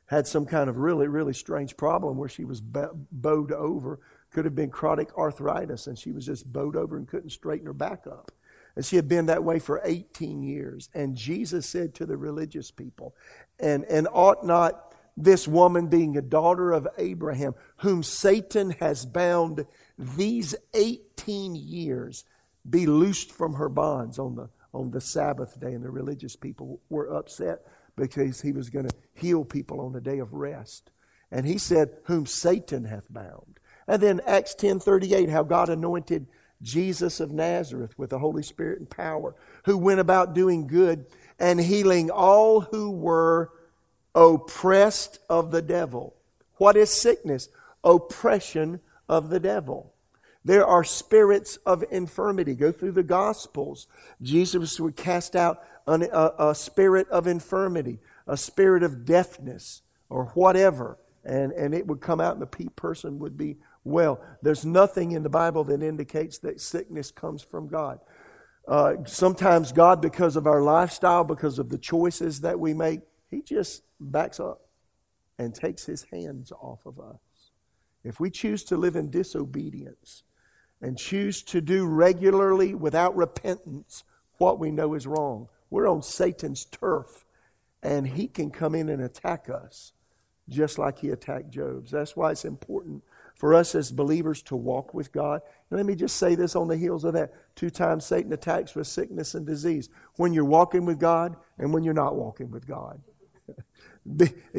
had 0.06 0.26
some 0.26 0.44
kind 0.44 0.68
of 0.68 0.76
really, 0.76 1.08
really 1.08 1.32
strange 1.32 1.76
problem 1.76 2.18
where 2.18 2.28
she 2.28 2.44
was 2.44 2.60
bowed 2.60 3.52
over. 3.52 4.00
Could 4.32 4.44
have 4.44 4.54
been 4.54 4.70
chronic 4.70 5.16
arthritis, 5.16 5.86
and 5.86 5.98
she 5.98 6.12
was 6.12 6.26
just 6.26 6.52
bowed 6.52 6.76
over 6.76 6.96
and 6.96 7.08
couldn't 7.08 7.30
straighten 7.30 7.66
her 7.66 7.72
back 7.72 8.06
up. 8.06 8.30
And 8.76 8.84
she 8.84 8.96
had 8.96 9.08
been 9.08 9.26
that 9.26 9.42
way 9.42 9.58
for 9.58 9.80
18 9.84 10.42
years. 10.42 10.88
And 10.94 11.16
Jesus 11.16 11.66
said 11.66 11.94
to 11.94 12.06
the 12.06 12.16
religious 12.16 12.70
people, 12.70 13.14
and, 13.58 13.84
and 13.86 14.06
ought 14.12 14.44
not 14.44 14.89
this 15.22 15.46
woman 15.46 15.88
being 15.88 16.16
a 16.16 16.22
daughter 16.22 16.72
of 16.72 16.88
Abraham, 16.98 17.54
whom 17.78 18.02
Satan 18.02 18.70
has 18.80 19.06
bound 19.06 19.66
these 19.98 20.54
18 20.74 21.54
years, 21.54 22.24
be 22.68 22.86
loosed 22.86 23.32
from 23.32 23.54
her 23.54 23.68
bonds 23.68 24.18
on 24.18 24.34
the, 24.34 24.48
on 24.72 24.90
the 24.90 25.00
Sabbath 25.00 25.58
day. 25.60 25.72
And 25.72 25.84
the 25.84 25.90
religious 25.90 26.36
people 26.36 26.80
were 26.88 27.12
upset 27.12 27.60
because 27.96 28.40
he 28.40 28.52
was 28.52 28.70
going 28.70 28.88
to 28.88 28.94
heal 29.14 29.44
people 29.44 29.80
on 29.80 29.92
the 29.92 30.00
day 30.00 30.18
of 30.18 30.32
rest. 30.32 30.90
And 31.30 31.46
he 31.46 31.58
said, 31.58 31.90
Whom 32.04 32.26
Satan 32.26 32.84
hath 32.84 33.12
bound. 33.12 33.60
And 33.86 34.02
then 34.02 34.20
Acts 34.26 34.54
10:38, 34.54 35.30
how 35.30 35.42
God 35.42 35.68
anointed 35.68 36.26
Jesus 36.62 37.20
of 37.20 37.32
Nazareth 37.32 37.98
with 37.98 38.10
the 38.10 38.18
Holy 38.18 38.42
Spirit 38.42 38.78
and 38.78 38.90
power, 38.90 39.34
who 39.64 39.78
went 39.78 40.00
about 40.00 40.34
doing 40.34 40.66
good 40.66 41.06
and 41.38 41.58
healing 41.60 42.10
all 42.10 42.60
who 42.60 42.90
were 42.90 43.50
oppressed 44.14 45.18
of 45.28 45.50
the 45.50 45.62
devil. 45.62 46.16
What 46.56 46.76
is 46.76 46.90
sickness? 46.90 47.48
Oppression 47.84 48.80
of 49.08 49.30
the 49.30 49.40
devil. 49.40 49.94
There 50.44 50.66
are 50.66 50.84
spirits 50.84 51.56
of 51.66 51.84
infirmity. 51.90 52.54
Go 52.54 52.72
through 52.72 52.92
the 52.92 53.02
Gospels. 53.02 53.86
Jesus 54.22 54.80
would 54.80 54.96
cast 54.96 55.36
out 55.36 55.62
an, 55.86 56.02
a, 56.12 56.32
a 56.38 56.54
spirit 56.54 57.08
of 57.08 57.26
infirmity, 57.26 57.98
a 58.26 58.36
spirit 58.36 58.82
of 58.82 59.04
deafness, 59.04 59.82
or 60.08 60.26
whatever, 60.34 60.98
and, 61.24 61.52
and 61.52 61.74
it 61.74 61.86
would 61.86 62.00
come 62.00 62.20
out 62.20 62.34
and 62.34 62.42
the 62.42 62.70
person 62.70 63.18
would 63.18 63.36
be 63.36 63.56
well. 63.84 64.20
There's 64.42 64.64
nothing 64.64 65.12
in 65.12 65.22
the 65.22 65.28
Bible 65.28 65.64
that 65.64 65.82
indicates 65.82 66.38
that 66.38 66.60
sickness 66.60 67.10
comes 67.10 67.42
from 67.42 67.68
God. 67.68 68.00
Uh, 68.68 68.96
sometimes 69.06 69.72
God, 69.72 70.00
because 70.00 70.36
of 70.36 70.46
our 70.46 70.62
lifestyle, 70.62 71.24
because 71.24 71.58
of 71.58 71.70
the 71.70 71.78
choices 71.78 72.40
that 72.42 72.58
we 72.58 72.74
make, 72.74 73.00
He 73.30 73.42
just 73.42 73.82
backs 73.98 74.40
up 74.40 74.62
and 75.38 75.54
takes 75.54 75.86
His 75.86 76.06
hands 76.12 76.52
off 76.52 76.84
of 76.86 76.98
us. 76.98 77.18
If 78.02 78.18
we 78.18 78.30
choose 78.30 78.64
to 78.64 78.76
live 78.76 78.96
in 78.96 79.10
disobedience 79.10 80.22
and 80.80 80.98
choose 80.98 81.42
to 81.44 81.60
do 81.60 81.86
regularly 81.86 82.74
without 82.74 83.16
repentance 83.16 84.04
what 84.38 84.58
we 84.58 84.70
know 84.70 84.94
is 84.94 85.06
wrong, 85.06 85.48
we're 85.68 85.88
on 85.88 86.02
Satan's 86.02 86.64
turf 86.64 87.26
and 87.82 88.08
he 88.08 88.26
can 88.26 88.50
come 88.50 88.74
in 88.74 88.88
and 88.88 89.02
attack 89.02 89.48
us 89.48 89.92
just 90.48 90.78
like 90.78 90.98
he 90.98 91.10
attacked 91.10 91.50
Job's. 91.50 91.92
That's 91.92 92.16
why 92.16 92.32
it's 92.32 92.44
important 92.44 93.04
for 93.34 93.54
us 93.54 93.74
as 93.74 93.90
believers 93.90 94.42
to 94.42 94.56
walk 94.56 94.92
with 94.92 95.12
God. 95.12 95.40
And 95.70 95.76
let 95.76 95.86
me 95.86 95.94
just 95.94 96.16
say 96.16 96.34
this 96.34 96.56
on 96.56 96.68
the 96.68 96.76
heels 96.76 97.04
of 97.04 97.14
that. 97.14 97.32
Two 97.54 97.70
times 97.70 98.04
Satan 98.04 98.32
attacks 98.32 98.74
with 98.74 98.86
sickness 98.86 99.34
and 99.34 99.46
disease. 99.46 99.88
When 100.16 100.34
you're 100.34 100.44
walking 100.44 100.84
with 100.84 100.98
God 100.98 101.36
and 101.56 101.72
when 101.72 101.84
you're 101.84 101.94
not 101.94 102.16
walking 102.16 102.50
with 102.50 102.66
God. 102.66 103.00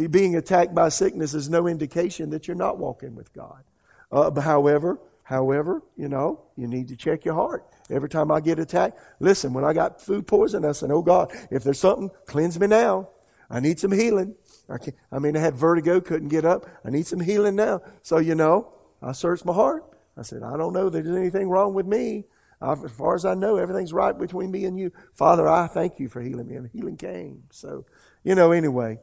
Being 0.10 0.36
attacked 0.36 0.74
by 0.74 0.90
sickness 0.90 1.34
is 1.34 1.50
no 1.50 1.68
indication 1.68 2.30
that 2.30 2.48
you're 2.48 2.56
not 2.56 2.78
walking 2.78 3.16
with 3.16 3.34
God. 3.34 3.64
Uh, 4.12 4.40
however, 4.40 5.00
however, 5.24 5.82
you 5.98 6.08
know, 6.08 6.42
you 6.56 6.68
need 6.68 6.88
to 6.90 6.96
check 6.96 7.26
your 7.26 7.34
heart. 7.34 7.66
Every 7.90 8.10
time 8.10 8.32
I 8.32 8.40
get 8.40 8.60
attacked, 8.60 9.00
listen, 9.20 9.54
when 9.54 9.64
I 9.64 9.74
got 9.74 10.02
food 10.02 10.28
poisoning, 10.28 10.70
I 10.70 10.74
said, 10.74 10.92
oh 10.92 11.02
God, 11.02 11.32
if 11.50 11.64
there's 11.64 11.80
something, 11.80 12.12
cleanse 12.26 12.60
me 12.60 12.68
now. 12.68 13.10
I 13.50 13.60
need 13.60 13.80
some 13.80 13.92
healing. 13.92 14.36
I, 14.70 14.78
can't, 14.78 14.96
I 15.12 15.20
mean, 15.20 15.36
I 15.36 15.40
had 15.40 15.56
vertigo, 15.56 16.00
couldn't 16.00 16.30
get 16.30 16.46
up. 16.46 16.66
I 16.86 16.90
need 16.90 17.06
some 17.06 17.20
healing 17.20 17.56
now. 17.56 17.82
So, 18.02 18.18
you 18.18 18.36
know, 18.36 18.74
I 19.02 19.12
searched 19.12 19.44
my 19.44 19.54
heart. 19.54 19.84
I 20.18 20.22
said, 20.22 20.44
I 20.44 20.56
don't 20.56 20.74
know 20.74 20.90
that 20.90 21.04
there's 21.04 21.18
anything 21.18 21.50
wrong 21.50 21.74
with 21.74 21.86
me. 21.86 22.26
I, 22.62 22.74
as 22.74 22.92
far 22.92 23.16
as 23.16 23.26
I 23.26 23.34
know, 23.34 23.58
everything's 23.58 23.92
right 23.92 24.18
between 24.18 24.52
me 24.52 24.66
and 24.66 24.80
you. 24.80 24.92
Father, 25.14 25.48
I 25.48 25.68
thank 25.68 26.00
you 26.00 26.08
for 26.08 26.22
healing 26.22 26.48
me. 26.48 26.56
And 26.56 26.70
healing 26.72 26.96
came. 26.96 27.44
So, 27.50 27.86
you 28.24 28.36
know, 28.36 28.52
anyway, 28.52 29.00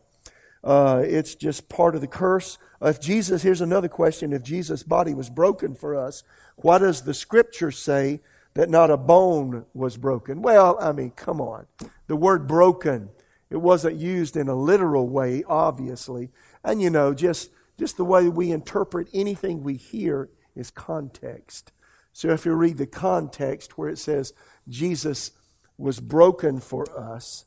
uh, 0.64 1.02
it's 1.04 1.34
just 1.34 1.68
part 1.68 1.94
of 1.94 2.00
the 2.00 2.06
curse. 2.06 2.58
If 2.80 3.00
Jesus, 3.00 3.42
here's 3.42 3.60
another 3.60 3.88
question. 3.88 4.32
If 4.32 4.42
Jesus' 4.42 4.82
body 4.82 5.14
was 5.14 5.30
broken 5.30 5.74
for 5.74 5.94
us, 5.94 6.22
why 6.56 6.78
does 6.78 7.02
the 7.02 7.14
scripture 7.14 7.70
say 7.70 8.20
that 8.54 8.68
not 8.68 8.90
a 8.90 8.96
bone 8.96 9.66
was 9.74 9.96
broken? 9.96 10.42
Well, 10.42 10.76
I 10.80 10.92
mean, 10.92 11.10
come 11.12 11.40
on. 11.40 11.66
The 12.06 12.16
word 12.16 12.46
broken 12.46 13.10
it 13.50 13.56
wasn't 13.58 13.96
used 13.96 14.36
in 14.36 14.48
a 14.48 14.54
literal 14.54 15.08
way, 15.08 15.42
obviously. 15.46 16.30
And 16.62 16.82
you 16.82 16.90
know, 16.90 17.14
just, 17.14 17.50
just 17.78 17.96
the 17.96 18.04
way 18.04 18.28
we 18.28 18.50
interpret 18.50 19.08
anything 19.14 19.62
we 19.62 19.74
hear 19.74 20.28
is 20.54 20.70
context. 20.70 21.72
So 22.12 22.30
if 22.30 22.44
you 22.44 22.52
read 22.52 22.78
the 22.78 22.86
context 22.86 23.78
where 23.78 23.88
it 23.88 23.98
says 23.98 24.32
Jesus 24.68 25.32
was 25.78 26.00
broken 26.00 26.60
for 26.60 26.84
us, 26.98 27.44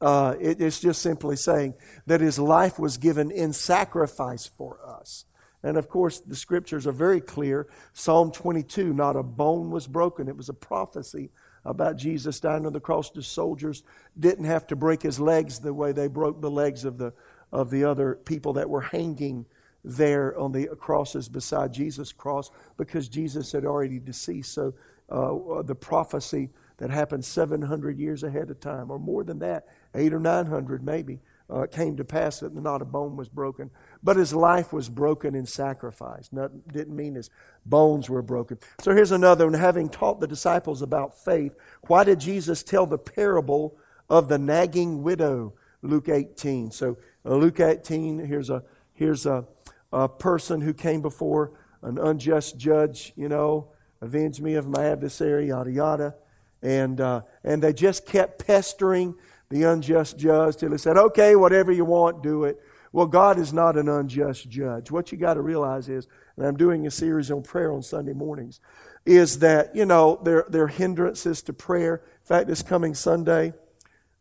uh, 0.00 0.34
it, 0.40 0.60
it's 0.60 0.80
just 0.80 1.02
simply 1.02 1.36
saying 1.36 1.74
that 2.06 2.20
his 2.20 2.38
life 2.38 2.78
was 2.78 2.96
given 2.96 3.30
in 3.30 3.52
sacrifice 3.52 4.46
for 4.46 4.78
us. 4.86 5.24
And 5.62 5.78
of 5.78 5.88
course, 5.88 6.20
the 6.20 6.36
scriptures 6.36 6.86
are 6.86 6.92
very 6.92 7.20
clear. 7.20 7.66
Psalm 7.94 8.30
22, 8.30 8.92
not 8.92 9.16
a 9.16 9.22
bone 9.22 9.70
was 9.70 9.86
broken. 9.86 10.28
It 10.28 10.36
was 10.36 10.50
a 10.50 10.54
prophecy 10.54 11.30
about 11.64 11.96
Jesus 11.96 12.38
dying 12.38 12.66
on 12.66 12.74
the 12.74 12.80
cross. 12.80 13.10
The 13.10 13.22
soldiers 13.22 13.82
didn't 14.18 14.44
have 14.44 14.66
to 14.66 14.76
break 14.76 15.00
his 15.00 15.18
legs 15.18 15.58
the 15.58 15.72
way 15.72 15.92
they 15.92 16.08
broke 16.08 16.42
the 16.42 16.50
legs 16.50 16.84
of 16.84 16.98
the, 16.98 17.14
of 17.50 17.70
the 17.70 17.84
other 17.84 18.16
people 18.26 18.52
that 18.54 18.68
were 18.68 18.82
hanging 18.82 19.46
there 19.82 20.36
on 20.38 20.52
the 20.52 20.66
crosses 20.78 21.28
beside 21.28 21.72
Jesus' 21.72 22.12
cross 22.12 22.50
because 22.76 23.08
Jesus 23.08 23.52
had 23.52 23.64
already 23.64 23.98
deceased. 23.98 24.52
So 24.52 24.74
uh, 25.08 25.62
the 25.62 25.74
prophecy 25.74 26.50
that 26.78 26.90
happened 26.90 27.24
700 27.24 27.98
years 27.98 28.22
ahead 28.22 28.50
of 28.50 28.60
time, 28.60 28.90
or 28.90 28.98
more 28.98 29.24
than 29.24 29.38
that, 29.40 29.68
eight 29.94 30.12
or 30.12 30.20
900 30.20 30.84
maybe, 30.84 31.20
uh, 31.50 31.66
came 31.66 31.96
to 31.96 32.04
pass 32.04 32.40
that 32.40 32.54
not 32.54 32.82
a 32.82 32.84
bone 32.84 33.16
was 33.16 33.28
broken. 33.28 33.70
But 34.02 34.16
his 34.16 34.32
life 34.32 34.72
was 34.72 34.88
broken 34.88 35.34
in 35.34 35.46
sacrifice. 35.46 36.28
Not, 36.32 36.68
didn't 36.68 36.96
mean 36.96 37.14
his 37.14 37.30
bones 37.66 38.08
were 38.08 38.22
broken. 38.22 38.58
So 38.80 38.94
here's 38.94 39.12
another 39.12 39.46
one. 39.46 39.54
Having 39.54 39.90
taught 39.90 40.20
the 40.20 40.26
disciples 40.26 40.82
about 40.82 41.22
faith, 41.22 41.54
why 41.86 42.04
did 42.04 42.20
Jesus 42.20 42.62
tell 42.62 42.86
the 42.86 42.98
parable 42.98 43.76
of 44.08 44.28
the 44.28 44.38
nagging 44.38 45.02
widow? 45.02 45.54
Luke 45.82 46.08
18. 46.08 46.70
So 46.70 46.96
uh, 47.26 47.34
Luke 47.34 47.60
18, 47.60 48.18
here's 48.26 48.48
a 48.48 48.62
here's 48.94 49.26
a, 49.26 49.44
a 49.92 50.08
person 50.08 50.60
who 50.60 50.72
came 50.72 51.02
before 51.02 51.52
an 51.82 51.98
unjust 51.98 52.56
judge, 52.56 53.12
you 53.16 53.28
know, 53.28 53.68
avenge 54.00 54.40
me 54.40 54.54
of 54.54 54.66
my 54.66 54.86
adversary, 54.86 55.48
yada 55.48 55.70
yada. 55.70 56.14
And, 56.62 56.98
uh, 56.98 57.22
and 57.42 57.62
they 57.62 57.74
just 57.74 58.06
kept 58.06 58.46
pestering 58.46 59.14
the 59.50 59.64
unjust 59.64 60.18
judge 60.18 60.56
till 60.56 60.72
he 60.72 60.78
said, 60.78 60.96
okay, 60.96 61.36
whatever 61.36 61.72
you 61.72 61.84
want, 61.84 62.22
do 62.22 62.44
it. 62.44 62.60
Well, 62.92 63.06
God 63.06 63.38
is 63.38 63.52
not 63.52 63.76
an 63.76 63.88
unjust 63.88 64.48
judge. 64.48 64.90
What 64.90 65.10
you 65.10 65.18
got 65.18 65.34
to 65.34 65.40
realize 65.40 65.88
is, 65.88 66.06
and 66.36 66.46
I'm 66.46 66.56
doing 66.56 66.86
a 66.86 66.90
series 66.90 67.30
on 67.30 67.42
prayer 67.42 67.72
on 67.72 67.82
Sunday 67.82 68.12
mornings, 68.12 68.60
is 69.04 69.40
that, 69.40 69.74
you 69.74 69.84
know, 69.84 70.20
there, 70.22 70.46
there 70.48 70.62
are 70.62 70.68
hindrances 70.68 71.42
to 71.42 71.52
prayer. 71.52 71.96
In 72.22 72.26
fact, 72.26 72.46
this 72.46 72.62
coming 72.62 72.94
Sunday, 72.94 73.52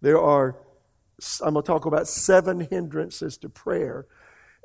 there 0.02 0.20
are, 0.20 0.58
I'm 1.42 1.54
going 1.54 1.64
to 1.64 1.68
talk 1.68 1.86
about 1.86 2.08
seven 2.08 2.62
hindrances 2.62 3.38
to 3.38 3.50
prayer. 3.50 4.08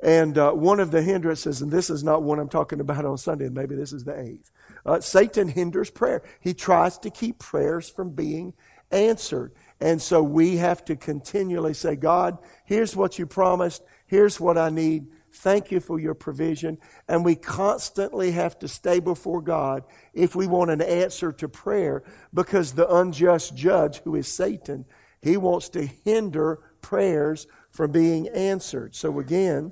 And 0.01 0.37
uh, 0.37 0.53
one 0.53 0.79
of 0.79 0.91
the 0.91 1.01
hindrances, 1.01 1.61
and 1.61 1.71
this 1.71 1.89
is 1.89 2.03
not 2.03 2.23
one 2.23 2.39
I'm 2.39 2.49
talking 2.49 2.79
about 2.79 3.05
on 3.05 3.17
Sunday, 3.17 3.45
and 3.45 3.53
maybe 3.53 3.75
this 3.75 3.93
is 3.93 4.05
the 4.05 4.19
eighth. 4.19 4.49
Uh, 4.85 4.99
Satan 5.01 5.49
hinders 5.49 5.89
prayer. 5.89 6.23
He 6.39 6.53
tries 6.53 6.97
to 6.99 7.09
keep 7.09 7.37
prayers 7.37 7.89
from 7.89 8.11
being 8.11 8.53
answered. 8.91 9.53
And 9.81 10.01
so 10.01 10.21
we 10.21 10.57
have 10.57 10.83
to 10.85 10.95
continually 10.95 11.73
say, 11.73 11.95
God, 11.95 12.37
here's 12.65 12.95
what 12.95 13.17
you 13.17 13.25
promised. 13.25 13.83
Here's 14.07 14.39
what 14.39 14.57
I 14.57 14.69
need 14.69 15.07
Thank 15.31 15.71
you 15.71 15.79
for 15.79 15.99
your 15.99 16.13
provision. 16.13 16.77
And 17.07 17.23
we 17.23 17.35
constantly 17.35 18.31
have 18.31 18.57
to 18.59 18.67
stay 18.67 18.99
before 18.99 19.41
God 19.41 19.83
if 20.13 20.35
we 20.35 20.47
want 20.47 20.71
an 20.71 20.81
answer 20.81 21.31
to 21.33 21.47
prayer 21.47 22.03
because 22.33 22.73
the 22.73 22.93
unjust 22.93 23.55
judge, 23.55 23.99
who 23.99 24.15
is 24.15 24.27
Satan, 24.27 24.85
he 25.21 25.37
wants 25.37 25.69
to 25.69 25.85
hinder 25.85 26.59
prayers 26.81 27.47
from 27.71 27.91
being 27.91 28.27
answered. 28.29 28.95
So 28.95 29.19
again, 29.19 29.71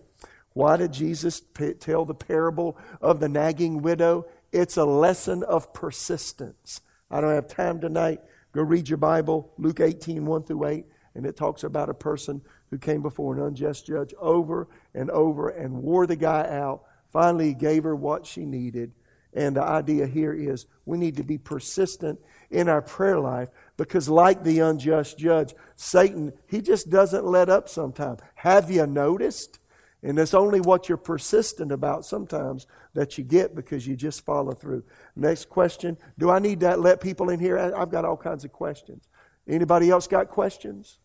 why 0.54 0.78
did 0.78 0.94
Jesus 0.94 1.40
p- 1.40 1.74
tell 1.74 2.06
the 2.06 2.14
parable 2.14 2.78
of 3.02 3.20
the 3.20 3.30
nagging 3.30 3.82
widow? 3.82 4.26
It's 4.52 4.78
a 4.78 4.86
lesson 4.86 5.44
of 5.44 5.74
persistence. 5.74 6.82
I 7.10 7.22
don't 7.22 7.34
have 7.34 7.48
time 7.48 7.80
tonight. 7.80 8.22
Go 8.54 8.62
read 8.62 8.90
your 8.90 8.98
Bible, 8.98 9.52
Luke 9.58 9.80
18, 9.80 10.26
1 10.26 10.44
through 10.44 10.66
8, 10.66 10.86
and 11.16 11.26
it 11.26 11.36
talks 11.36 11.64
about 11.64 11.90
a 11.90 11.94
person 11.94 12.42
who 12.70 12.78
came 12.78 13.02
before 13.02 13.36
an 13.36 13.42
unjust 13.42 13.86
judge 13.86 14.14
over 14.20 14.68
and 14.94 15.10
over 15.12 15.50
and 15.50 15.84
wore 15.84 16.08
the 16.08 16.16
guy 16.16 16.48
out. 16.50 16.84
Finally, 17.12 17.54
gave 17.54 17.84
her 17.84 17.96
what 17.96 18.26
she 18.26 18.46
needed. 18.46 18.92
And 19.34 19.56
the 19.56 19.64
idea 19.64 20.08
here 20.08 20.34
is 20.34 20.66
we 20.86 20.98
need 20.98 21.18
to 21.18 21.24
be 21.24 21.38
persistent 21.38 22.20
in 22.50 22.68
our 22.68 22.82
prayer 22.82 23.20
life 23.20 23.50
because, 23.76 24.10
like 24.10 24.44
the 24.44 24.60
unjust 24.60 25.18
judge, 25.18 25.54
Satan, 25.76 26.34
he 26.48 26.62
just 26.62 26.90
doesn't 26.90 27.26
let 27.26 27.50
up 27.50 27.70
sometimes. 27.70 28.20
Have 28.36 28.72
you 28.72 28.88
noticed? 28.88 29.60
And 30.08 30.18
it's 30.18 30.34
only 30.34 30.62
what 30.62 30.88
you're 30.88 30.98
persistent 30.98 31.70
about 31.70 32.06
sometimes 32.06 32.66
that 32.94 33.18
you 33.18 33.26
get 33.26 33.54
because 33.54 33.86
you 33.86 33.98
just 33.98 34.24
follow 34.24 34.54
through. 34.54 34.86
Next 35.18 35.50
question 35.50 35.98
Do 36.18 36.30
I 36.30 36.40
need 36.40 36.62
to 36.62 36.78
let 36.78 37.02
people 37.02 37.30
in 37.30 37.42
here? 37.42 37.58
I've 37.58 37.92
got 37.92 38.06
all 38.06 38.16
kinds 38.16 38.46
of 38.46 38.54
questions. 38.54 39.04
Anybody 39.50 39.90
else 39.90 40.08
got 40.08 40.30
questions? 40.30 41.00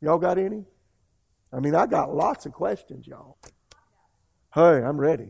Y'all 0.00 0.16
got 0.16 0.38
any? 0.38 0.64
I 1.52 1.60
mean, 1.60 1.74
I 1.74 1.84
got 1.84 2.14
lots 2.14 2.46
of 2.46 2.54
questions, 2.54 3.06
y'all. 3.06 3.36
Hey, 4.54 4.82
I'm 4.82 4.98
ready. 4.98 5.28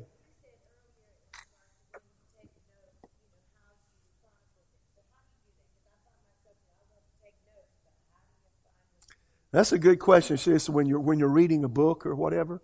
That's 9.51 9.73
a 9.73 9.79
good 9.79 9.99
question, 9.99 10.37
sis. 10.37 10.69
When 10.69 10.87
you're 10.87 11.01
when 11.01 11.19
you're 11.19 11.29
reading 11.29 11.65
a 11.65 11.69
book 11.69 12.07
or 12.07 12.15
whatever. 12.15 12.63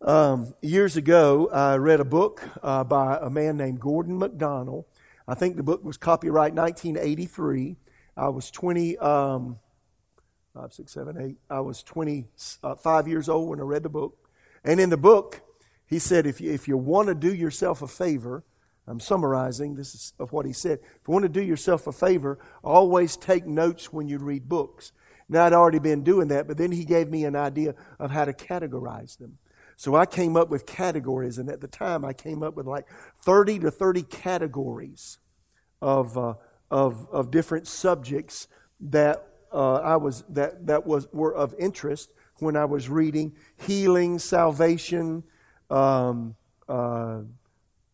Um, 0.00 0.54
years 0.62 0.96
ago, 0.96 1.50
I 1.52 1.74
read 1.76 1.98
a 1.98 2.04
book 2.04 2.42
uh, 2.62 2.84
by 2.84 3.18
a 3.20 3.28
man 3.28 3.56
named 3.56 3.80
Gordon 3.80 4.16
MacDonald. 4.16 4.84
I 5.26 5.34
think 5.34 5.56
the 5.56 5.64
book 5.64 5.82
was 5.82 5.96
copyright 5.96 6.54
1983. 6.54 7.76
I 8.16 8.28
was 8.28 8.50
20, 8.52 8.96
um, 8.98 9.58
five, 10.54 10.72
six, 10.72 10.92
seven, 10.92 11.20
eight. 11.20 11.38
I 11.50 11.60
was 11.60 11.82
25 11.82 12.78
uh, 12.86 13.02
years 13.06 13.28
old 13.28 13.48
when 13.48 13.58
I 13.58 13.64
read 13.64 13.82
the 13.82 13.88
book. 13.88 14.16
And 14.64 14.78
in 14.78 14.90
the 14.90 14.96
book, 14.96 15.40
he 15.84 15.98
said, 15.98 16.26
if 16.26 16.40
you, 16.40 16.52
if 16.52 16.68
you 16.68 16.76
want 16.76 17.08
to 17.08 17.14
do 17.14 17.34
yourself 17.34 17.82
a 17.82 17.88
favor, 17.88 18.44
I'm 18.86 19.00
summarizing 19.00 19.74
this 19.74 19.94
is 19.94 20.12
of 20.20 20.30
what 20.32 20.46
he 20.46 20.52
said. 20.52 20.78
If 20.80 21.08
you 21.08 21.12
want 21.12 21.24
to 21.24 21.28
do 21.28 21.42
yourself 21.42 21.88
a 21.88 21.92
favor, 21.92 22.38
always 22.62 23.16
take 23.16 23.46
notes 23.46 23.92
when 23.92 24.06
you 24.06 24.18
read 24.18 24.48
books. 24.48 24.92
Now, 25.28 25.44
I'd 25.44 25.52
already 25.52 25.80
been 25.80 26.04
doing 26.04 26.28
that, 26.28 26.46
but 26.46 26.56
then 26.56 26.70
he 26.70 26.84
gave 26.84 27.10
me 27.10 27.24
an 27.24 27.34
idea 27.34 27.74
of 27.98 28.12
how 28.12 28.24
to 28.24 28.32
categorize 28.32 29.18
them. 29.18 29.38
So 29.78 29.94
I 29.94 30.06
came 30.06 30.36
up 30.36 30.48
with 30.48 30.66
categories, 30.66 31.38
and 31.38 31.48
at 31.48 31.60
the 31.60 31.68
time 31.68 32.04
I 32.04 32.12
came 32.12 32.42
up 32.42 32.56
with 32.56 32.66
like 32.66 32.88
30 33.22 33.60
to 33.60 33.70
30 33.70 34.02
categories 34.02 35.18
of, 35.80 36.18
uh, 36.18 36.34
of, 36.68 37.06
of 37.12 37.30
different 37.30 37.68
subjects 37.68 38.48
that 38.80 39.24
uh, 39.52 39.74
I 39.76 39.94
was 39.94 40.24
that 40.30 40.66
that 40.66 40.84
was 40.84 41.06
were 41.12 41.32
of 41.32 41.54
interest 41.60 42.10
when 42.40 42.56
I 42.56 42.64
was 42.64 42.88
reading 42.88 43.36
healing, 43.56 44.18
salvation, 44.18 45.22
um, 45.70 46.34
uh, 46.68 47.20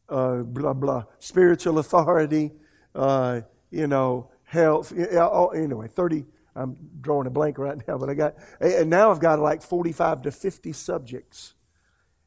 uh 0.08 0.36
blah 0.38 0.72
blah, 0.72 1.04
spiritual 1.18 1.78
authority, 1.78 2.50
uh, 2.94 3.42
you 3.70 3.86
know, 3.86 4.30
health. 4.44 4.90
Anyway, 4.90 5.88
thirty. 5.88 6.24
I'm 6.56 6.76
drawing 7.00 7.26
a 7.26 7.30
blank 7.30 7.58
right 7.58 7.76
now, 7.88 7.98
but 7.98 8.08
I 8.08 8.14
got 8.14 8.36
and 8.58 8.88
now 8.88 9.10
I've 9.10 9.20
got 9.20 9.38
like 9.38 9.60
45 9.60 10.22
to 10.22 10.30
50 10.30 10.72
subjects 10.72 11.54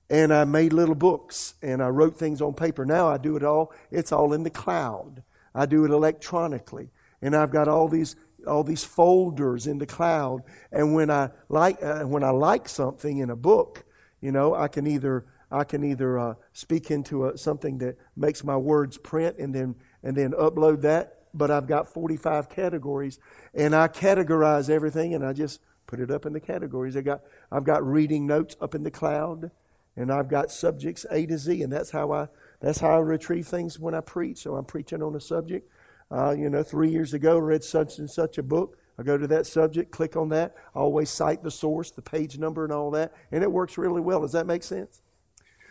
and 0.09 0.33
I 0.33 0.45
made 0.45 0.73
little 0.73 0.95
books 0.95 1.55
and 1.61 1.81
I 1.81 1.87
wrote 1.89 2.17
things 2.17 2.41
on 2.41 2.53
paper. 2.53 2.85
Now 2.85 3.07
I 3.07 3.17
do 3.17 3.35
it 3.35 3.43
all, 3.43 3.73
it's 3.91 4.11
all 4.11 4.33
in 4.33 4.43
the 4.43 4.49
cloud. 4.49 5.23
I 5.53 5.65
do 5.65 5.83
it 5.85 5.91
electronically. 5.91 6.89
And 7.21 7.35
I've 7.35 7.51
got 7.51 7.67
all 7.67 7.87
these 7.87 8.15
all 8.45 8.63
these 8.63 8.83
folders 8.83 9.67
in 9.67 9.77
the 9.77 9.85
cloud. 9.85 10.41
And 10.71 10.93
when 10.93 11.11
I 11.11 11.31
like 11.49 11.81
uh, 11.83 12.03
when 12.03 12.23
I 12.23 12.29
like 12.29 12.69
something 12.69 13.17
in 13.17 13.29
a 13.29 13.35
book, 13.35 13.83
you 14.21 14.31
know, 14.31 14.53
I 14.53 14.67
can 14.67 14.87
either 14.87 15.25
I 15.51 15.63
can 15.63 15.83
either 15.83 16.19
uh, 16.19 16.33
speak 16.53 16.91
into 16.91 17.27
a, 17.27 17.37
something 17.37 17.79
that 17.79 17.97
makes 18.15 18.43
my 18.43 18.55
words 18.55 18.97
print 18.97 19.37
and 19.37 19.53
then 19.53 19.75
and 20.03 20.15
then 20.15 20.31
upload 20.31 20.81
that. 20.81 21.13
But 21.33 21.51
I've 21.51 21.67
got 21.67 21.93
45 21.93 22.49
categories, 22.49 23.19
and 23.53 23.75
I 23.75 23.89
categorize 23.89 24.69
everything, 24.69 25.13
and 25.13 25.25
I 25.25 25.33
just 25.33 25.59
put 25.85 25.99
it 25.99 26.09
up 26.09 26.25
in 26.25 26.33
the 26.33 26.39
categories. 26.39 26.95
I 26.95 27.01
got 27.01 27.21
I've 27.51 27.65
got 27.65 27.85
reading 27.85 28.25
notes 28.25 28.55
up 28.61 28.75
in 28.75 28.83
the 28.83 28.91
cloud 28.91 29.51
and 29.97 30.11
I've 30.11 30.29
got 30.29 30.51
subjects 30.51 31.05
A 31.11 31.25
to 31.25 31.37
Z, 31.37 31.61
and 31.61 31.73
that's 31.73 31.91
how 31.91 32.11
I 32.13 32.27
that's 32.61 32.79
how 32.79 32.91
I 32.91 32.99
retrieve 32.99 33.47
things 33.47 33.79
when 33.79 33.93
I 33.93 34.01
preach. 34.01 34.39
So 34.39 34.55
I'm 34.55 34.65
preaching 34.65 35.03
on 35.03 35.15
a 35.15 35.19
subject. 35.19 35.69
Uh, 36.09 36.31
you 36.31 36.49
know, 36.49 36.63
three 36.63 36.89
years 36.89 37.13
ago, 37.13 37.37
read 37.37 37.63
such 37.63 37.97
and 37.97 38.09
such 38.09 38.37
a 38.37 38.43
book. 38.43 38.77
I 38.97 39.03
go 39.03 39.17
to 39.17 39.27
that 39.27 39.45
subject, 39.45 39.91
click 39.91 40.15
on 40.15 40.29
that. 40.29 40.55
I 40.73 40.79
always 40.79 41.09
cite 41.09 41.43
the 41.43 41.51
source, 41.51 41.91
the 41.91 42.01
page 42.01 42.37
number, 42.39 42.63
and 42.63 42.71
all 42.71 42.91
that, 42.91 43.13
and 43.31 43.43
it 43.43 43.51
works 43.51 43.77
really 43.77 44.01
well. 44.01 44.21
Does 44.21 44.31
that 44.31 44.47
make 44.47 44.63
sense? 44.63 45.01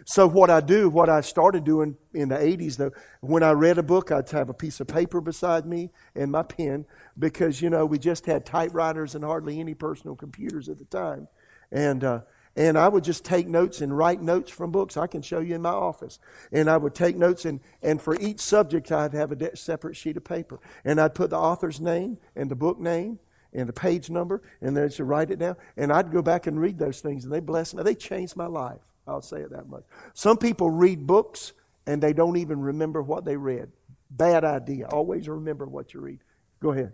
So 0.04 0.28
what 0.28 0.50
I 0.50 0.60
do, 0.60 0.88
what 0.88 1.08
I 1.08 1.20
started 1.20 1.64
doing 1.64 1.96
in 2.12 2.28
the 2.28 2.36
80s, 2.36 2.76
though, 2.76 2.92
when 3.22 3.42
I 3.42 3.52
read 3.52 3.78
a 3.78 3.82
book, 3.82 4.12
I'd 4.12 4.30
have 4.30 4.48
a 4.48 4.54
piece 4.54 4.78
of 4.78 4.86
paper 4.86 5.20
beside 5.20 5.66
me 5.66 5.90
and 6.14 6.30
my 6.30 6.42
pen 6.42 6.84
because, 7.18 7.60
you 7.60 7.70
know, 7.70 7.86
we 7.86 7.98
just 7.98 8.26
had 8.26 8.44
typewriters 8.44 9.14
and 9.14 9.24
hardly 9.24 9.58
any 9.58 9.74
personal 9.74 10.14
computers 10.14 10.68
at 10.68 10.78
the 10.78 10.84
time. 10.84 11.26
And 11.72 12.04
uh, 12.04 12.20
and 12.56 12.78
I 12.78 12.88
would 12.88 13.04
just 13.04 13.24
take 13.24 13.46
notes 13.46 13.80
and 13.80 13.96
write 13.96 14.20
notes 14.22 14.50
from 14.50 14.72
books. 14.72 14.96
I 14.96 15.06
can 15.06 15.22
show 15.22 15.40
you 15.40 15.54
in 15.54 15.62
my 15.62 15.70
office. 15.70 16.18
And 16.50 16.68
I 16.68 16.76
would 16.76 16.94
take 16.94 17.16
notes, 17.16 17.44
and, 17.44 17.60
and 17.82 18.00
for 18.00 18.18
each 18.18 18.40
subject, 18.40 18.90
I'd 18.90 19.12
have 19.12 19.30
a 19.32 19.36
de- 19.36 19.56
separate 19.56 19.96
sheet 19.96 20.16
of 20.16 20.24
paper. 20.24 20.58
And 20.84 21.00
I'd 21.00 21.14
put 21.14 21.30
the 21.30 21.38
author's 21.38 21.80
name 21.80 22.18
and 22.34 22.50
the 22.50 22.56
book 22.56 22.80
name 22.80 23.18
and 23.52 23.68
the 23.68 23.72
page 23.72 24.10
number, 24.10 24.42
and 24.60 24.76
then 24.76 24.90
to 24.90 25.04
write 25.04 25.30
it 25.30 25.38
down. 25.38 25.56
And 25.76 25.92
I'd 25.92 26.10
go 26.10 26.20
back 26.20 26.46
and 26.46 26.60
read 26.60 26.78
those 26.78 27.00
things, 27.00 27.24
and 27.24 27.32
they 27.32 27.40
blessed 27.40 27.74
me. 27.74 27.82
They 27.82 27.94
changed 27.94 28.36
my 28.36 28.46
life. 28.46 28.82
I'll 29.06 29.22
say 29.22 29.40
it 29.40 29.50
that 29.50 29.68
much. 29.68 29.84
Some 30.14 30.36
people 30.36 30.70
read 30.70 31.06
books 31.06 31.52
and 31.86 32.02
they 32.02 32.12
don't 32.12 32.36
even 32.36 32.60
remember 32.60 33.02
what 33.02 33.24
they 33.24 33.36
read. 33.36 33.70
Bad 34.10 34.44
idea. 34.44 34.86
Always 34.86 35.28
remember 35.28 35.66
what 35.66 35.94
you 35.94 36.00
read. 36.00 36.18
Go 36.60 36.72
ahead. 36.72 36.92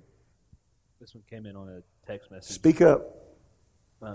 This 1.01 1.15
one 1.15 1.25
came 1.29 1.47
in 1.47 1.57
on 1.57 1.69
a 1.69 1.83
text 2.07 2.31
message. 2.31 2.55
Speak 2.55 2.81
up. 2.83 3.03
Uh, 4.03 4.15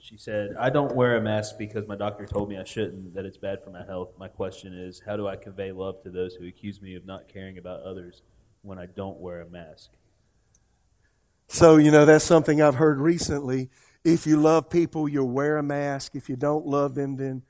she 0.00 0.16
said, 0.16 0.54
I 0.58 0.70
don't 0.70 0.94
wear 0.94 1.16
a 1.16 1.20
mask 1.20 1.56
because 1.58 1.86
my 1.86 1.96
doctor 1.96 2.26
told 2.26 2.48
me 2.48 2.58
I 2.58 2.64
shouldn't, 2.64 3.14
that 3.14 3.24
it's 3.24 3.36
bad 3.36 3.62
for 3.62 3.70
my 3.70 3.84
health. 3.84 4.12
My 4.18 4.28
question 4.28 4.72
is, 4.72 5.02
how 5.04 5.16
do 5.16 5.26
I 5.26 5.36
convey 5.36 5.72
love 5.72 6.02
to 6.02 6.10
those 6.10 6.34
who 6.34 6.46
accuse 6.46 6.80
me 6.80 6.94
of 6.94 7.04
not 7.04 7.28
caring 7.28 7.58
about 7.58 7.82
others 7.82 8.22
when 8.62 8.78
I 8.78 8.86
don't 8.86 9.18
wear 9.18 9.40
a 9.40 9.48
mask? 9.48 9.90
So, 11.48 11.76
you 11.76 11.90
know, 11.90 12.04
that's 12.04 12.24
something 12.24 12.60
I've 12.60 12.74
heard 12.74 13.00
recently. 13.00 13.70
If 14.04 14.26
you 14.26 14.36
love 14.36 14.70
people, 14.70 15.08
you'll 15.08 15.30
wear 15.30 15.56
a 15.56 15.62
mask. 15.62 16.14
If 16.14 16.28
you 16.28 16.36
don't 16.36 16.66
love 16.66 16.94
them, 16.94 17.16
then, 17.16 17.42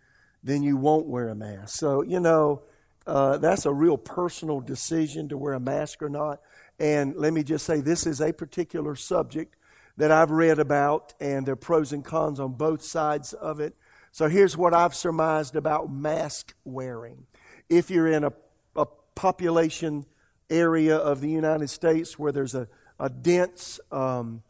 then 0.42 0.62
you 0.62 0.76
won't 0.76 1.06
wear 1.06 1.28
a 1.28 1.34
mask. 1.34 1.78
So, 1.78 2.02
you 2.02 2.20
know, 2.20 2.62
uh, 3.06 3.38
that's 3.38 3.66
a 3.66 3.72
real 3.72 3.96
personal 3.96 4.60
decision 4.60 5.28
to 5.30 5.36
wear 5.36 5.54
a 5.54 5.60
mask 5.60 6.02
or 6.02 6.08
not. 6.08 6.40
And 6.78 7.16
let 7.16 7.32
me 7.32 7.42
just 7.42 7.66
say, 7.66 7.80
this 7.80 8.06
is 8.06 8.20
a 8.20 8.32
particular 8.32 8.94
subject 8.94 9.56
that 9.98 10.12
I've 10.12 10.30
read 10.30 10.60
about, 10.60 11.12
and 11.20 11.44
there 11.44 11.54
are 11.54 11.56
pros 11.56 11.92
and 11.92 12.04
cons 12.04 12.38
on 12.38 12.52
both 12.52 12.82
sides 12.82 13.32
of 13.32 13.58
it. 13.58 13.74
So 14.12 14.28
here's 14.28 14.56
what 14.56 14.72
I've 14.72 14.94
surmised 14.94 15.56
about 15.56 15.92
mask 15.92 16.54
wearing. 16.64 17.26
If 17.68 17.90
you're 17.90 18.06
in 18.06 18.22
a, 18.22 18.32
a 18.76 18.86
population 19.16 20.06
area 20.48 20.96
of 20.96 21.20
the 21.20 21.28
United 21.28 21.68
States 21.68 22.16
where 22.16 22.30
there's 22.30 22.54
a, 22.54 22.68
a 23.00 23.10
dense 23.10 23.80
um, 23.90 24.42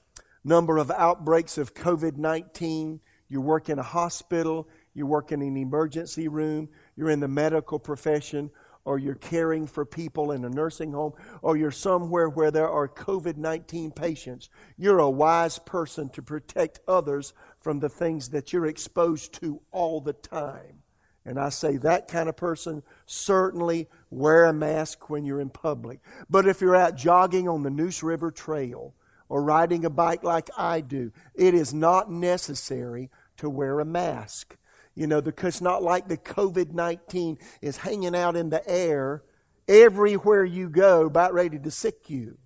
number 0.44 0.76
of 0.76 0.90
outbreaks 0.90 1.56
of 1.56 1.72
COVID 1.72 2.18
19, 2.18 3.00
you 3.30 3.40
work 3.40 3.70
in 3.70 3.78
a 3.78 3.82
hospital, 3.82 4.68
you 4.92 5.06
work 5.06 5.32
in 5.32 5.40
an 5.40 5.56
emergency 5.56 6.28
room, 6.28 6.68
you're 6.94 7.10
in 7.10 7.20
the 7.20 7.28
medical 7.28 7.78
profession, 7.78 8.50
or 8.88 8.98
you're 8.98 9.14
caring 9.14 9.66
for 9.66 9.84
people 9.84 10.32
in 10.32 10.46
a 10.46 10.48
nursing 10.48 10.92
home, 10.92 11.12
or 11.42 11.58
you're 11.58 11.70
somewhere 11.70 12.26
where 12.26 12.50
there 12.50 12.70
are 12.70 12.88
COVID 12.88 13.36
19 13.36 13.90
patients, 13.90 14.48
you're 14.78 14.98
a 14.98 15.10
wise 15.10 15.58
person 15.58 16.08
to 16.08 16.22
protect 16.22 16.80
others 16.88 17.34
from 17.60 17.80
the 17.80 17.90
things 17.90 18.30
that 18.30 18.50
you're 18.50 18.64
exposed 18.64 19.34
to 19.34 19.60
all 19.72 20.00
the 20.00 20.14
time. 20.14 20.82
And 21.26 21.38
I 21.38 21.50
say 21.50 21.76
that 21.76 22.08
kind 22.08 22.30
of 22.30 22.36
person 22.38 22.82
certainly 23.04 23.88
wear 24.08 24.46
a 24.46 24.54
mask 24.54 25.10
when 25.10 25.26
you're 25.26 25.42
in 25.42 25.50
public. 25.50 26.00
But 26.30 26.48
if 26.48 26.62
you're 26.62 26.74
out 26.74 26.96
jogging 26.96 27.46
on 27.46 27.64
the 27.64 27.70
Neuse 27.70 28.02
River 28.02 28.30
Trail 28.30 28.94
or 29.28 29.42
riding 29.42 29.84
a 29.84 29.90
bike 29.90 30.24
like 30.24 30.48
I 30.56 30.80
do, 30.80 31.12
it 31.34 31.52
is 31.52 31.74
not 31.74 32.10
necessary 32.10 33.10
to 33.36 33.50
wear 33.50 33.80
a 33.80 33.84
mask. 33.84 34.56
You 34.98 35.06
know, 35.06 35.22
because 35.22 35.62
not 35.62 35.80
like 35.80 36.08
the 36.08 36.16
COVID 36.16 36.72
19 36.72 37.38
is 37.62 37.76
hanging 37.76 38.16
out 38.16 38.34
in 38.34 38.50
the 38.50 38.68
air 38.68 39.22
everywhere 39.68 40.44
you 40.44 40.68
go, 40.68 41.06
about 41.06 41.32
ready 41.32 41.56
to 41.56 41.70
sick 41.70 42.10
you. 42.10 42.36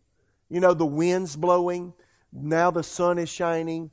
You 0.51 0.61
know, 0.61 0.75
the 0.75 0.85
wind's 0.85 1.35
blowing, 1.35 1.95
now 2.31 2.71
the 2.71 2.83
sun 2.83 3.19
is 3.19 3.31
shining, 3.31 3.91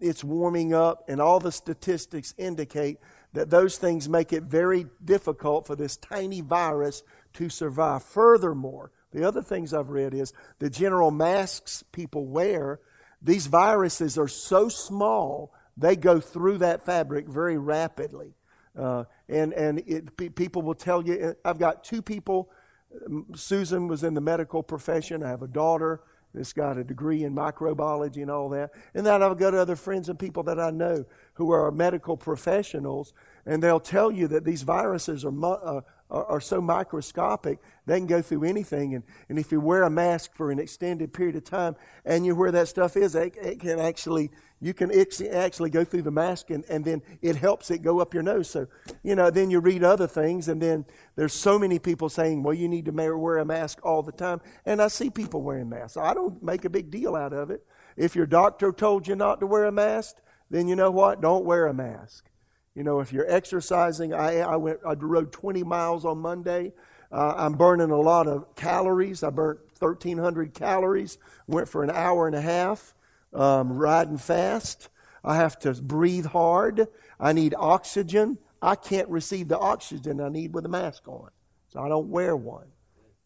it's 0.00 0.24
warming 0.24 0.72
up, 0.72 1.04
and 1.10 1.20
all 1.20 1.40
the 1.40 1.52
statistics 1.52 2.32
indicate 2.38 2.96
that 3.34 3.50
those 3.50 3.76
things 3.76 4.08
make 4.08 4.32
it 4.32 4.44
very 4.44 4.86
difficult 5.04 5.66
for 5.66 5.76
this 5.76 5.98
tiny 5.98 6.40
virus 6.40 7.02
to 7.34 7.50
survive. 7.50 8.02
Furthermore, 8.02 8.92
the 9.12 9.28
other 9.28 9.42
things 9.42 9.74
I've 9.74 9.90
read 9.90 10.14
is 10.14 10.32
the 10.58 10.70
general 10.70 11.10
masks 11.10 11.84
people 11.92 12.24
wear, 12.24 12.80
these 13.20 13.46
viruses 13.46 14.16
are 14.16 14.26
so 14.26 14.70
small, 14.70 15.52
they 15.76 15.96
go 15.96 16.20
through 16.20 16.58
that 16.58 16.84
fabric 16.84 17.26
very 17.28 17.58
rapidly. 17.58 18.34
Uh, 18.78 19.04
and 19.28 19.52
and 19.52 19.80
it, 19.86 20.34
people 20.36 20.62
will 20.62 20.74
tell 20.74 21.04
you, 21.04 21.34
I've 21.44 21.58
got 21.58 21.84
two 21.84 22.02
people. 22.02 22.50
Susan 23.34 23.88
was 23.88 24.02
in 24.02 24.14
the 24.14 24.20
medical 24.20 24.62
profession. 24.62 25.22
I 25.22 25.28
have 25.28 25.42
a 25.42 25.48
daughter 25.48 26.02
that's 26.34 26.52
got 26.52 26.78
a 26.78 26.84
degree 26.84 27.24
in 27.24 27.34
microbiology 27.34 28.22
and 28.22 28.30
all 28.30 28.48
that. 28.50 28.70
And 28.94 29.04
then 29.04 29.22
I've 29.22 29.38
got 29.38 29.54
other 29.54 29.76
friends 29.76 30.08
and 30.08 30.18
people 30.18 30.42
that 30.44 30.60
I 30.60 30.70
know 30.70 31.04
who 31.34 31.50
are 31.50 31.70
medical 31.72 32.16
professionals, 32.16 33.12
and 33.46 33.62
they'll 33.62 33.80
tell 33.80 34.12
you 34.12 34.28
that 34.28 34.44
these 34.44 34.62
viruses 34.62 35.24
are, 35.24 35.32
uh, 35.44 35.80
are, 36.10 36.24
are, 36.26 36.40
so 36.40 36.60
microscopic, 36.60 37.58
they 37.86 37.98
can 37.98 38.06
go 38.06 38.20
through 38.20 38.44
anything. 38.44 38.94
And, 38.94 39.04
and 39.28 39.38
if 39.38 39.52
you 39.52 39.60
wear 39.60 39.82
a 39.84 39.90
mask 39.90 40.34
for 40.34 40.50
an 40.50 40.58
extended 40.58 41.12
period 41.12 41.36
of 41.36 41.44
time 41.44 41.76
and 42.04 42.26
you 42.26 42.34
where 42.34 42.52
that 42.52 42.68
stuff 42.68 42.96
is, 42.96 43.14
it, 43.14 43.36
it 43.36 43.60
can 43.60 43.78
actually, 43.78 44.30
you 44.60 44.74
can 44.74 44.90
actually 45.32 45.70
go 45.70 45.84
through 45.84 46.02
the 46.02 46.10
mask 46.10 46.50
and, 46.50 46.64
and 46.68 46.84
then 46.84 47.02
it 47.22 47.36
helps 47.36 47.70
it 47.70 47.78
go 47.78 48.00
up 48.00 48.12
your 48.12 48.22
nose. 48.22 48.50
So, 48.50 48.66
you 49.02 49.14
know, 49.14 49.30
then 49.30 49.50
you 49.50 49.60
read 49.60 49.84
other 49.84 50.06
things 50.06 50.48
and 50.48 50.60
then 50.60 50.84
there's 51.16 51.34
so 51.34 51.58
many 51.58 51.78
people 51.78 52.08
saying, 52.08 52.42
well, 52.42 52.54
you 52.54 52.68
need 52.68 52.86
to 52.86 52.92
wear 52.92 53.38
a 53.38 53.44
mask 53.44 53.80
all 53.84 54.02
the 54.02 54.12
time. 54.12 54.40
And 54.66 54.80
I 54.80 54.88
see 54.88 55.10
people 55.10 55.42
wearing 55.42 55.68
masks. 55.68 55.96
I 55.96 56.14
don't 56.14 56.42
make 56.42 56.64
a 56.64 56.70
big 56.70 56.90
deal 56.90 57.16
out 57.16 57.32
of 57.32 57.50
it. 57.50 57.64
If 57.96 58.16
your 58.16 58.26
doctor 58.26 58.72
told 58.72 59.06
you 59.06 59.16
not 59.16 59.40
to 59.40 59.46
wear 59.46 59.64
a 59.64 59.72
mask, 59.72 60.16
then 60.50 60.68
you 60.68 60.76
know 60.76 60.90
what? 60.90 61.20
Don't 61.20 61.44
wear 61.44 61.66
a 61.66 61.74
mask. 61.74 62.29
You 62.80 62.84
know, 62.84 63.00
if 63.00 63.12
you're 63.12 63.30
exercising, 63.30 64.14
I, 64.14 64.38
I 64.38 64.56
went, 64.56 64.80
I 64.86 64.94
rode 64.94 65.32
20 65.32 65.64
miles 65.64 66.06
on 66.06 66.16
Monday. 66.16 66.72
Uh, 67.12 67.34
I'm 67.36 67.52
burning 67.52 67.90
a 67.90 68.00
lot 68.00 68.26
of 68.26 68.54
calories. 68.54 69.22
I 69.22 69.28
burnt 69.28 69.60
1,300 69.78 70.54
calories. 70.54 71.18
Went 71.46 71.68
for 71.68 71.84
an 71.84 71.90
hour 71.90 72.26
and 72.26 72.34
a 72.34 72.40
half, 72.40 72.94
um, 73.34 73.70
riding 73.70 74.16
fast. 74.16 74.88
I 75.22 75.36
have 75.36 75.58
to 75.58 75.74
breathe 75.74 76.24
hard. 76.24 76.88
I 77.20 77.34
need 77.34 77.54
oxygen. 77.54 78.38
I 78.62 78.76
can't 78.76 79.10
receive 79.10 79.48
the 79.48 79.58
oxygen 79.58 80.18
I 80.18 80.30
need 80.30 80.54
with 80.54 80.64
a 80.64 80.70
mask 80.70 81.06
on. 81.06 81.28
So 81.68 81.82
I 81.82 81.88
don't 81.90 82.08
wear 82.08 82.34
one. 82.34 82.68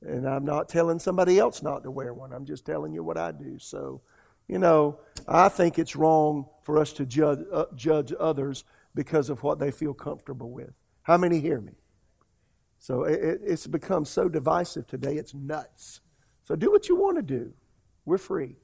And 0.02 0.28
I'm 0.28 0.44
not 0.44 0.68
telling 0.68 0.98
somebody 0.98 1.38
else 1.38 1.62
not 1.62 1.84
to 1.84 1.92
wear 1.92 2.12
one. 2.12 2.32
I'm 2.32 2.44
just 2.44 2.66
telling 2.66 2.92
you 2.92 3.04
what 3.04 3.18
I 3.18 3.30
do. 3.30 3.60
So, 3.60 4.00
you 4.48 4.58
know, 4.58 4.98
I 5.28 5.48
think 5.48 5.78
it's 5.78 5.94
wrong 5.94 6.46
for 6.62 6.76
us 6.76 6.92
to 6.94 7.06
judge, 7.06 7.38
uh, 7.52 7.66
judge 7.76 8.12
others 8.18 8.64
because 8.94 9.28
of 9.30 9.42
what 9.42 9.58
they 9.58 9.70
feel 9.70 9.94
comfortable 9.94 10.50
with. 10.50 10.72
How 11.02 11.16
many 11.16 11.40
hear 11.40 11.60
me? 11.60 11.72
So 12.78 13.04
it, 13.04 13.40
it's 13.42 13.66
become 13.66 14.04
so 14.04 14.28
divisive 14.28 14.86
today, 14.86 15.16
it's 15.16 15.34
nuts. 15.34 16.00
So 16.44 16.54
do 16.54 16.70
what 16.70 16.88
you 16.88 16.96
want 16.96 17.16
to 17.16 17.22
do. 17.22 17.52
We're 18.04 18.18
free, 18.18 18.56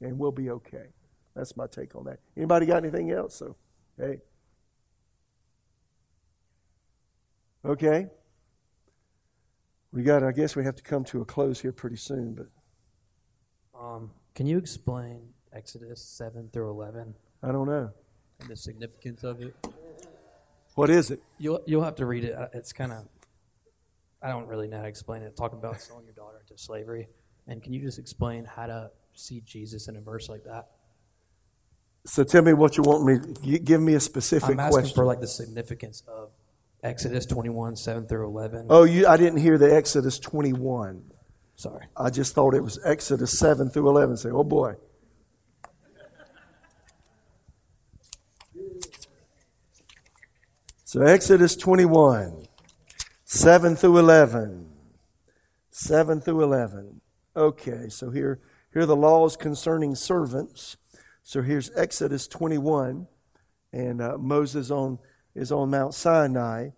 and 0.00 0.18
we'll 0.18 0.32
be 0.32 0.50
okay. 0.50 0.88
That's 1.34 1.56
my 1.56 1.66
take 1.66 1.96
on 1.96 2.04
that. 2.04 2.20
Anybody 2.36 2.66
got 2.66 2.78
anything 2.78 3.10
else? 3.10 3.34
So, 3.34 3.56
hey. 3.98 4.18
Okay. 7.64 8.06
We 9.90 10.02
got. 10.02 10.22
I 10.22 10.32
guess 10.32 10.54
we 10.54 10.64
have 10.64 10.76
to 10.76 10.82
come 10.82 11.04
to 11.04 11.22
a 11.22 11.24
close 11.24 11.60
here 11.60 11.72
pretty 11.72 11.96
soon. 11.96 12.34
But 12.34 12.48
um, 13.78 14.10
can 14.34 14.46
you 14.46 14.58
explain 14.58 15.30
Exodus 15.52 16.04
seven 16.04 16.50
through 16.52 16.68
eleven? 16.68 17.14
I 17.42 17.50
don't 17.52 17.66
know 17.66 17.90
and 18.40 18.48
the 18.48 18.56
significance 18.56 19.24
of 19.24 19.40
it. 19.40 19.54
What 20.74 20.90
is 20.90 21.10
it? 21.10 21.22
You'll 21.38 21.62
you'll 21.66 21.84
have 21.84 21.96
to 21.96 22.06
read 22.06 22.24
it. 22.24 22.36
It's 22.52 22.72
kind 22.72 22.92
of 22.92 23.06
I 24.22 24.28
don't 24.28 24.48
really 24.48 24.68
know 24.68 24.78
how 24.78 24.82
to 24.82 24.88
explain 24.88 25.22
it. 25.22 25.36
Talk 25.36 25.52
about 25.52 25.80
selling 25.80 26.04
your 26.04 26.14
daughter 26.14 26.40
into 26.40 26.60
slavery, 26.60 27.08
and 27.46 27.62
can 27.62 27.72
you 27.72 27.80
just 27.80 27.98
explain 27.98 28.44
how 28.44 28.66
to 28.66 28.90
see 29.12 29.40
Jesus 29.44 29.88
in 29.88 29.96
a 29.96 30.00
verse 30.00 30.28
like 30.28 30.44
that? 30.44 30.68
So 32.06 32.24
tell 32.24 32.42
me 32.42 32.52
what 32.52 32.76
you 32.76 32.82
want 32.82 33.04
me. 33.04 33.58
Give 33.58 33.80
me 33.80 33.94
a 33.94 34.00
specific 34.00 34.50
I'm 34.50 34.60
asking 34.60 34.72
question. 34.72 34.94
for 34.94 35.06
like 35.06 35.20
the 35.20 35.26
significance 35.26 36.02
of 36.06 36.32
Exodus 36.82 37.24
21, 37.24 37.76
7 37.76 38.06
through 38.06 38.26
11. 38.26 38.66
Oh, 38.68 38.84
you, 38.84 39.06
I 39.06 39.16
didn't 39.16 39.38
hear 39.38 39.56
the 39.56 39.74
Exodus 39.74 40.18
21. 40.18 41.02
Sorry. 41.56 41.86
I 41.96 42.10
just 42.10 42.34
thought 42.34 42.54
it 42.54 42.62
was 42.62 42.78
Exodus 42.84 43.38
7 43.38 43.70
through 43.70 43.88
11. 43.88 44.18
Say, 44.18 44.28
oh 44.30 44.44
boy. 44.44 44.74
So, 50.94 51.02
Exodus 51.02 51.56
21, 51.56 52.46
7 53.24 53.74
through 53.74 53.98
11. 53.98 54.70
7 55.70 56.20
through 56.20 56.44
11. 56.44 57.00
Okay, 57.34 57.88
so 57.88 58.10
here, 58.10 58.38
here 58.72 58.82
are 58.82 58.86
the 58.86 58.94
laws 58.94 59.36
concerning 59.36 59.96
servants. 59.96 60.76
So 61.24 61.42
here's 61.42 61.72
Exodus 61.76 62.28
21, 62.28 63.08
and 63.72 64.00
uh, 64.00 64.18
Moses 64.18 64.70
on, 64.70 65.00
is 65.34 65.50
on 65.50 65.70
Mount 65.70 65.94
Sinai. 65.94 66.68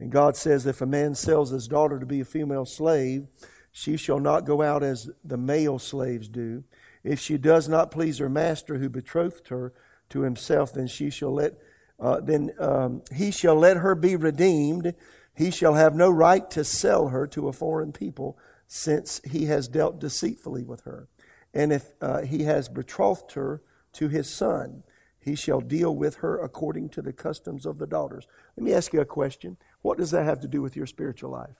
And 0.00 0.10
God 0.10 0.36
says, 0.36 0.66
If 0.66 0.80
a 0.80 0.86
man 0.86 1.14
sells 1.14 1.50
his 1.50 1.68
daughter 1.68 2.00
to 2.00 2.06
be 2.06 2.18
a 2.18 2.24
female 2.24 2.66
slave, 2.66 3.28
she 3.70 3.96
shall 3.96 4.18
not 4.18 4.46
go 4.46 4.62
out 4.62 4.82
as 4.82 5.10
the 5.22 5.38
male 5.38 5.78
slaves 5.78 6.28
do. 6.28 6.64
If 7.04 7.20
she 7.20 7.38
does 7.38 7.68
not 7.68 7.92
please 7.92 8.18
her 8.18 8.28
master 8.28 8.78
who 8.78 8.88
betrothed 8.88 9.46
her 9.46 9.72
to 10.08 10.22
himself, 10.22 10.74
then 10.74 10.88
she 10.88 11.08
shall 11.08 11.32
let 11.32 11.54
uh, 12.00 12.20
then 12.20 12.52
um, 12.58 13.02
he 13.14 13.30
shall 13.30 13.56
let 13.56 13.76
her 13.76 13.94
be 13.94 14.16
redeemed. 14.16 14.94
He 15.34 15.50
shall 15.50 15.74
have 15.74 15.94
no 15.94 16.10
right 16.10 16.50
to 16.50 16.64
sell 16.64 17.08
her 17.08 17.26
to 17.28 17.48
a 17.48 17.52
foreign 17.52 17.92
people, 17.92 18.38
since 18.66 19.20
he 19.28 19.46
has 19.46 19.68
dealt 19.68 19.98
deceitfully 19.98 20.62
with 20.62 20.82
her. 20.82 21.08
And 21.52 21.72
if 21.72 21.92
uh, 22.00 22.22
he 22.22 22.44
has 22.44 22.68
betrothed 22.68 23.32
her 23.32 23.62
to 23.94 24.08
his 24.08 24.30
son, 24.30 24.84
he 25.18 25.34
shall 25.34 25.60
deal 25.60 25.94
with 25.94 26.16
her 26.16 26.38
according 26.38 26.88
to 26.90 27.02
the 27.02 27.12
customs 27.12 27.66
of 27.66 27.78
the 27.78 27.86
daughters. 27.86 28.26
Let 28.56 28.64
me 28.64 28.72
ask 28.72 28.92
you 28.92 29.00
a 29.00 29.04
question. 29.04 29.56
What 29.82 29.98
does 29.98 30.12
that 30.12 30.24
have 30.24 30.40
to 30.40 30.48
do 30.48 30.62
with 30.62 30.76
your 30.76 30.86
spiritual 30.86 31.30
life? 31.30 31.56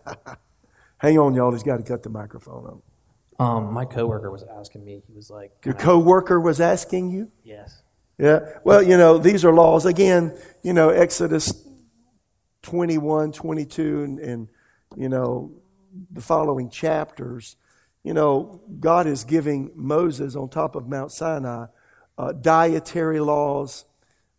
Hang 0.98 1.18
on, 1.18 1.34
y'all. 1.34 1.52
He's 1.52 1.62
got 1.62 1.78
to 1.78 1.82
cut 1.82 2.02
the 2.02 2.10
microphone 2.10 2.66
up. 2.66 2.78
Um, 3.44 3.72
my 3.72 3.84
coworker 3.84 4.30
was 4.30 4.44
asking 4.44 4.84
me. 4.84 5.02
He 5.06 5.14
was 5.14 5.30
like, 5.30 5.52
"Your 5.64 5.74
coworker 5.74 6.40
was 6.40 6.60
asking 6.60 7.10
you?" 7.10 7.30
Yes. 7.42 7.82
Yeah. 8.18 8.40
Well, 8.62 8.82
you 8.82 8.96
know, 8.96 9.18
these 9.18 9.44
are 9.44 9.52
laws. 9.52 9.86
Again, 9.86 10.36
you 10.62 10.72
know, 10.72 10.90
Exodus 10.90 11.66
21, 12.62 13.32
22, 13.32 14.04
and, 14.04 14.18
and 14.20 14.48
you 14.96 15.08
know, 15.08 15.50
the 16.10 16.20
following 16.20 16.70
chapters. 16.70 17.56
You 18.04 18.14
know, 18.14 18.60
God 18.80 19.06
is 19.06 19.24
giving 19.24 19.70
Moses 19.74 20.36
on 20.36 20.48
top 20.48 20.74
of 20.74 20.88
Mount 20.88 21.12
Sinai 21.12 21.66
uh, 22.18 22.32
dietary 22.32 23.20
laws 23.20 23.84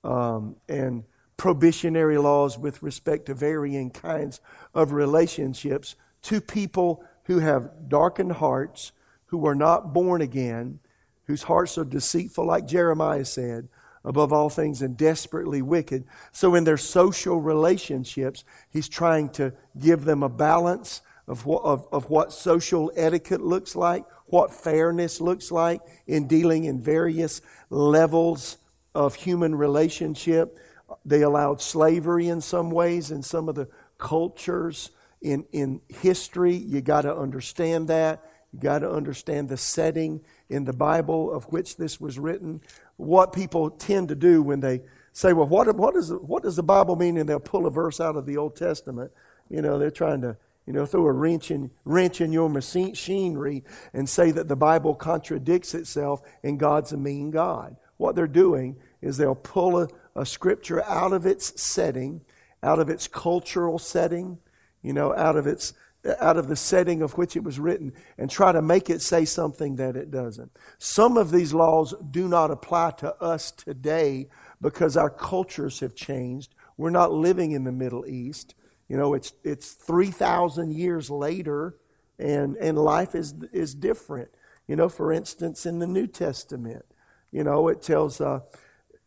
um, 0.04 0.56
and 0.68 1.04
probationary 1.38 2.18
laws 2.18 2.58
with 2.58 2.84
respect 2.84 3.26
to 3.26 3.34
varying 3.34 3.90
kinds 3.90 4.40
of 4.74 4.92
relationships 4.92 5.96
to 6.24 6.40
people 6.40 7.04
who 7.26 7.40
have 7.40 7.90
darkened 7.90 8.34
hearts, 8.34 8.92
who 9.28 9.46
are 9.46 9.56
not 9.56 9.94
born 9.94 10.22
again, 10.22 10.80
whose 11.26 11.44
hearts 11.44 11.78
are 11.78 11.86
deceitful, 11.86 12.46
like 12.46 12.68
Jeremiah 12.68 13.26
said, 13.26 13.68
above 14.04 14.34
all 14.34 14.50
things, 14.50 14.82
and 14.82 14.98
desperately 14.98 15.62
wicked. 15.62 16.04
So, 16.32 16.56
in 16.56 16.66
their 16.66 16.78
social 16.78 17.40
relationships, 17.40 18.44
he's 18.70 18.90
trying 18.90 19.30
to 19.30 19.54
give 19.80 20.04
them 20.04 20.24
a 20.24 20.30
balance 20.30 21.02
of 21.28 21.46
what, 21.46 21.64
of, 21.64 21.88
of 21.92 22.10
what 22.10 22.34
social 22.34 22.92
etiquette 22.96 23.42
looks 23.42 23.76
like, 23.76 24.04
what 24.26 24.52
fairness 24.52 25.22
looks 25.22 25.52
like 25.52 25.82
in 26.06 26.28
dealing 26.28 26.66
in 26.66 26.82
various 26.82 27.42
levels 27.70 28.58
of 28.94 29.16
human 29.16 29.56
relationship. 29.56 30.60
They 31.06 31.22
allowed 31.22 31.62
slavery 31.62 32.28
in 32.28 32.42
some 32.42 32.70
ways 32.70 33.12
in 33.12 33.24
some 33.24 33.50
of 33.50 33.56
the 33.56 33.68
cultures 33.98 34.92
in, 35.22 35.46
in 35.52 35.82
history. 35.88 36.56
You 36.56 36.82
got 36.82 37.02
to 37.02 37.16
understand 37.16 37.88
that. 37.88 38.24
You 38.52 38.60
got 38.60 38.80
to 38.80 38.92
understand 38.92 39.50
the 39.50 39.58
setting 39.58 40.22
in 40.50 40.66
the 40.66 40.74
Bible 40.74 41.32
of 41.32 41.46
which 41.46 41.78
this 41.78 42.00
was 42.00 42.20
written. 42.20 42.62
What 42.98 43.34
people 43.34 43.72
tend 43.72 44.10
to 44.10 44.16
do 44.16 44.42
when 44.44 44.60
they 44.60 44.82
say, 45.14 45.34
well, 45.34 45.48
what, 45.48 45.74
what, 45.76 45.96
is, 45.96 46.12
what 46.12 46.44
does 46.44 46.56
the 46.56 46.64
Bible 46.64 46.96
mean? 46.96 47.18
And 47.18 47.28
they'll 47.28 47.40
pull 47.40 47.66
a 47.66 47.72
verse 47.72 48.00
out 48.00 48.16
of 48.16 48.26
the 48.26 48.38
Old 48.38 48.56
Testament. 48.56 49.12
You 49.50 49.62
know, 49.62 49.80
they're 49.80 49.92
trying 49.92 50.22
to 50.22 50.38
you 50.66 50.74
know, 50.74 50.86
throw 50.86 51.06
a 51.08 51.12
wrench 51.12 51.52
in, 51.52 51.72
wrench 51.84 52.22
in 52.22 52.32
your 52.32 52.50
machinery 52.50 53.64
and 53.94 54.08
say 54.08 54.32
that 54.32 54.48
the 54.48 54.56
Bible 54.56 54.96
contradicts 54.96 55.74
itself 55.74 56.22
and 56.42 56.60
God's 56.60 56.94
a 56.94 56.98
mean 56.98 57.32
God. 57.32 57.76
What 57.98 58.16
they're 58.16 58.28
doing 58.28 58.78
is 59.02 59.18
they'll 59.18 59.36
pull 59.36 59.82
a, 59.82 59.88
a 60.16 60.26
scripture 60.26 60.84
out 60.84 61.14
of 61.14 61.26
its 61.26 61.61
setting, 61.61 62.22
out 62.61 62.80
of 62.80 62.89
its 62.89 63.07
cultural 63.07 63.80
setting, 63.80 64.39
you 64.82 64.93
know, 64.93 65.14
out 65.16 65.36
of 65.36 65.47
its 65.47 65.74
out 66.20 66.36
of 66.36 66.49
the 66.49 66.55
setting 66.55 67.01
of 67.01 67.18
which 67.18 67.38
it 67.38 67.43
was 67.43 67.59
written 67.59 67.93
and 68.18 68.30
try 68.30 68.51
to 68.51 68.61
make 68.61 68.89
it 68.89 69.01
say 69.01 69.24
something 69.24 69.78
that 69.78 69.95
it 69.95 70.11
doesn't. 70.11 70.51
Some 70.78 71.16
of 71.16 71.32
these 71.32 71.53
laws 71.53 71.93
do 72.11 72.28
not 72.28 72.51
apply 72.51 72.91
to 72.97 73.16
us 73.24 73.51
today 73.51 74.28
because 74.59 74.97
our 74.97 75.09
cultures 75.09 75.80
have 75.80 75.95
changed. 75.95 76.55
We're 76.76 76.89
not 76.89 77.14
living 77.14 77.51
in 77.51 77.64
the 77.64 77.72
Middle 77.72 78.05
East. 78.05 78.55
You 78.89 78.97
know, 78.97 79.14
it's 79.14 79.34
it's 79.43 79.72
3,000 79.74 80.74
years 80.74 81.09
later 81.09 81.78
and 82.20 82.55
and 82.57 82.78
life 82.78 83.16
is 83.16 83.34
is 83.51 83.74
different. 83.74 84.30
You 84.68 84.76
know, 84.76 84.89
for 84.89 85.11
instance, 85.11 85.66
in 85.66 85.80
the 85.80 85.88
New 85.88 86.07
Testament, 86.07 86.86
you 87.32 87.43
know, 87.43 87.68
it 87.68 87.82
tells 87.82 88.22
uh, 88.22 88.39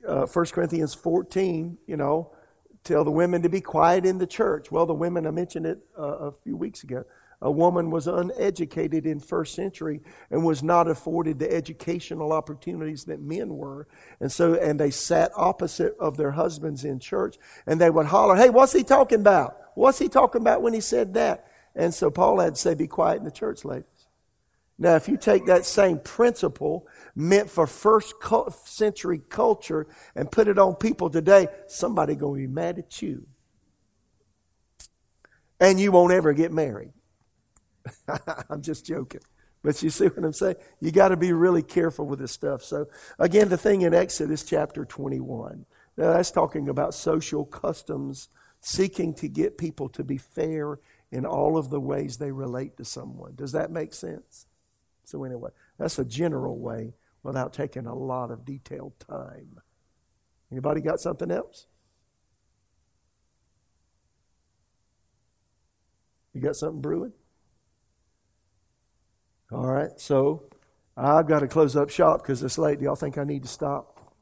uh, 0.06 0.26
1 0.26 0.46
Corinthians 0.46 0.94
14, 0.94 1.78
you 1.86 1.96
know, 1.96 2.32
tell 2.84 3.04
the 3.04 3.10
women 3.10 3.42
to 3.42 3.48
be 3.48 3.60
quiet 3.60 4.06
in 4.06 4.18
the 4.18 4.26
church. 4.26 4.70
Well, 4.70 4.86
the 4.86 4.94
women, 4.94 5.26
I 5.26 5.30
mentioned 5.30 5.66
it 5.66 5.78
uh, 5.98 6.02
a 6.02 6.32
few 6.32 6.56
weeks 6.56 6.82
ago. 6.82 7.04
A 7.42 7.50
woman 7.50 7.90
was 7.90 8.06
uneducated 8.06 9.04
in 9.04 9.20
first 9.20 9.54
century 9.54 10.00
and 10.30 10.44
was 10.44 10.62
not 10.62 10.88
afforded 10.88 11.38
the 11.38 11.52
educational 11.52 12.32
opportunities 12.32 13.04
that 13.04 13.20
men 13.20 13.56
were. 13.56 13.86
And 14.20 14.32
so, 14.32 14.54
and 14.54 14.80
they 14.80 14.90
sat 14.90 15.32
opposite 15.36 15.94
of 16.00 16.16
their 16.16 16.30
husbands 16.30 16.84
in 16.84 16.98
church 16.98 17.36
and 17.66 17.78
they 17.78 17.90
would 17.90 18.06
holler, 18.06 18.36
Hey, 18.36 18.48
what's 18.48 18.72
he 18.72 18.84
talking 18.84 19.20
about? 19.20 19.58
What's 19.74 19.98
he 19.98 20.08
talking 20.08 20.40
about 20.40 20.62
when 20.62 20.72
he 20.72 20.80
said 20.80 21.12
that? 21.14 21.46
And 21.74 21.92
so 21.92 22.10
Paul 22.10 22.40
had 22.40 22.54
to 22.54 22.60
say, 22.60 22.74
Be 22.74 22.86
quiet 22.86 23.18
in 23.18 23.24
the 23.24 23.30
church, 23.30 23.66
ladies. 23.66 23.84
Now, 24.78 24.96
if 24.96 25.08
you 25.08 25.16
take 25.16 25.46
that 25.46 25.64
same 25.64 25.98
principle 25.98 26.86
meant 27.14 27.48
for 27.48 27.66
first 27.66 28.14
century 28.66 29.20
culture 29.28 29.86
and 30.14 30.30
put 30.30 30.48
it 30.48 30.58
on 30.58 30.74
people 30.74 31.08
today, 31.08 31.48
somebody 31.66 32.14
going 32.14 32.42
to 32.42 32.48
be 32.48 32.52
mad 32.52 32.78
at 32.78 33.00
you. 33.00 33.26
And 35.58 35.80
you 35.80 35.92
won't 35.92 36.12
ever 36.12 36.34
get 36.34 36.52
married. 36.52 36.92
I'm 38.50 38.60
just 38.60 38.84
joking. 38.84 39.22
But 39.62 39.82
you 39.82 39.88
see 39.88 40.06
what 40.06 40.24
I'm 40.24 40.32
saying? 40.32 40.56
You 40.80 40.92
got 40.92 41.08
to 41.08 41.16
be 41.16 41.32
really 41.32 41.62
careful 41.62 42.06
with 42.06 42.18
this 42.18 42.32
stuff. 42.32 42.62
So, 42.62 42.86
again, 43.18 43.48
the 43.48 43.56
thing 43.56 43.82
in 43.82 43.94
Exodus 43.94 44.44
chapter 44.44 44.84
21, 44.84 45.64
now 45.96 46.12
that's 46.12 46.30
talking 46.30 46.68
about 46.68 46.94
social 46.94 47.44
customs, 47.46 48.28
seeking 48.60 49.14
to 49.14 49.28
get 49.28 49.56
people 49.56 49.88
to 49.88 50.04
be 50.04 50.18
fair 50.18 50.78
in 51.10 51.24
all 51.24 51.56
of 51.56 51.70
the 51.70 51.80
ways 51.80 52.18
they 52.18 52.30
relate 52.30 52.76
to 52.76 52.84
someone. 52.84 53.34
Does 53.34 53.52
that 53.52 53.70
make 53.70 53.94
sense? 53.94 54.45
So, 55.06 55.22
anyway, 55.22 55.50
that's 55.78 55.98
a 56.00 56.04
general 56.04 56.58
way 56.58 56.92
without 57.22 57.52
taking 57.52 57.86
a 57.86 57.94
lot 57.94 58.30
of 58.30 58.44
detailed 58.44 58.98
time. 58.98 59.60
Anybody 60.50 60.80
got 60.80 61.00
something 61.00 61.30
else? 61.30 61.66
You 66.34 66.40
got 66.40 66.56
something 66.56 66.80
brewing? 66.80 67.12
All 69.52 69.66
right, 69.66 69.90
so 69.96 70.50
I've 70.96 71.28
got 71.28 71.40
to 71.40 71.46
close 71.46 71.76
up 71.76 71.88
shop 71.88 72.22
because 72.22 72.42
it's 72.42 72.58
late. 72.58 72.80
Do 72.80 72.86
y'all 72.86 72.96
think 72.96 73.16
I 73.16 73.24
need 73.24 73.42
to 73.42 73.48
stop? 73.48 74.12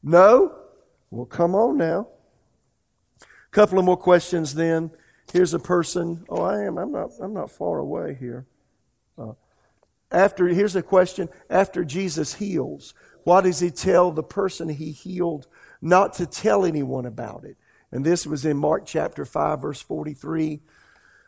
No? 0.00 0.54
Well, 1.10 1.26
come 1.26 1.56
on 1.56 1.76
now. 1.76 2.06
A 3.20 3.50
couple 3.50 3.80
of 3.80 3.84
more 3.84 3.96
questions 3.96 4.54
then. 4.54 4.92
Here's 5.32 5.54
a 5.54 5.58
person. 5.58 6.24
Oh, 6.28 6.42
I 6.42 6.62
am. 6.62 6.78
I'm 6.78 6.92
not. 6.92 7.10
I'm 7.20 7.34
not 7.34 7.50
far 7.50 7.78
away 7.78 8.16
here. 8.18 8.46
Uh, 9.18 9.32
after, 10.12 10.48
here's 10.48 10.76
a 10.76 10.82
question. 10.82 11.28
After 11.48 11.84
Jesus 11.84 12.34
heals, 12.34 12.94
why 13.24 13.40
does 13.40 13.60
he 13.60 13.70
tell 13.70 14.10
the 14.10 14.22
person 14.22 14.68
he 14.68 14.92
healed 14.92 15.46
not 15.80 16.14
to 16.14 16.26
tell 16.26 16.64
anyone 16.64 17.06
about 17.06 17.44
it? 17.44 17.56
And 17.90 18.04
this 18.04 18.26
was 18.26 18.44
in 18.44 18.56
Mark 18.56 18.86
chapter 18.86 19.24
5, 19.24 19.60
verse 19.60 19.80
43. 19.80 20.60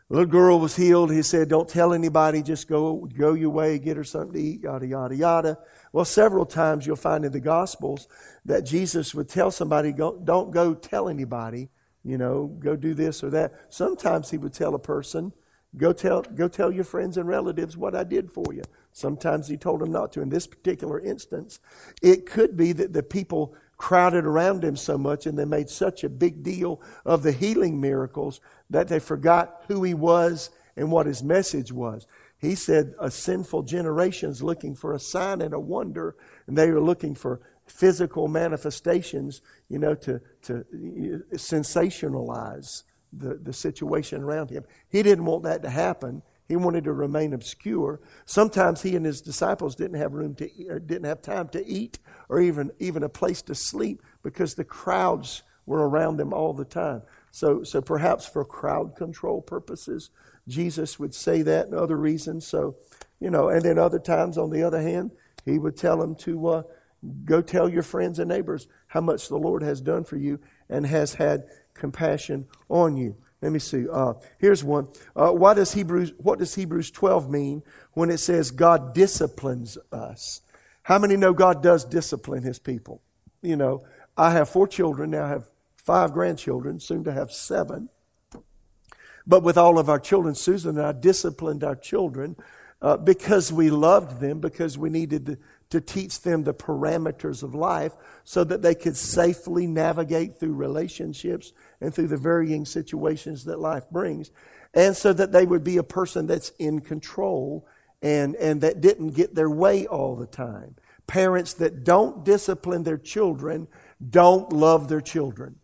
The 0.09 0.13
little 0.13 0.29
girl 0.29 0.59
was 0.59 0.75
healed. 0.75 1.11
He 1.11 1.23
said, 1.23 1.49
Don't 1.49 1.69
tell 1.69 1.93
anybody, 1.93 2.43
just 2.43 2.67
go, 2.67 3.09
go 3.17 3.33
your 3.33 3.49
way, 3.49 3.79
get 3.79 3.97
her 3.97 4.03
something 4.03 4.33
to 4.33 4.39
eat, 4.39 4.61
yada, 4.61 4.85
yada, 4.85 5.15
yada. 5.15 5.57
Well, 5.91 6.05
several 6.05 6.45
times 6.45 6.85
you'll 6.85 6.95
find 6.95 7.25
in 7.25 7.31
the 7.31 7.39
Gospels 7.39 8.07
that 8.45 8.65
Jesus 8.65 9.15
would 9.15 9.29
tell 9.29 9.49
somebody, 9.49 9.93
Don't 9.93 10.51
go 10.51 10.73
tell 10.75 11.09
anybody, 11.09 11.69
you 12.03 12.17
know, 12.17 12.47
go 12.47 12.75
do 12.75 12.93
this 12.93 13.23
or 13.23 13.31
that. 13.31 13.53
Sometimes 13.69 14.29
he 14.29 14.37
would 14.37 14.53
tell 14.53 14.75
a 14.75 14.79
person, 14.79 15.33
Go 15.77 15.93
tell, 15.93 16.21
go 16.21 16.47
tell 16.47 16.71
your 16.71 16.83
friends 16.83 17.17
and 17.17 17.27
relatives 17.27 17.75
what 17.75 17.95
I 17.95 18.03
did 18.03 18.31
for 18.31 18.53
you. 18.53 18.63
Sometimes 18.93 19.47
he 19.47 19.57
told 19.57 19.81
them 19.81 19.91
not 19.91 20.13
to. 20.13 20.21
In 20.21 20.29
this 20.29 20.47
particular 20.47 20.99
instance, 20.99 21.59
it 22.01 22.25
could 22.25 22.55
be 22.55 22.71
that 22.73 22.93
the 22.93 23.03
people 23.03 23.55
crowded 23.77 24.25
around 24.25 24.63
him 24.63 24.77
so 24.77 24.97
much 24.97 25.25
and 25.25 25.37
they 25.37 25.45
made 25.45 25.69
such 25.69 26.03
a 26.03 26.09
big 26.09 26.43
deal 26.43 26.81
of 27.05 27.23
the 27.23 27.33
healing 27.33 27.81
miracles 27.81 28.39
that 28.69 28.87
they 28.87 28.99
forgot 28.99 29.63
who 29.67 29.83
he 29.83 29.93
was 29.93 30.49
and 30.77 30.91
what 30.91 31.05
his 31.05 31.21
message 31.21 31.71
was. 31.71 32.07
He 32.37 32.55
said 32.55 32.93
a 32.99 33.11
sinful 33.11 33.63
generation 33.63 34.29
is 34.29 34.43
looking 34.43 34.75
for 34.75 34.93
a 34.93 34.99
sign 34.99 35.41
and 35.41 35.53
a 35.53 35.59
wonder, 35.59 36.15
and 36.47 36.57
they 36.57 36.71
were 36.71 36.81
looking 36.81 37.15
for 37.15 37.41
physical 37.65 38.27
manifestations, 38.27 39.41
you 39.69 39.79
know, 39.79 39.95
to, 39.95 40.21
to 40.43 40.59
uh, 40.59 41.35
sensationalize 41.35 42.83
the, 43.17 43.35
the 43.35 43.53
situation 43.53 44.21
around 44.21 44.49
him. 44.49 44.63
He 44.89 45.03
didn't 45.03 45.25
want 45.25 45.43
that 45.43 45.61
to 45.63 45.69
happen. 45.69 46.21
He 46.47 46.55
wanted 46.55 46.83
to 46.83 46.93
remain 46.93 47.33
obscure. 47.33 47.99
Sometimes 48.25 48.81
he 48.81 48.95
and 48.95 49.05
his 49.05 49.21
disciples 49.21 49.75
didn't 49.75 49.99
have 49.99 50.13
room 50.13 50.35
to 50.35 50.45
eat, 50.45 50.67
didn't 50.85 51.05
have 51.05 51.21
time 51.21 51.47
to 51.49 51.65
eat 51.65 51.99
or 52.29 52.39
even 52.39 52.71
even 52.79 53.03
a 53.03 53.09
place 53.09 53.41
to 53.43 53.55
sleep 53.55 54.01
because 54.23 54.53
the 54.53 54.63
crowds 54.63 55.43
were 55.65 55.87
around 55.87 56.17
them 56.17 56.33
all 56.33 56.53
the 56.53 56.65
time. 56.65 57.01
So 57.31 57.63
so 57.63 57.81
perhaps 57.81 58.27
for 58.27 58.45
crowd 58.45 58.95
control 58.95 59.41
purposes, 59.41 60.11
Jesus 60.47 60.99
would 60.99 61.15
say 61.15 61.41
that 61.41 61.67
and 61.67 61.75
other 61.75 61.97
reasons. 61.97 62.45
So, 62.45 62.75
you 63.19 63.31
know, 63.31 63.49
and 63.49 63.63
then 63.63 63.79
other 63.79 63.99
times 63.99 64.37
on 64.37 64.51
the 64.51 64.63
other 64.63 64.81
hand, 64.81 65.11
he 65.45 65.57
would 65.57 65.77
tell 65.77 65.97
them 65.97 66.15
to 66.15 66.47
uh, 66.47 66.63
go 67.23 67.41
tell 67.41 67.69
your 67.69 67.83
friends 67.83 68.19
and 68.19 68.29
neighbors 68.29 68.67
how 68.87 69.01
much 69.01 69.29
the 69.29 69.37
Lord 69.37 69.63
has 69.63 69.81
done 69.81 70.03
for 70.03 70.17
you 70.17 70.39
and 70.69 70.85
has 70.85 71.15
had 71.15 71.45
compassion 71.75 72.47
on 72.69 72.97
you. 72.97 73.15
Let 73.41 73.51
me 73.51 73.59
see. 73.59 73.85
Uh, 73.87 74.13
here's 74.39 74.63
one. 74.63 74.87
Uh, 75.15 75.29
what 75.29 75.55
does 75.55 75.73
Hebrews 75.73 76.13
What 76.17 76.39
does 76.39 76.55
Hebrews 76.55 76.89
12 76.91 77.29
mean 77.29 77.61
when 77.93 78.09
it 78.09 78.17
says 78.17 78.49
God 78.51 78.93
disciplines 78.93 79.77
us? 79.91 80.41
How 80.83 80.97
many 80.97 81.15
know 81.15 81.33
God 81.33 81.61
does 81.61 81.85
discipline 81.85 82.43
His 82.43 82.57
people? 82.57 83.01
You 83.41 83.55
know, 83.55 83.83
I 84.17 84.31
have 84.31 84.49
four 84.49 84.67
children 84.67 85.11
now. 85.11 85.25
I 85.25 85.29
have 85.29 85.47
five 85.77 86.13
grandchildren, 86.13 86.79
soon 86.79 87.03
to 87.03 87.11
have 87.11 87.31
seven. 87.31 87.89
But 89.27 89.43
with 89.43 89.57
all 89.57 89.77
of 89.77 89.89
our 89.89 89.99
children, 89.99 90.33
Susan 90.35 90.77
and 90.77 90.85
I 90.85 90.91
disciplined 90.91 91.63
our 91.63 91.75
children 91.75 92.35
uh, 92.81 92.97
because 92.97 93.51
we 93.51 93.69
loved 93.69 94.19
them, 94.19 94.39
because 94.39 94.77
we 94.77 94.89
needed 94.89 95.25
to 95.27 95.37
to 95.69 95.81
teach 95.81 96.21
them 96.21 96.43
the 96.43 96.53
parameters 96.53 97.43
of 97.43 97.55
life 97.55 97.93
so 98.23 98.43
that 98.43 98.61
they 98.61 98.75
could 98.75 98.95
safely 98.95 99.67
navigate 99.67 100.39
through 100.39 100.53
relationships 100.53 101.53
and 101.85 101.93
through 101.93 102.07
the 102.07 102.17
varying 102.17 102.65
situations 102.65 103.45
that 103.45 103.59
life 103.59 103.87
brings. 103.91 104.31
And 104.73 104.97
so 104.97 105.13
that 105.13 105.31
they 105.31 105.45
would 105.45 105.63
be 105.63 105.77
a 105.77 105.83
person 105.83 106.25
that's 106.25 106.49
in 106.57 106.81
control 106.81 107.67
and, 108.01 108.35
and 108.37 108.61
that 108.61 108.81
didn't 108.81 109.11
get 109.11 109.35
their 109.35 109.51
way 109.51 109.85
all 109.85 110.15
the 110.15 110.25
time. 110.25 110.75
Parents 111.05 111.53
that 111.53 111.83
don't 111.83 112.25
discipline 112.25 112.81
their 112.81 112.97
children 112.97 113.67
don't 114.09 114.51
love 114.51 114.89
their 114.89 114.99
children. 114.99 115.57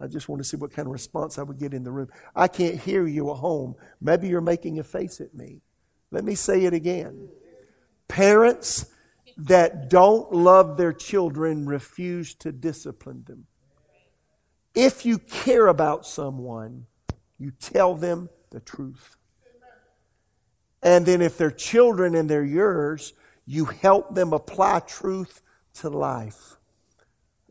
I 0.00 0.06
just 0.06 0.28
want 0.28 0.40
to 0.40 0.48
see 0.48 0.56
what 0.56 0.70
kind 0.70 0.86
of 0.86 0.92
response 0.92 1.38
I 1.38 1.42
would 1.42 1.58
get 1.58 1.74
in 1.74 1.82
the 1.82 1.90
room. 1.90 2.08
I 2.36 2.46
can't 2.46 2.78
hear 2.78 3.04
you 3.04 3.32
at 3.32 3.38
home. 3.38 3.74
Maybe 4.00 4.28
you're 4.28 4.40
making 4.40 4.78
a 4.78 4.84
face 4.84 5.20
at 5.20 5.34
me. 5.34 5.60
Let 6.12 6.22
me 6.22 6.36
say 6.36 6.64
it 6.66 6.72
again. 6.72 7.28
Parents 8.06 8.86
that 9.36 9.90
don't 9.90 10.32
love 10.32 10.76
their 10.76 10.92
children 10.92 11.66
refuse 11.66 12.34
to 12.34 12.52
discipline 12.52 13.24
them. 13.26 13.46
If 14.74 15.04
you 15.06 15.18
care 15.18 15.66
about 15.66 16.06
someone, 16.06 16.86
you 17.38 17.50
tell 17.50 17.94
them 17.94 18.28
the 18.50 18.60
truth. 18.60 19.16
And 20.82 21.04
then 21.04 21.20
if 21.20 21.36
they're 21.36 21.50
children 21.50 22.14
and 22.14 22.28
they're 22.28 22.44
yours, 22.44 23.12
you 23.46 23.66
help 23.66 24.14
them 24.14 24.32
apply 24.32 24.80
truth 24.80 25.42
to 25.74 25.88
life. 25.88 26.56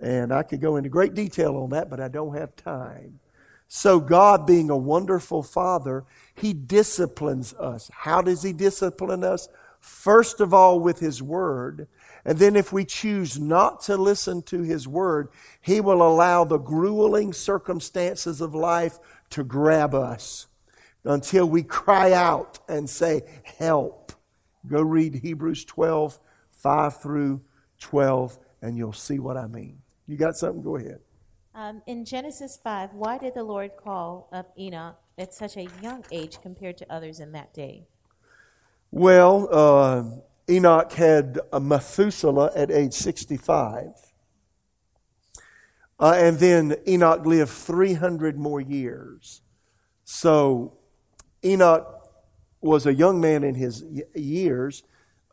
And 0.02 0.32
I 0.34 0.44
could 0.44 0.62
go 0.62 0.76
into 0.76 0.90
great 0.90 1.14
detail 1.14 1.58
on 1.58 1.70
that, 1.72 1.90
but 1.90 2.00
I 2.00 2.08
don't 2.08 2.36
have 2.36 2.56
time. 2.56 3.20
So, 3.68 4.00
God, 4.00 4.46
being 4.46 4.70
a 4.70 4.78
wonderful 4.78 5.42
Father, 5.42 6.04
He 6.36 6.54
disciplines 6.54 7.54
us. 7.56 7.90
How 7.94 8.22
does 8.22 8.44
He 8.44 8.54
discipline 8.54 9.24
us? 9.24 9.48
First 9.86 10.42
of 10.42 10.52
all, 10.52 10.80
with 10.80 10.98
His 10.98 11.22
Word, 11.22 11.88
And 12.26 12.40
then 12.40 12.56
if 12.56 12.74
we 12.74 12.86
choose 12.86 13.40
not 13.40 13.82
to 13.82 13.96
listen 13.96 14.42
to 14.44 14.64
His 14.64 14.88
Word, 14.88 15.30
He 15.62 15.80
will 15.80 16.02
allow 16.02 16.44
the 16.44 16.58
grueling 16.58 17.34
circumstances 17.34 18.42
of 18.42 18.56
life 18.56 18.98
to 19.30 19.44
grab 19.44 19.94
us 19.94 20.48
until 21.04 21.48
we 21.48 21.62
cry 21.62 22.14
out 22.14 22.58
and 22.68 22.90
say, 22.90 23.22
Help. 23.44 24.12
Go 24.66 24.82
read 24.82 25.14
Hebrews 25.14 25.66
12, 25.66 26.18
5 26.50 27.02
through 27.02 27.42
12, 27.80 28.40
and 28.64 28.76
you'll 28.76 28.92
see 28.92 29.20
what 29.20 29.38
I 29.38 29.46
mean. 29.46 29.78
You 30.08 30.18
got 30.18 30.36
something? 30.36 30.64
Go 30.64 30.78
ahead. 30.78 31.00
Um, 31.54 31.84
in 31.86 32.06
Genesis 32.06 32.58
5, 32.64 32.96
why 32.96 33.20
did 33.20 33.36
the 33.36 33.44
Lord 33.44 33.78
call 33.78 34.30
up 34.32 34.52
Enoch 34.58 35.00
at 35.20 35.36
such 35.36 35.58
a 35.58 35.68
young 35.84 36.04
age 36.12 36.42
compared 36.42 36.78
to 36.80 36.92
others 36.92 37.20
in 37.20 37.34
that 37.34 37.54
day? 37.54 37.86
Well, 38.98 39.50
uh, 39.52 40.04
Enoch 40.50 40.94
had 40.94 41.38
a 41.52 41.60
Methuselah 41.60 42.52
at 42.56 42.72
age 42.72 42.94
65. 42.94 43.88
Uh, 46.00 46.14
and 46.16 46.40
then 46.40 46.78
Enoch 46.88 47.26
lived 47.26 47.52
300 47.52 48.40
more 48.40 48.62
years. 48.62 49.42
So 50.06 50.78
Enoch 51.44 52.10
was 52.62 52.86
a 52.86 52.94
young 52.94 53.20
man 53.20 53.44
in 53.44 53.56
his 53.56 53.84
years, 54.16 54.84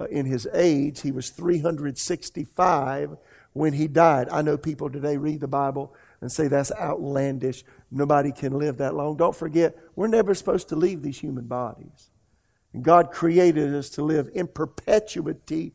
uh, 0.01 0.07
in 0.07 0.27
his 0.27 0.49
age. 0.53 1.01
He 1.03 1.13
was 1.13 1.31
365 1.31 3.17
when 3.53 3.75
he 3.75 3.87
died. 3.87 4.29
I 4.33 4.43
know 4.43 4.59
people 4.59 4.91
today 4.91 5.17
read 5.17 5.39
the 5.39 5.47
Bible 5.47 5.95
and 6.21 6.33
say 6.33 6.49
that's 6.49 6.73
outlandish. 6.73 7.63
Nobody 7.93 8.33
can 8.33 8.59
live 8.59 8.79
that 8.79 8.97
long. 8.97 9.17
Don't 9.17 9.37
forget, 9.37 9.77
we're 9.95 10.09
never 10.09 10.35
supposed 10.35 10.69
to 10.71 10.75
leave 10.75 11.03
these 11.03 11.21
human 11.21 11.45
bodies. 11.45 12.09
God 12.81 13.11
created 13.11 13.75
us 13.75 13.91
to 13.91 14.03
live 14.03 14.31
in 14.35 14.47
perpetuity 14.47 15.75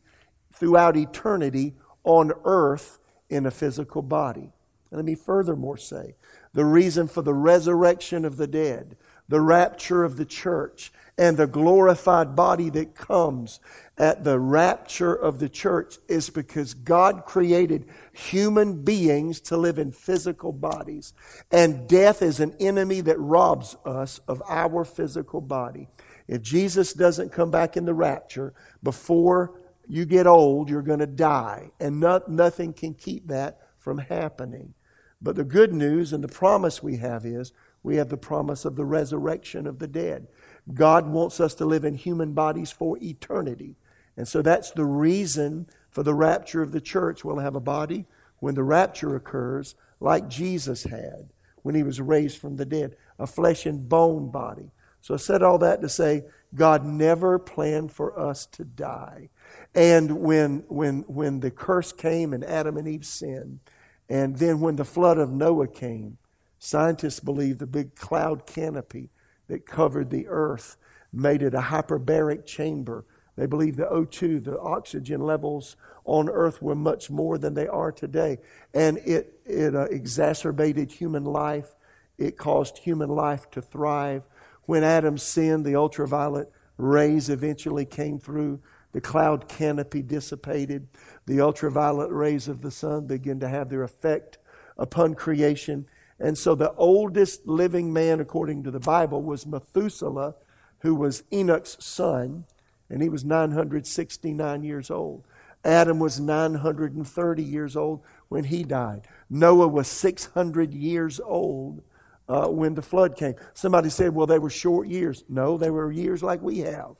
throughout 0.52 0.96
eternity 0.96 1.74
on 2.02 2.32
earth 2.44 2.98
in 3.30 3.46
a 3.46 3.50
physical 3.50 4.02
body. 4.02 4.50
Let 4.90 5.04
me 5.04 5.14
furthermore 5.14 5.76
say 5.76 6.14
the 6.54 6.64
reason 6.64 7.08
for 7.08 7.22
the 7.22 7.34
resurrection 7.34 8.24
of 8.24 8.36
the 8.36 8.46
dead, 8.46 8.96
the 9.28 9.40
rapture 9.40 10.02
of 10.02 10.16
the 10.16 10.24
church, 10.24 10.92
and 11.18 11.36
the 11.36 11.46
glorified 11.46 12.34
body 12.34 12.70
that 12.70 12.94
comes 12.94 13.60
at 13.98 14.22
the 14.22 14.38
rapture 14.38 15.12
of 15.12 15.40
the 15.40 15.48
church 15.48 15.98
is 16.08 16.30
because 16.30 16.74
God 16.74 17.24
created 17.26 17.86
human 18.12 18.84
beings 18.84 19.40
to 19.42 19.56
live 19.56 19.78
in 19.78 19.90
physical 19.90 20.52
bodies. 20.52 21.12
And 21.50 21.88
death 21.88 22.22
is 22.22 22.38
an 22.38 22.54
enemy 22.60 23.00
that 23.02 23.18
robs 23.18 23.76
us 23.84 24.20
of 24.28 24.40
our 24.48 24.84
physical 24.84 25.40
body. 25.40 25.88
If 26.28 26.42
Jesus 26.42 26.92
doesn't 26.92 27.32
come 27.32 27.50
back 27.50 27.76
in 27.76 27.86
the 27.86 27.94
rapture 27.94 28.52
before 28.82 29.58
you 29.88 30.04
get 30.04 30.26
old, 30.26 30.68
you're 30.68 30.82
going 30.82 30.98
to 30.98 31.06
die. 31.06 31.70
And 31.80 31.98
not, 31.98 32.30
nothing 32.30 32.74
can 32.74 32.94
keep 32.94 33.26
that 33.28 33.58
from 33.78 33.98
happening. 33.98 34.74
But 35.20 35.36
the 35.36 35.44
good 35.44 35.72
news 35.72 36.12
and 36.12 36.22
the 36.22 36.28
promise 36.28 36.82
we 36.82 36.96
have 36.98 37.24
is 37.24 37.52
we 37.82 37.96
have 37.96 38.10
the 38.10 38.16
promise 38.16 38.64
of 38.64 38.76
the 38.76 38.84
resurrection 38.84 39.66
of 39.66 39.78
the 39.78 39.88
dead. 39.88 40.28
God 40.74 41.08
wants 41.08 41.40
us 41.40 41.54
to 41.54 41.64
live 41.64 41.84
in 41.84 41.94
human 41.94 42.34
bodies 42.34 42.70
for 42.70 42.98
eternity. 43.00 43.76
And 44.16 44.28
so 44.28 44.42
that's 44.42 44.70
the 44.70 44.84
reason 44.84 45.66
for 45.90 46.02
the 46.02 46.14
rapture 46.14 46.60
of 46.60 46.72
the 46.72 46.80
church. 46.80 47.24
We'll 47.24 47.38
have 47.38 47.56
a 47.56 47.60
body 47.60 48.06
when 48.40 48.54
the 48.54 48.62
rapture 48.62 49.16
occurs, 49.16 49.74
like 50.00 50.28
Jesus 50.28 50.84
had 50.84 51.30
when 51.62 51.74
he 51.74 51.82
was 51.82 52.00
raised 52.00 52.38
from 52.38 52.56
the 52.56 52.64
dead, 52.64 52.96
a 53.18 53.26
flesh 53.26 53.66
and 53.66 53.88
bone 53.88 54.30
body. 54.30 54.70
So 55.00 55.14
I 55.14 55.16
said 55.18 55.42
all 55.42 55.58
that 55.58 55.80
to 55.82 55.88
say 55.88 56.24
God 56.54 56.84
never 56.84 57.38
planned 57.38 57.92
for 57.92 58.18
us 58.18 58.46
to 58.46 58.64
die. 58.64 59.30
And 59.74 60.20
when, 60.20 60.64
when, 60.68 61.00
when 61.02 61.40
the 61.40 61.50
curse 61.50 61.92
came 61.92 62.32
and 62.32 62.44
Adam 62.44 62.76
and 62.76 62.88
Eve 62.88 63.04
sinned, 63.04 63.60
and 64.08 64.38
then 64.38 64.60
when 64.60 64.76
the 64.76 64.84
flood 64.84 65.18
of 65.18 65.30
Noah 65.30 65.68
came, 65.68 66.18
scientists 66.58 67.20
believe 67.20 67.58
the 67.58 67.66
big 67.66 67.94
cloud 67.94 68.46
canopy 68.46 69.10
that 69.48 69.66
covered 69.66 70.10
the 70.10 70.26
earth 70.28 70.76
made 71.12 71.42
it 71.42 71.54
a 71.54 71.60
hyperbaric 71.60 72.46
chamber. 72.46 73.04
They 73.36 73.46
believe 73.46 73.76
the 73.76 73.84
O2, 73.84 74.44
the 74.44 74.58
oxygen 74.58 75.20
levels 75.20 75.76
on 76.04 76.28
earth 76.28 76.60
were 76.60 76.74
much 76.74 77.10
more 77.10 77.38
than 77.38 77.54
they 77.54 77.68
are 77.68 77.92
today. 77.92 78.38
And 78.74 78.98
it, 78.98 79.40
it 79.44 79.74
uh, 79.74 79.84
exacerbated 79.84 80.90
human 80.90 81.24
life. 81.24 81.74
It 82.16 82.36
caused 82.36 82.78
human 82.78 83.10
life 83.10 83.50
to 83.52 83.62
thrive. 83.62 84.26
When 84.68 84.84
Adam 84.84 85.16
sinned, 85.16 85.64
the 85.64 85.76
ultraviolet 85.76 86.52
rays 86.76 87.30
eventually 87.30 87.86
came 87.86 88.18
through. 88.18 88.60
The 88.92 89.00
cloud 89.00 89.48
canopy 89.48 90.02
dissipated. 90.02 90.88
The 91.24 91.40
ultraviolet 91.40 92.10
rays 92.10 92.48
of 92.48 92.60
the 92.60 92.70
sun 92.70 93.06
began 93.06 93.40
to 93.40 93.48
have 93.48 93.70
their 93.70 93.82
effect 93.82 94.36
upon 94.76 95.14
creation. 95.14 95.86
And 96.20 96.36
so 96.36 96.54
the 96.54 96.74
oldest 96.74 97.46
living 97.46 97.94
man, 97.94 98.20
according 98.20 98.62
to 98.64 98.70
the 98.70 98.78
Bible, 98.78 99.22
was 99.22 99.46
Methuselah, 99.46 100.34
who 100.80 100.94
was 100.94 101.22
Enoch's 101.32 101.82
son, 101.82 102.44
and 102.90 103.00
he 103.00 103.08
was 103.08 103.24
969 103.24 104.64
years 104.64 104.90
old. 104.90 105.24
Adam 105.64 105.98
was 105.98 106.20
930 106.20 107.42
years 107.42 107.74
old 107.74 108.02
when 108.28 108.44
he 108.44 108.64
died. 108.64 109.08
Noah 109.30 109.68
was 109.68 109.88
600 109.88 110.74
years 110.74 111.20
old 111.20 111.80
uh, 112.28 112.48
when 112.48 112.74
the 112.74 112.82
flood 112.82 113.16
came. 113.16 113.34
Somebody 113.54 113.88
said, 113.90 114.14
well, 114.14 114.26
they 114.26 114.38
were 114.38 114.50
short 114.50 114.88
years. 114.88 115.24
No, 115.28 115.56
they 115.56 115.70
were 115.70 115.90
years 115.90 116.22
like 116.22 116.42
we 116.42 116.58
have. 116.58 116.96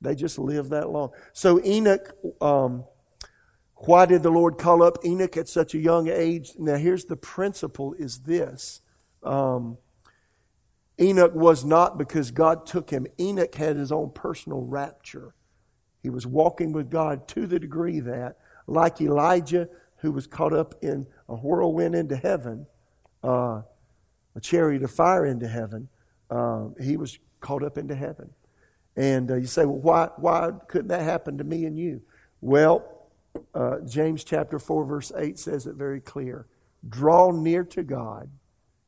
They 0.00 0.14
just 0.14 0.38
lived 0.38 0.70
that 0.70 0.90
long. 0.90 1.10
So 1.32 1.62
Enoch, 1.64 2.14
um, 2.40 2.84
why 3.74 4.06
did 4.06 4.22
the 4.22 4.30
Lord 4.30 4.58
call 4.58 4.82
up 4.82 4.98
Enoch 5.04 5.36
at 5.36 5.48
such 5.48 5.74
a 5.74 5.78
young 5.78 6.08
age? 6.08 6.52
Now, 6.58 6.76
here's 6.76 7.04
the 7.04 7.16
principle 7.16 7.94
is 7.94 8.20
this. 8.20 8.80
Um, 9.22 9.78
Enoch 11.00 11.34
was 11.34 11.64
not 11.64 11.96
because 11.96 12.32
God 12.32 12.66
took 12.66 12.90
him. 12.90 13.06
Enoch 13.20 13.54
had 13.54 13.76
his 13.76 13.92
own 13.92 14.10
personal 14.10 14.62
rapture. 14.62 15.34
He 16.02 16.10
was 16.10 16.26
walking 16.26 16.72
with 16.72 16.90
God 16.90 17.28
to 17.28 17.46
the 17.46 17.58
degree 17.58 18.00
that, 18.00 18.38
like 18.66 19.00
Elijah, 19.00 19.68
who 19.98 20.12
was 20.12 20.26
caught 20.26 20.52
up 20.52 20.74
in 20.82 21.06
a 21.28 21.34
whirlwind 21.34 21.94
into 21.94 22.16
heaven, 22.16 22.66
uh, 23.22 23.62
a 24.34 24.40
chariot 24.40 24.82
of 24.82 24.90
fire 24.90 25.26
into 25.26 25.48
heaven, 25.48 25.88
uh, 26.30 26.68
he 26.80 26.96
was 26.96 27.18
caught 27.40 27.62
up 27.62 27.78
into 27.78 27.94
heaven. 27.94 28.30
And 28.96 29.30
uh, 29.30 29.36
you 29.36 29.46
say, 29.46 29.64
well, 29.64 29.78
why, 29.78 30.08
why 30.16 30.50
couldn't 30.66 30.88
that 30.88 31.02
happen 31.02 31.38
to 31.38 31.44
me 31.44 31.64
and 31.64 31.78
you? 31.78 32.02
Well, 32.40 33.08
uh, 33.54 33.78
James 33.86 34.24
chapter 34.24 34.58
4, 34.58 34.84
verse 34.84 35.12
8 35.16 35.38
says 35.38 35.66
it 35.66 35.76
very 35.76 36.00
clear. 36.00 36.46
Draw 36.88 37.32
near 37.32 37.64
to 37.64 37.82
God, 37.82 38.30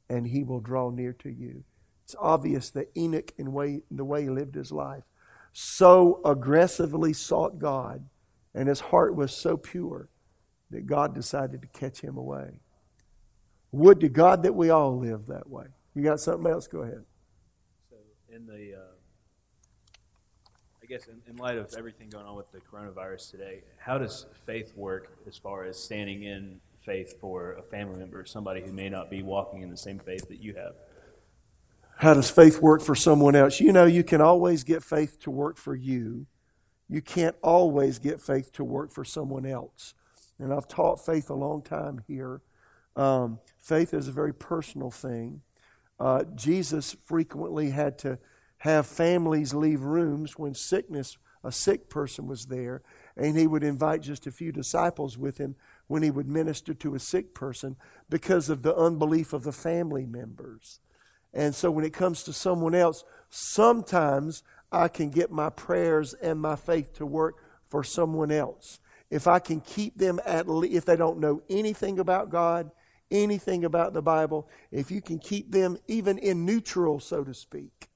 and 0.08 0.26
he 0.26 0.42
will 0.42 0.60
draw 0.60 0.90
near 0.90 1.12
to 1.14 1.30
you. 1.30 1.64
It's 2.04 2.16
obvious 2.18 2.70
that 2.70 2.90
Enoch, 2.96 3.32
in, 3.38 3.52
way, 3.52 3.82
in 3.90 3.96
the 3.96 4.04
way 4.04 4.22
he 4.22 4.30
lived 4.30 4.54
his 4.54 4.72
life, 4.72 5.04
so 5.52 6.20
aggressively 6.24 7.12
sought 7.12 7.58
God, 7.58 8.04
and 8.54 8.68
his 8.68 8.80
heart 8.80 9.14
was 9.14 9.32
so 9.32 9.56
pure 9.56 10.08
that 10.70 10.86
God 10.86 11.14
decided 11.14 11.62
to 11.62 11.68
catch 11.68 12.00
him 12.00 12.16
away. 12.16 12.60
Would 13.72 14.00
to 14.00 14.08
God 14.08 14.42
that 14.42 14.54
we 14.54 14.70
all 14.70 14.98
live 14.98 15.26
that 15.26 15.48
way. 15.48 15.66
You 15.94 16.02
got 16.02 16.20
something 16.20 16.50
else? 16.50 16.66
Go 16.66 16.80
ahead. 16.80 17.04
So, 17.88 17.96
in 18.34 18.46
the, 18.46 18.76
uh, 18.76 18.92
I 20.82 20.86
guess, 20.86 21.06
in, 21.06 21.20
in, 21.28 21.36
light 21.36 21.58
of 21.58 21.72
everything 21.76 22.08
going 22.10 22.26
on 22.26 22.36
with 22.36 22.50
the 22.52 22.60
coronavirus 22.60 23.30
today, 23.30 23.62
how 23.78 23.98
does 23.98 24.26
faith 24.46 24.72
work 24.76 25.18
as 25.26 25.36
far 25.36 25.64
as 25.64 25.78
standing 25.78 26.24
in 26.24 26.60
faith 26.80 27.20
for 27.20 27.52
a 27.52 27.62
family 27.62 27.98
member, 27.98 28.24
somebody 28.24 28.60
who 28.60 28.72
may 28.72 28.88
not 28.88 29.10
be 29.10 29.22
walking 29.22 29.62
in 29.62 29.70
the 29.70 29.76
same 29.76 29.98
faith 29.98 30.28
that 30.28 30.40
you 30.40 30.54
have? 30.54 30.74
How 31.96 32.14
does 32.14 32.30
faith 32.30 32.62
work 32.62 32.82
for 32.82 32.94
someone 32.94 33.36
else? 33.36 33.60
You 33.60 33.72
know, 33.72 33.84
you 33.84 34.02
can 34.02 34.20
always 34.20 34.64
get 34.64 34.82
faith 34.82 35.20
to 35.20 35.30
work 35.30 35.58
for 35.58 35.74
you. 35.74 36.26
You 36.88 37.02
can't 37.02 37.36
always 37.42 37.98
get 37.98 38.20
faith 38.20 38.52
to 38.52 38.64
work 38.64 38.90
for 38.90 39.04
someone 39.04 39.44
else. 39.44 39.94
And 40.38 40.52
I've 40.52 40.66
taught 40.66 41.04
faith 41.04 41.28
a 41.28 41.34
long 41.34 41.60
time 41.62 42.02
here. 42.08 42.40
Um, 43.00 43.38
faith 43.56 43.94
is 43.94 44.08
a 44.08 44.12
very 44.12 44.34
personal 44.34 44.90
thing. 44.90 45.40
Uh, 45.98 46.24
Jesus 46.34 46.94
frequently 47.06 47.70
had 47.70 47.98
to 48.00 48.18
have 48.58 48.86
families 48.86 49.54
leave 49.54 49.80
rooms 49.80 50.38
when 50.38 50.54
sickness, 50.54 51.16
a 51.42 51.50
sick 51.50 51.88
person 51.88 52.26
was 52.26 52.46
there, 52.46 52.82
and 53.16 53.38
he 53.38 53.46
would 53.46 53.64
invite 53.64 54.02
just 54.02 54.26
a 54.26 54.30
few 54.30 54.52
disciples 54.52 55.16
with 55.16 55.38
him 55.38 55.54
when 55.86 56.02
he 56.02 56.10
would 56.10 56.28
minister 56.28 56.74
to 56.74 56.94
a 56.94 56.98
sick 56.98 57.32
person 57.32 57.76
because 58.10 58.50
of 58.50 58.60
the 58.60 58.76
unbelief 58.76 59.32
of 59.32 59.44
the 59.44 59.52
family 59.52 60.04
members. 60.04 60.80
And 61.32 61.54
so 61.54 61.70
when 61.70 61.86
it 61.86 61.94
comes 61.94 62.22
to 62.24 62.34
someone 62.34 62.74
else, 62.74 63.02
sometimes 63.30 64.42
I 64.70 64.88
can 64.88 65.08
get 65.08 65.30
my 65.30 65.48
prayers 65.48 66.12
and 66.12 66.38
my 66.38 66.54
faith 66.54 66.92
to 66.98 67.06
work 67.06 67.36
for 67.66 67.82
someone 67.82 68.30
else. 68.30 68.78
If 69.08 69.26
I 69.26 69.38
can 69.38 69.62
keep 69.62 69.96
them 69.96 70.20
at 70.26 70.50
least, 70.50 70.74
if 70.74 70.84
they 70.84 70.96
don't 70.96 71.18
know 71.18 71.40
anything 71.48 71.98
about 71.98 72.28
God, 72.28 72.70
anything 73.10 73.64
about 73.64 73.92
the 73.92 74.02
Bible, 74.02 74.48
if 74.70 74.90
you 74.90 75.00
can 75.00 75.18
keep 75.18 75.50
them 75.50 75.78
even 75.86 76.18
in 76.18 76.44
neutral, 76.44 77.00
so 77.00 77.24
to 77.24 77.34
speak, 77.34 77.88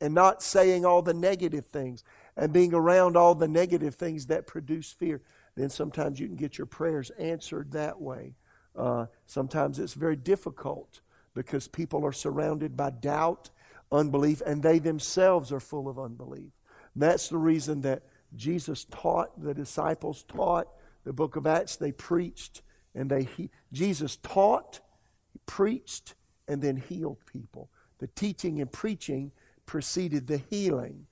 and 0.00 0.14
not 0.14 0.42
saying 0.42 0.84
all 0.84 1.02
the 1.02 1.14
negative 1.14 1.66
things 1.66 2.04
and 2.36 2.52
being 2.52 2.72
around 2.72 3.16
all 3.16 3.34
the 3.34 3.48
negative 3.48 3.94
things 3.94 4.26
that 4.26 4.46
produce 4.46 4.92
fear, 4.92 5.20
then 5.56 5.68
sometimes 5.68 6.20
you 6.20 6.26
can 6.26 6.36
get 6.36 6.56
your 6.56 6.66
prayers 6.66 7.10
answered 7.18 7.72
that 7.72 8.00
way. 8.00 8.34
Uh, 8.76 9.06
sometimes 9.26 9.78
it's 9.78 9.94
very 9.94 10.16
difficult 10.16 11.00
because 11.34 11.66
people 11.66 12.04
are 12.04 12.12
surrounded 12.12 12.76
by 12.76 12.90
doubt, 12.90 13.50
unbelief, 13.90 14.40
and 14.46 14.62
they 14.62 14.78
themselves 14.78 15.52
are 15.52 15.60
full 15.60 15.88
of 15.88 15.98
unbelief. 15.98 16.52
And 16.94 17.02
that's 17.02 17.28
the 17.28 17.38
reason 17.38 17.80
that 17.82 18.02
Jesus 18.36 18.84
taught, 18.84 19.40
the 19.42 19.54
disciples 19.54 20.24
taught, 20.28 20.68
the 21.04 21.12
book 21.12 21.36
of 21.36 21.46
Acts, 21.46 21.76
they 21.76 21.92
preached, 21.92 22.62
and 22.94 23.10
they 23.10 23.24
he, 23.24 23.50
Jesus 23.72 24.16
taught, 24.16 24.80
preached, 25.46 26.14
and 26.46 26.62
then 26.62 26.76
healed 26.76 27.18
people. 27.30 27.70
The 27.98 28.06
teaching 28.08 28.60
and 28.60 28.70
preaching 28.70 29.32
preceded 29.66 30.26
the 30.26 30.38
healing. 30.38 31.06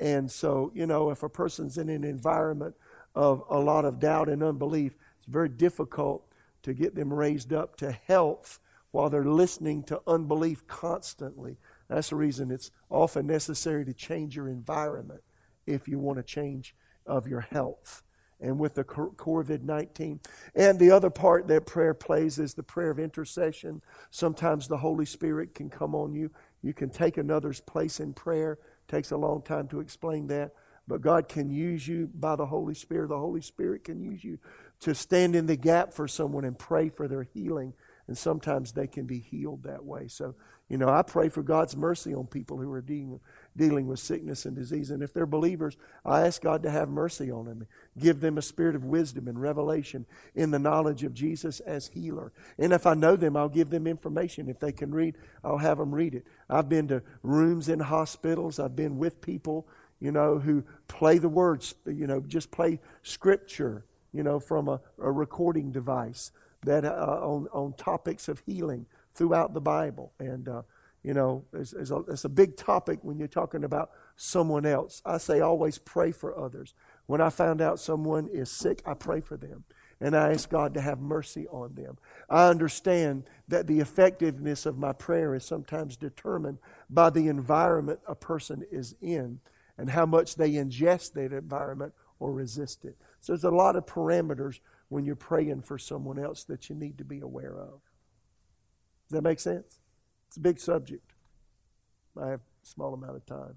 And 0.00 0.30
so, 0.30 0.72
you 0.74 0.86
know, 0.86 1.10
if 1.10 1.22
a 1.22 1.28
person's 1.28 1.78
in 1.78 1.88
an 1.88 2.04
environment 2.04 2.74
of 3.14 3.44
a 3.50 3.58
lot 3.58 3.84
of 3.84 4.00
doubt 4.00 4.28
and 4.28 4.42
unbelief, 4.42 4.96
it's 5.16 5.26
very 5.26 5.48
difficult 5.48 6.26
to 6.62 6.74
get 6.74 6.94
them 6.94 7.12
raised 7.12 7.52
up 7.52 7.76
to 7.76 7.92
health 7.92 8.58
while 8.90 9.10
they're 9.10 9.24
listening 9.24 9.82
to 9.84 10.00
unbelief 10.06 10.66
constantly. 10.66 11.56
That's 11.88 12.10
the 12.10 12.16
reason 12.16 12.50
it's 12.50 12.70
often 12.90 13.26
necessary 13.26 13.84
to 13.84 13.92
change 13.92 14.36
your 14.36 14.48
environment 14.48 15.22
if 15.66 15.88
you 15.88 15.98
want 15.98 16.18
to 16.18 16.22
change 16.22 16.74
of 17.06 17.26
your 17.26 17.40
health. 17.40 18.02
And 18.42 18.58
with 18.58 18.74
the 18.74 18.84
COVID 18.84 19.62
19. 19.62 20.20
And 20.54 20.78
the 20.78 20.90
other 20.90 21.10
part 21.10 21.46
that 21.48 21.64
prayer 21.64 21.94
plays 21.94 22.38
is 22.38 22.54
the 22.54 22.62
prayer 22.62 22.90
of 22.90 22.98
intercession. 22.98 23.80
Sometimes 24.10 24.66
the 24.66 24.78
Holy 24.78 25.06
Spirit 25.06 25.54
can 25.54 25.70
come 25.70 25.94
on 25.94 26.12
you. 26.12 26.30
You 26.60 26.74
can 26.74 26.90
take 26.90 27.16
another's 27.16 27.60
place 27.60 28.00
in 28.00 28.12
prayer. 28.12 28.52
It 28.52 28.90
takes 28.90 29.12
a 29.12 29.16
long 29.16 29.42
time 29.42 29.68
to 29.68 29.80
explain 29.80 30.26
that. 30.26 30.52
But 30.88 31.00
God 31.00 31.28
can 31.28 31.50
use 31.50 31.86
you 31.86 32.10
by 32.12 32.36
the 32.36 32.46
Holy 32.46 32.74
Spirit. 32.74 33.08
The 33.08 33.18
Holy 33.18 33.40
Spirit 33.40 33.84
can 33.84 34.00
use 34.00 34.24
you 34.24 34.38
to 34.80 34.94
stand 34.94 35.36
in 35.36 35.46
the 35.46 35.56
gap 35.56 35.94
for 35.94 36.08
someone 36.08 36.44
and 36.44 36.58
pray 36.58 36.88
for 36.88 37.06
their 37.06 37.22
healing. 37.22 37.74
And 38.08 38.18
sometimes 38.18 38.72
they 38.72 38.88
can 38.88 39.06
be 39.06 39.20
healed 39.20 39.62
that 39.62 39.84
way. 39.84 40.08
So, 40.08 40.34
you 40.68 40.76
know, 40.76 40.88
I 40.88 41.02
pray 41.02 41.28
for 41.28 41.42
God's 41.42 41.76
mercy 41.76 42.14
on 42.14 42.26
people 42.26 42.58
who 42.58 42.70
are 42.72 42.82
dealing, 42.82 43.20
dealing 43.56 43.86
with 43.86 43.98
sickness 43.98 44.44
and 44.46 44.56
disease. 44.56 44.90
And 44.90 45.02
if 45.02 45.12
they're 45.12 45.26
believers, 45.26 45.76
I 46.04 46.26
ask 46.26 46.42
God 46.42 46.62
to 46.62 46.70
have 46.70 46.88
mercy 46.88 47.30
on 47.30 47.44
them. 47.44 47.66
Give 47.98 48.20
them 48.20 48.38
a 48.38 48.42
spirit 48.42 48.74
of 48.74 48.84
wisdom 48.84 49.28
and 49.28 49.40
revelation 49.40 50.06
in 50.34 50.50
the 50.50 50.58
knowledge 50.58 51.04
of 51.04 51.14
Jesus 51.14 51.60
as 51.60 51.88
healer. 51.88 52.32
And 52.58 52.72
if 52.72 52.86
I 52.86 52.94
know 52.94 53.16
them, 53.16 53.36
I'll 53.36 53.48
give 53.48 53.70
them 53.70 53.86
information. 53.86 54.48
If 54.48 54.60
they 54.60 54.72
can 54.72 54.92
read, 54.92 55.16
I'll 55.44 55.58
have 55.58 55.78
them 55.78 55.94
read 55.94 56.14
it. 56.14 56.26
I've 56.48 56.68
been 56.68 56.88
to 56.88 57.02
rooms 57.22 57.68
in 57.68 57.80
hospitals, 57.80 58.58
I've 58.58 58.76
been 58.76 58.98
with 58.98 59.20
people, 59.20 59.66
you 60.00 60.12
know, 60.12 60.38
who 60.38 60.64
play 60.88 61.18
the 61.18 61.28
words, 61.28 61.74
you 61.86 62.06
know, 62.06 62.20
just 62.20 62.50
play 62.50 62.80
scripture 63.02 63.84
you 64.12 64.22
know, 64.22 64.38
from 64.38 64.68
a, 64.68 64.80
a 65.00 65.10
recording 65.10 65.72
device 65.72 66.32
that 66.64 66.84
uh, 66.84 67.18
on, 67.22 67.48
on 67.52 67.72
topics 67.74 68.28
of 68.28 68.42
healing 68.46 68.86
throughout 69.14 69.54
the 69.54 69.60
Bible. 69.60 70.12
And, 70.18 70.48
uh, 70.48 70.62
you 71.02 71.14
know, 71.14 71.44
it's, 71.52 71.72
a, 71.90 72.04
a 72.24 72.28
big 72.28 72.56
topic 72.56 73.00
when 73.02 73.18
you're 73.18 73.28
talking 73.28 73.64
about 73.64 73.90
someone 74.16 74.64
else. 74.64 75.02
I 75.04 75.18
say 75.18 75.40
always 75.40 75.78
pray 75.78 76.12
for 76.12 76.38
others. 76.38 76.74
When 77.06 77.20
I 77.20 77.28
found 77.30 77.60
out 77.60 77.80
someone 77.80 78.28
is 78.28 78.50
sick, 78.50 78.82
I 78.86 78.94
pray 78.94 79.20
for 79.20 79.36
them. 79.36 79.64
And 80.00 80.16
I 80.16 80.32
ask 80.32 80.48
God 80.48 80.74
to 80.74 80.80
have 80.80 81.00
mercy 81.00 81.46
on 81.48 81.74
them. 81.74 81.96
I 82.28 82.48
understand 82.48 83.24
that 83.48 83.66
the 83.66 83.80
effectiveness 83.80 84.66
of 84.66 84.78
my 84.78 84.92
prayer 84.92 85.34
is 85.34 85.44
sometimes 85.44 85.96
determined 85.96 86.58
by 86.88 87.10
the 87.10 87.28
environment 87.28 88.00
a 88.06 88.14
person 88.14 88.64
is 88.70 88.94
in 89.00 89.40
and 89.78 89.90
how 89.90 90.06
much 90.06 90.36
they 90.36 90.52
ingest 90.52 91.12
that 91.14 91.32
environment 91.32 91.94
or 92.18 92.32
resist 92.32 92.84
it. 92.84 92.96
So 93.20 93.32
there's 93.32 93.44
a 93.44 93.50
lot 93.50 93.76
of 93.76 93.86
parameters 93.86 94.60
when 94.88 95.04
you're 95.04 95.16
praying 95.16 95.62
for 95.62 95.78
someone 95.78 96.18
else 96.18 96.44
that 96.44 96.68
you 96.68 96.76
need 96.76 96.98
to 96.98 97.04
be 97.04 97.20
aware 97.20 97.58
of. 97.58 97.80
Does 99.08 99.16
that 99.16 99.22
make 99.22 99.40
sense? 99.40 99.81
It's 100.32 100.38
a 100.38 100.40
big 100.40 100.58
subject. 100.58 101.12
I 102.18 102.28
have 102.30 102.40
a 102.40 102.66
small 102.66 102.94
amount 102.94 103.16
of 103.16 103.26
time. 103.26 103.56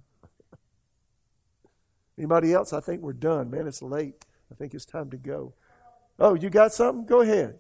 Anybody 2.18 2.52
else? 2.52 2.74
I 2.74 2.82
think 2.82 3.02
we're 3.02 3.14
done. 3.14 3.50
Man, 3.50 3.66
it's 3.66 3.82
late. 3.82 4.26
I 4.52 4.56
think 4.56 4.74
it's 4.74 4.84
time 4.84 5.10
to 5.12 5.16
go. 5.16 5.54
Oh, 6.20 6.34
you 6.34 6.50
got 6.50 6.74
something? 6.74 7.06
Go 7.06 7.22
ahead. 7.22 7.60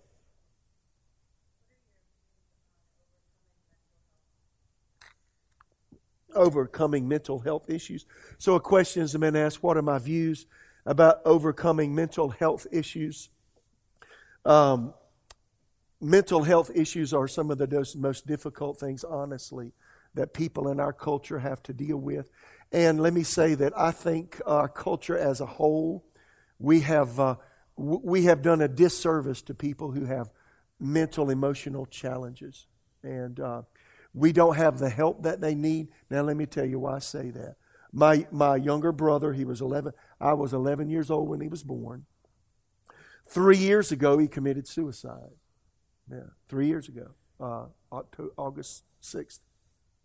Overcoming 6.35 7.07
mental 7.07 7.39
health 7.39 7.69
issues. 7.69 8.05
So, 8.37 8.55
a 8.55 8.59
question 8.59 9.01
has 9.01 9.15
been 9.15 9.37
asked 9.37 9.63
What 9.63 9.77
are 9.77 9.81
my 9.81 9.97
views 9.97 10.45
about 10.85 11.21
overcoming 11.23 11.95
mental 11.95 12.31
health 12.31 12.67
issues. 12.69 13.29
Um, 14.43 14.93
mental 16.01 16.43
health 16.43 16.71
issues 16.73 17.13
are 17.13 17.27
some 17.27 17.51
of 17.51 17.57
the 17.57 17.95
most 17.97 18.27
difficult 18.27 18.79
things, 18.79 19.03
honestly, 19.03 19.71
that 20.13 20.33
people 20.33 20.69
in 20.69 20.79
our 20.79 20.93
culture 20.93 21.39
have 21.39 21.61
to 21.63 21.73
deal 21.73 21.97
with. 21.97 22.29
And 22.71 22.99
let 22.99 23.13
me 23.13 23.23
say 23.23 23.55
that 23.55 23.77
I 23.77 23.91
think 23.91 24.41
our 24.45 24.67
culture 24.67 25.17
as 25.17 25.41
a 25.41 25.45
whole, 25.45 26.05
we 26.59 26.81
have, 26.81 27.19
uh, 27.19 27.35
we 27.77 28.23
have 28.25 28.41
done 28.41 28.61
a 28.61 28.67
disservice 28.67 29.41
to 29.43 29.53
people 29.53 29.91
who 29.91 30.05
have 30.05 30.31
mental, 30.79 31.29
emotional 31.29 31.85
challenges. 31.85 32.67
And 33.03 33.39
uh, 33.39 33.61
we 34.13 34.31
don't 34.31 34.55
have 34.55 34.79
the 34.79 34.89
help 34.89 35.23
that 35.23 35.41
they 35.41 35.55
need. 35.55 35.89
Now, 36.09 36.21
let 36.21 36.37
me 36.37 36.45
tell 36.45 36.65
you 36.65 36.79
why 36.79 36.95
I 36.95 36.99
say 36.99 37.29
that. 37.31 37.55
My, 37.91 38.27
my 38.31 38.57
younger 38.57 38.91
brother, 38.91 39.31
he 39.31 39.45
was 39.45 39.61
11. 39.61 39.93
I 40.19 40.33
was 40.33 40.53
11 40.53 40.89
years 40.89 41.09
old 41.09 41.29
when 41.29 41.39
he 41.39 41.47
was 41.47 41.63
born. 41.63 42.05
Three 43.27 43.57
years 43.57 43.91
ago, 43.91 44.17
he 44.17 44.27
committed 44.27 44.67
suicide. 44.67 45.31
Yeah, 46.09 46.19
three 46.47 46.67
years 46.67 46.87
ago, 46.87 47.11
uh, 47.39 47.65
August 48.37 48.83
6th, 49.01 49.39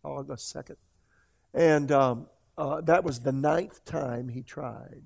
August 0.02 0.54
2nd. 0.54 0.76
And 1.52 1.92
um, 1.92 2.26
uh, 2.56 2.80
that 2.82 3.04
was 3.04 3.20
the 3.20 3.32
ninth 3.32 3.84
time 3.84 4.28
he 4.28 4.42
tried. 4.42 5.02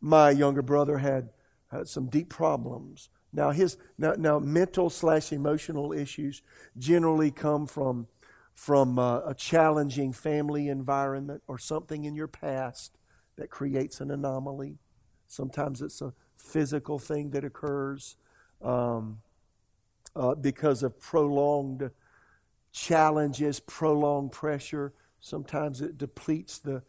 My 0.00 0.30
younger 0.30 0.62
brother 0.62 0.98
had, 0.98 1.30
had 1.70 1.88
some 1.88 2.06
deep 2.06 2.28
problems. 2.28 3.10
Now, 3.32 3.50
his 3.50 3.76
now, 3.98 4.14
now 4.18 4.38
mental 4.38 4.90
slash 4.90 5.32
emotional 5.32 5.92
issues 5.92 6.42
generally 6.78 7.30
come 7.30 7.66
from 7.66 8.08
from 8.54 8.98
uh, 8.98 9.20
a 9.20 9.34
challenging 9.34 10.12
family 10.12 10.68
environment 10.68 11.42
or 11.48 11.58
something 11.58 12.04
in 12.04 12.14
your 12.14 12.28
past 12.28 12.98
that 13.36 13.48
creates 13.48 14.00
an 14.00 14.10
anomaly. 14.10 14.78
Sometimes 15.26 15.80
it's 15.80 16.02
a 16.02 16.12
physical 16.36 16.98
thing 16.98 17.30
that 17.30 17.44
occurs 17.44 18.16
um, 18.60 19.22
uh, 20.14 20.34
because 20.34 20.82
of 20.82 20.98
prolonged 21.00 21.90
challenges, 22.72 23.60
prolonged 23.60 24.32
pressure. 24.32 24.92
Sometimes 25.20 25.80
it 25.80 25.98
depletes 25.98 26.58
the, 26.58 26.82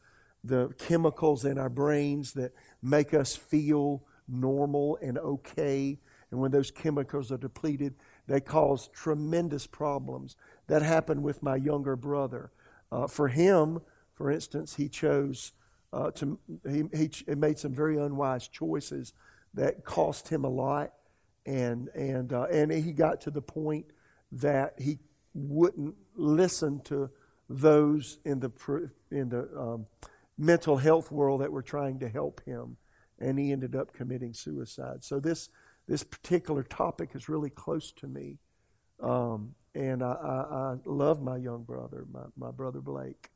the 0.44 0.70
chemicals 0.78 1.46
in 1.46 1.58
our 1.58 1.70
brains 1.70 2.34
that 2.34 2.54
make 2.82 3.14
us 3.14 3.36
feel 3.36 4.04
normal 4.28 4.98
and 5.02 5.18
okay. 5.18 6.00
And 6.32 6.40
when 6.40 6.52
those 6.52 6.72
chemicals 6.72 7.32
are 7.32 7.38
depleted, 7.38 7.96
they 8.28 8.40
cause 8.40 8.90
tremendous 8.94 9.68
problems. 9.68 10.36
That 10.68 10.82
happened 10.82 11.24
with 11.24 11.44
my 11.44 11.56
younger 11.58 11.96
brother. 11.96 12.52
Uh, 12.92 13.08
for 13.08 13.28
him, 13.28 13.82
for 14.14 14.32
instance, 14.32 14.76
he 14.76 14.90
chose 14.90 15.52
uh, 15.92 16.12
to, 16.12 16.40
he, 16.68 16.84
he 17.28 17.36
made 17.36 17.60
some 17.60 17.74
very 17.74 17.98
unwise 17.98 18.48
choices 18.48 19.14
that 19.54 19.84
cost 19.84 20.30
him 20.30 20.44
a 20.44 20.50
lot. 20.50 20.94
And, 21.46 21.90
and, 21.90 22.32
uh, 22.32 22.44
and 22.44 22.72
he 22.72 22.92
got 22.92 23.22
to 23.22 23.32
the 23.32 23.42
point 23.42 23.88
that 24.32 24.76
he 24.80 25.00
wouldn't 25.34 25.96
listen 26.16 26.82
to 26.86 27.10
those 27.50 28.20
in 28.24 28.40
the, 28.40 28.52
in 29.12 29.30
the 29.30 29.50
um, 29.58 29.86
mental 30.38 30.78
health 30.78 31.12
world 31.12 31.42
that 31.42 31.52
were 31.52 31.62
trying 31.62 32.00
to 32.00 32.10
help 32.10 32.42
him. 32.46 32.78
And 33.20 33.38
he 33.38 33.52
ended 33.52 33.76
up 33.76 33.94
committing 33.94 34.34
suicide. 34.34 35.04
So 35.04 35.20
this 35.20 35.50
this 35.88 36.04
particular 36.04 36.64
topic 36.64 37.10
is 37.14 37.30
really 37.30 37.50
close 37.50 37.92
to 37.98 38.08
me. 38.08 38.38
Um, 39.02 39.56
and 39.76 40.04
I, 40.04 40.12
I, 40.12 40.74
I, 40.74 40.76
love 40.86 41.22
my 41.22 41.38
young 41.38 41.64
brother, 41.64 42.06
my, 42.12 42.24
my 42.38 42.52
brother 42.52 42.80
Blake. 42.80 43.30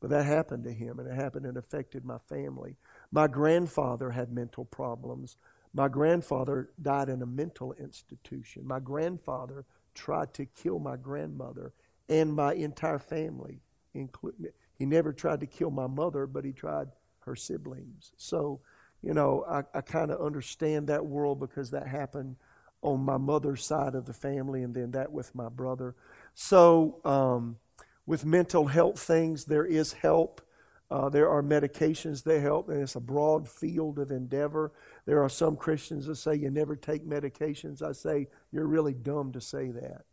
But 0.00 0.10
that 0.10 0.26
happened 0.26 0.64
to 0.64 0.72
him, 0.72 0.98
and 0.98 1.08
it 1.08 1.14
happened 1.14 1.46
and 1.46 1.56
affected 1.56 2.04
my 2.04 2.18
family. 2.28 2.76
My 3.10 3.28
grandfather 3.28 4.10
had 4.10 4.30
mental 4.30 4.64
problems. 4.64 5.36
My 5.74 5.88
grandfather 5.88 6.70
died 6.80 7.08
in 7.08 7.22
a 7.22 7.26
mental 7.26 7.72
institution. 7.74 8.66
My 8.66 8.80
grandfather 8.80 9.64
tried 9.94 10.34
to 10.34 10.46
kill 10.46 10.78
my 10.78 10.96
grandmother 10.96 11.72
and 12.08 12.32
my 12.32 12.54
entire 12.54 12.98
family. 12.98 13.60
Including, 13.94 14.52
he 14.78 14.84
never 14.84 15.12
tried 15.12 15.40
to 15.40 15.46
kill 15.46 15.70
my 15.70 15.86
mother, 15.86 16.26
but 16.26 16.44
he 16.44 16.52
tried 16.52 16.88
her 17.20 17.34
siblings. 17.34 18.12
So 18.16 18.60
you 19.02 19.14
know, 19.14 19.44
I, 19.48 19.62
I 19.72 19.80
kind 19.82 20.10
of 20.10 20.20
understand 20.20 20.88
that 20.88 21.06
world 21.06 21.40
because 21.40 21.70
that 21.70 21.86
happened 21.86 22.36
on 22.82 23.00
my 23.00 23.16
mother's 23.16 23.64
side 23.64 23.94
of 23.94 24.04
the 24.04 24.12
family 24.12 24.62
and 24.62 24.74
then 24.74 24.92
that 24.92 25.12
with 25.12 25.34
my 25.34 25.48
brother. 25.48 25.94
So, 26.34 27.00
um, 27.04 27.56
with 28.04 28.24
mental 28.24 28.66
health 28.66 29.00
things, 29.00 29.46
there 29.46 29.64
is 29.64 29.92
help. 29.94 30.40
Uh, 30.88 31.08
there 31.08 31.28
are 31.28 31.42
medications 31.42 32.22
that 32.22 32.40
help, 32.40 32.68
and 32.68 32.80
it's 32.80 32.94
a 32.94 33.00
broad 33.00 33.48
field 33.48 33.98
of 33.98 34.12
endeavor. 34.12 34.72
There 35.04 35.22
are 35.22 35.28
some 35.28 35.56
Christians 35.56 36.06
that 36.06 36.16
say 36.16 36.36
you 36.36 36.50
never 36.50 36.76
take 36.76 37.04
medications. 37.04 37.82
I 37.82 37.92
say 37.92 38.28
you're 38.52 38.66
really 38.66 38.94
dumb 38.94 39.32
to 39.32 39.40
say 39.40 39.72
that. 39.72 40.04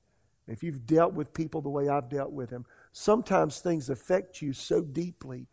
If 0.47 0.63
you've 0.63 0.85
dealt 0.85 1.13
with 1.13 1.33
people 1.33 1.61
the 1.61 1.69
way 1.69 1.89
I've 1.89 2.09
dealt 2.09 2.31
with 2.31 2.49
them, 2.49 2.65
sometimes 2.91 3.59
things 3.59 3.89
affect 3.89 4.41
you 4.41 4.51
so 4.51 4.81
deeply 4.81 5.47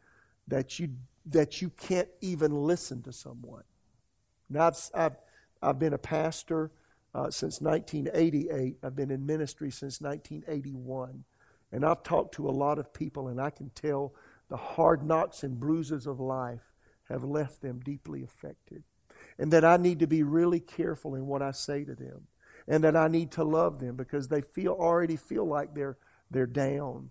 that 0.48 0.78
you 0.78 0.90
that 1.26 1.60
you 1.60 1.70
can't 1.70 2.08
even 2.22 2.54
listen 2.54 3.02
to 3.02 3.12
someone. 3.12 3.62
Now 4.48 4.68
I've 4.68 4.90
I've, 4.94 5.16
I've 5.62 5.78
been 5.78 5.92
a 5.92 5.98
pastor 5.98 6.70
uh, 7.14 7.30
since 7.30 7.60
1988. 7.60 8.78
I've 8.82 8.96
been 8.96 9.10
in 9.10 9.26
ministry 9.26 9.70
since 9.70 10.00
1981, 10.00 11.24
and 11.72 11.84
I've 11.84 12.02
talked 12.02 12.34
to 12.36 12.48
a 12.48 12.50
lot 12.50 12.78
of 12.78 12.92
people, 12.92 13.28
and 13.28 13.40
I 13.40 13.50
can 13.50 13.70
tell 13.74 14.14
the 14.50 14.56
hard 14.56 15.02
knocks 15.02 15.42
and 15.42 15.58
bruises 15.58 16.06
of 16.06 16.20
life 16.20 16.74
have 17.08 17.24
left 17.24 17.62
them 17.62 17.80
deeply 17.80 18.22
affected. 18.22 18.82
And 19.38 19.52
that 19.52 19.64
I 19.64 19.76
need 19.76 20.00
to 20.00 20.06
be 20.06 20.22
really 20.22 20.60
careful 20.60 21.14
in 21.14 21.26
what 21.26 21.40
I 21.40 21.52
say 21.52 21.84
to 21.84 21.94
them. 21.94 22.26
And 22.68 22.84
that 22.84 22.96
I 22.96 23.08
need 23.08 23.30
to 23.32 23.44
love 23.44 23.80
them 23.80 23.96
because 23.96 24.28
they 24.28 24.42
feel 24.42 24.72
already 24.72 25.16
feel 25.16 25.46
like 25.46 25.74
they're 25.74 25.96
they're 26.30 26.46
down. 26.46 27.10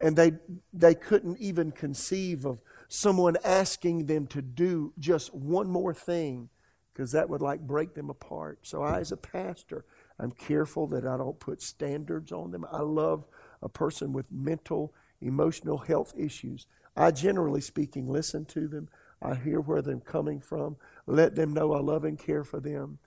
And 0.00 0.16
they 0.16 0.32
they 0.72 0.94
couldn't 0.94 1.38
even 1.38 1.72
conceive 1.72 2.44
of 2.44 2.60
someone 2.88 3.36
asking 3.42 4.06
them 4.06 4.26
to 4.28 4.42
do 4.42 4.92
just 4.98 5.34
one 5.34 5.68
more 5.68 5.94
thing 5.94 6.50
because 6.92 7.12
that 7.12 7.30
would 7.30 7.40
like 7.40 7.60
break 7.60 7.94
them 7.94 8.10
apart. 8.10 8.60
So 8.62 8.82
I 8.82 9.00
as 9.00 9.12
a 9.12 9.16
pastor, 9.16 9.84
I'm 10.18 10.32
careful 10.32 10.86
that 10.88 11.06
I 11.06 11.16
don't 11.16 11.40
put 11.40 11.62
standards 11.62 12.32
on 12.32 12.50
them. 12.50 12.66
I 12.70 12.82
love 12.82 13.26
a 13.62 13.68
person 13.68 14.12
with 14.12 14.30
mental 14.30 14.92
emotional 15.22 15.78
health 15.78 16.12
issues. 16.16 16.66
I 16.96 17.10
generally 17.10 17.60
speaking 17.60 18.06
listen 18.06 18.44
to 18.46 18.68
them. 18.68 18.88
I 19.20 19.34
hear 19.34 19.60
where 19.60 19.82
they're 19.82 19.98
coming 19.98 20.40
from. 20.40 20.76
Let 21.06 21.34
them 21.34 21.54
know 21.54 21.72
I 21.72 21.80
love 21.80 22.04
and 22.04 22.18
care 22.18 22.44
for 22.44 22.60
them. 22.60 22.98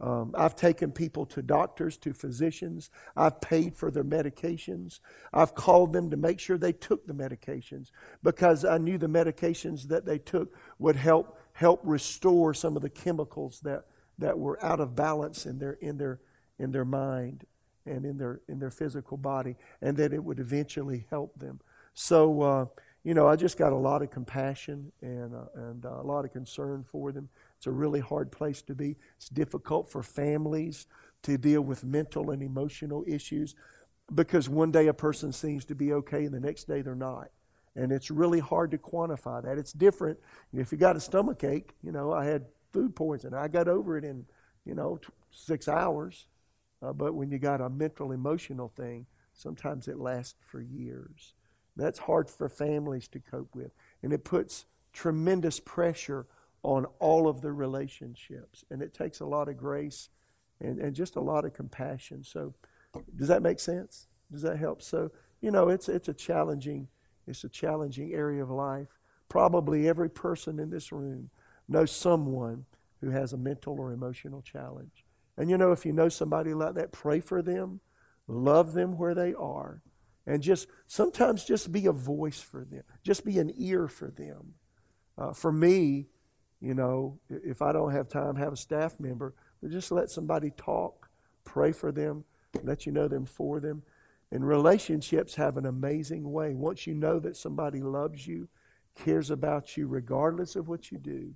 Um, 0.00 0.34
I've 0.34 0.56
taken 0.56 0.92
people 0.92 1.26
to 1.26 1.42
doctors, 1.42 1.98
to 1.98 2.14
physicians. 2.14 2.90
I've 3.14 3.40
paid 3.40 3.74
for 3.76 3.90
their 3.90 4.04
medications. 4.04 5.00
I've 5.32 5.54
called 5.54 5.92
them 5.92 6.10
to 6.10 6.16
make 6.16 6.40
sure 6.40 6.56
they 6.56 6.72
took 6.72 7.06
the 7.06 7.12
medications 7.12 7.90
because 8.22 8.64
I 8.64 8.78
knew 8.78 8.96
the 8.96 9.08
medications 9.08 9.88
that 9.88 10.06
they 10.06 10.18
took 10.18 10.54
would 10.78 10.96
help 10.96 11.38
help 11.52 11.80
restore 11.84 12.54
some 12.54 12.76
of 12.76 12.82
the 12.82 12.88
chemicals 12.88 13.60
that, 13.60 13.84
that 14.18 14.38
were 14.38 14.62
out 14.64 14.80
of 14.80 14.96
balance 14.96 15.44
in 15.44 15.58
their 15.58 15.72
in 15.72 15.98
their 15.98 16.20
in 16.58 16.72
their 16.72 16.86
mind 16.86 17.44
and 17.86 18.04
in 18.04 18.18
their 18.18 18.40
in 18.48 18.58
their 18.58 18.70
physical 18.70 19.16
body, 19.16 19.56
and 19.80 19.96
that 19.96 20.12
it 20.12 20.22
would 20.22 20.38
eventually 20.38 21.06
help 21.10 21.38
them. 21.38 21.60
So, 21.94 22.42
uh, 22.42 22.66
you 23.02 23.14
know, 23.14 23.26
I 23.26 23.36
just 23.36 23.58
got 23.58 23.72
a 23.72 23.76
lot 23.76 24.02
of 24.02 24.10
compassion 24.10 24.92
and 25.02 25.34
uh, 25.34 25.44
and 25.54 25.84
uh, 25.84 26.00
a 26.00 26.02
lot 26.02 26.24
of 26.24 26.32
concern 26.32 26.84
for 26.84 27.12
them. 27.12 27.28
It's 27.56 27.66
a 27.66 27.70
really 27.70 28.00
hard 28.00 28.30
place 28.30 28.62
to 28.62 28.74
be. 28.74 28.96
It's 29.16 29.28
difficult 29.28 29.90
for 29.90 30.02
families 30.02 30.86
to 31.22 31.36
deal 31.36 31.60
with 31.60 31.84
mental 31.84 32.30
and 32.30 32.42
emotional 32.42 33.04
issues 33.06 33.54
because 34.14 34.48
one 34.48 34.70
day 34.70 34.88
a 34.88 34.94
person 34.94 35.32
seems 35.32 35.64
to 35.66 35.74
be 35.74 35.92
okay 35.92 36.24
and 36.24 36.34
the 36.34 36.40
next 36.40 36.64
day 36.64 36.82
they're 36.82 36.94
not. 36.94 37.30
And 37.76 37.92
it's 37.92 38.10
really 38.10 38.40
hard 38.40 38.70
to 38.72 38.78
quantify 38.78 39.42
that. 39.44 39.56
It's 39.56 39.72
different. 39.72 40.18
If 40.52 40.72
you 40.72 40.78
got 40.78 40.96
a 40.96 41.00
stomach 41.00 41.44
ache, 41.44 41.74
you 41.82 41.92
know, 41.92 42.12
I 42.12 42.24
had 42.24 42.46
food 42.72 42.96
poisoning. 42.96 43.38
I 43.38 43.48
got 43.48 43.68
over 43.68 43.96
it 43.96 44.04
in, 44.04 44.24
you 44.64 44.74
know, 44.74 44.96
t- 44.96 45.08
six 45.30 45.68
hours. 45.68 46.26
Uh, 46.82 46.92
but 46.92 47.14
when 47.14 47.30
you 47.30 47.38
got 47.38 47.60
a 47.60 47.68
mental, 47.68 48.12
emotional 48.12 48.68
thing, 48.68 49.06
sometimes 49.32 49.88
it 49.88 49.98
lasts 49.98 50.38
for 50.40 50.60
years. 50.60 51.34
That's 51.76 52.00
hard 52.00 52.28
for 52.28 52.48
families 52.48 53.08
to 53.08 53.20
cope 53.20 53.54
with. 53.54 53.72
And 54.02 54.12
it 54.12 54.24
puts 54.24 54.66
tremendous 54.92 55.60
pressure 55.60 56.26
on 56.62 56.86
all 56.98 57.28
of 57.28 57.40
the 57.40 57.52
relationships. 57.52 58.64
And 58.70 58.82
it 58.82 58.92
takes 58.92 59.20
a 59.20 59.26
lot 59.26 59.48
of 59.48 59.56
grace 59.56 60.08
and, 60.60 60.78
and 60.78 60.94
just 60.94 61.16
a 61.16 61.20
lot 61.20 61.44
of 61.44 61.54
compassion. 61.54 62.24
So, 62.24 62.54
does 63.16 63.28
that 63.28 63.42
make 63.42 63.60
sense? 63.60 64.08
Does 64.30 64.42
that 64.42 64.58
help? 64.58 64.82
So, 64.82 65.10
you 65.40 65.50
know, 65.50 65.68
it's, 65.68 65.88
it's 65.88 66.08
a 66.08 66.14
challenging, 66.14 66.88
it's 67.26 67.44
a 67.44 67.48
challenging 67.48 68.12
area 68.12 68.42
of 68.42 68.50
life. 68.50 68.98
Probably 69.28 69.88
every 69.88 70.10
person 70.10 70.58
in 70.58 70.70
this 70.70 70.90
room 70.90 71.30
knows 71.68 71.92
someone 71.92 72.66
who 73.00 73.10
has 73.10 73.32
a 73.32 73.36
mental 73.36 73.78
or 73.80 73.92
emotional 73.92 74.42
challenge. 74.42 75.04
And 75.36 75.48
you 75.48 75.56
know, 75.56 75.72
if 75.72 75.86
you 75.86 75.92
know 75.92 76.08
somebody 76.08 76.54
like 76.54 76.74
that, 76.74 76.92
pray 76.92 77.20
for 77.20 77.42
them, 77.42 77.80
love 78.26 78.72
them 78.72 78.98
where 78.98 79.14
they 79.14 79.34
are, 79.34 79.82
and 80.26 80.42
just 80.42 80.68
sometimes 80.86 81.44
just 81.44 81.72
be 81.72 81.86
a 81.86 81.92
voice 81.92 82.40
for 82.40 82.64
them, 82.64 82.82
just 83.02 83.24
be 83.24 83.38
an 83.38 83.52
ear 83.56 83.88
for 83.88 84.10
them. 84.10 84.54
Uh, 85.16 85.32
for 85.32 85.52
me, 85.52 86.06
you 86.60 86.74
know, 86.74 87.18
if 87.28 87.62
I 87.62 87.72
don't 87.72 87.92
have 87.92 88.08
time, 88.08 88.36
have 88.36 88.52
a 88.52 88.56
staff 88.56 89.00
member, 89.00 89.34
but 89.60 89.70
just 89.70 89.90
let 89.90 90.10
somebody 90.10 90.50
talk, 90.56 91.08
pray 91.44 91.72
for 91.72 91.90
them, 91.90 92.24
let 92.62 92.86
you 92.86 92.92
know 92.92 93.08
them 93.08 93.24
for 93.24 93.60
them. 93.60 93.82
And 94.30 94.46
relationships 94.46 95.34
have 95.34 95.56
an 95.56 95.66
amazing 95.66 96.30
way. 96.30 96.54
Once 96.54 96.86
you 96.86 96.94
know 96.94 97.18
that 97.20 97.36
somebody 97.36 97.80
loves 97.80 98.26
you, 98.26 98.48
cares 98.94 99.30
about 99.30 99.76
you, 99.76 99.88
regardless 99.88 100.54
of 100.54 100.68
what 100.68 100.92
you 100.92 100.98
do, 100.98 101.34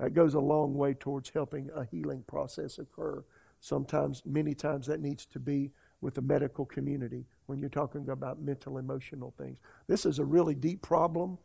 that 0.00 0.14
goes 0.14 0.34
a 0.34 0.40
long 0.40 0.74
way 0.74 0.94
towards 0.94 1.30
helping 1.30 1.70
a 1.76 1.84
healing 1.84 2.24
process 2.26 2.78
occur. 2.78 3.22
Sometimes, 3.60 4.22
many 4.24 4.54
times, 4.54 4.86
that 4.86 5.00
needs 5.00 5.26
to 5.26 5.38
be 5.38 5.70
with 6.00 6.14
the 6.14 6.22
medical 6.22 6.64
community 6.64 7.26
when 7.46 7.60
you're 7.60 7.68
talking 7.68 8.08
about 8.08 8.40
mental, 8.40 8.78
emotional 8.78 9.34
things. 9.36 9.58
This 9.86 10.06
is 10.06 10.18
a 10.18 10.24
really 10.24 10.54
deep 10.54 10.80
problem, 10.80 11.36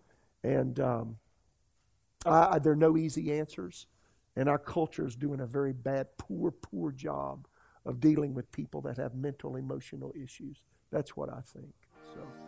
and 0.43 0.79
um, 0.79 1.17
I, 2.25 2.59
there 2.59 2.71
are 2.71 2.77
no 2.77 2.95
easy 2.97 3.33
answers. 3.33 3.87
And 4.37 4.49
our 4.49 4.59
culture 4.59 5.05
is 5.05 5.15
doing 5.15 5.39
a 5.39 5.45
very 5.45 5.71
bad, 5.71 6.07
poor, 6.17 6.51
poor 6.51 6.91
job 6.91 7.47
of 7.85 7.99
dealing 8.01 8.33
with 8.33 8.51
people 8.51 8.81
that 8.81 8.97
have 8.97 9.15
mental, 9.15 9.55
emotional 9.55 10.13
issues. 10.13 10.61
That's 10.91 11.15
what 11.15 11.29
I 11.29 11.39
think. 11.41 11.73
So. 12.13 12.44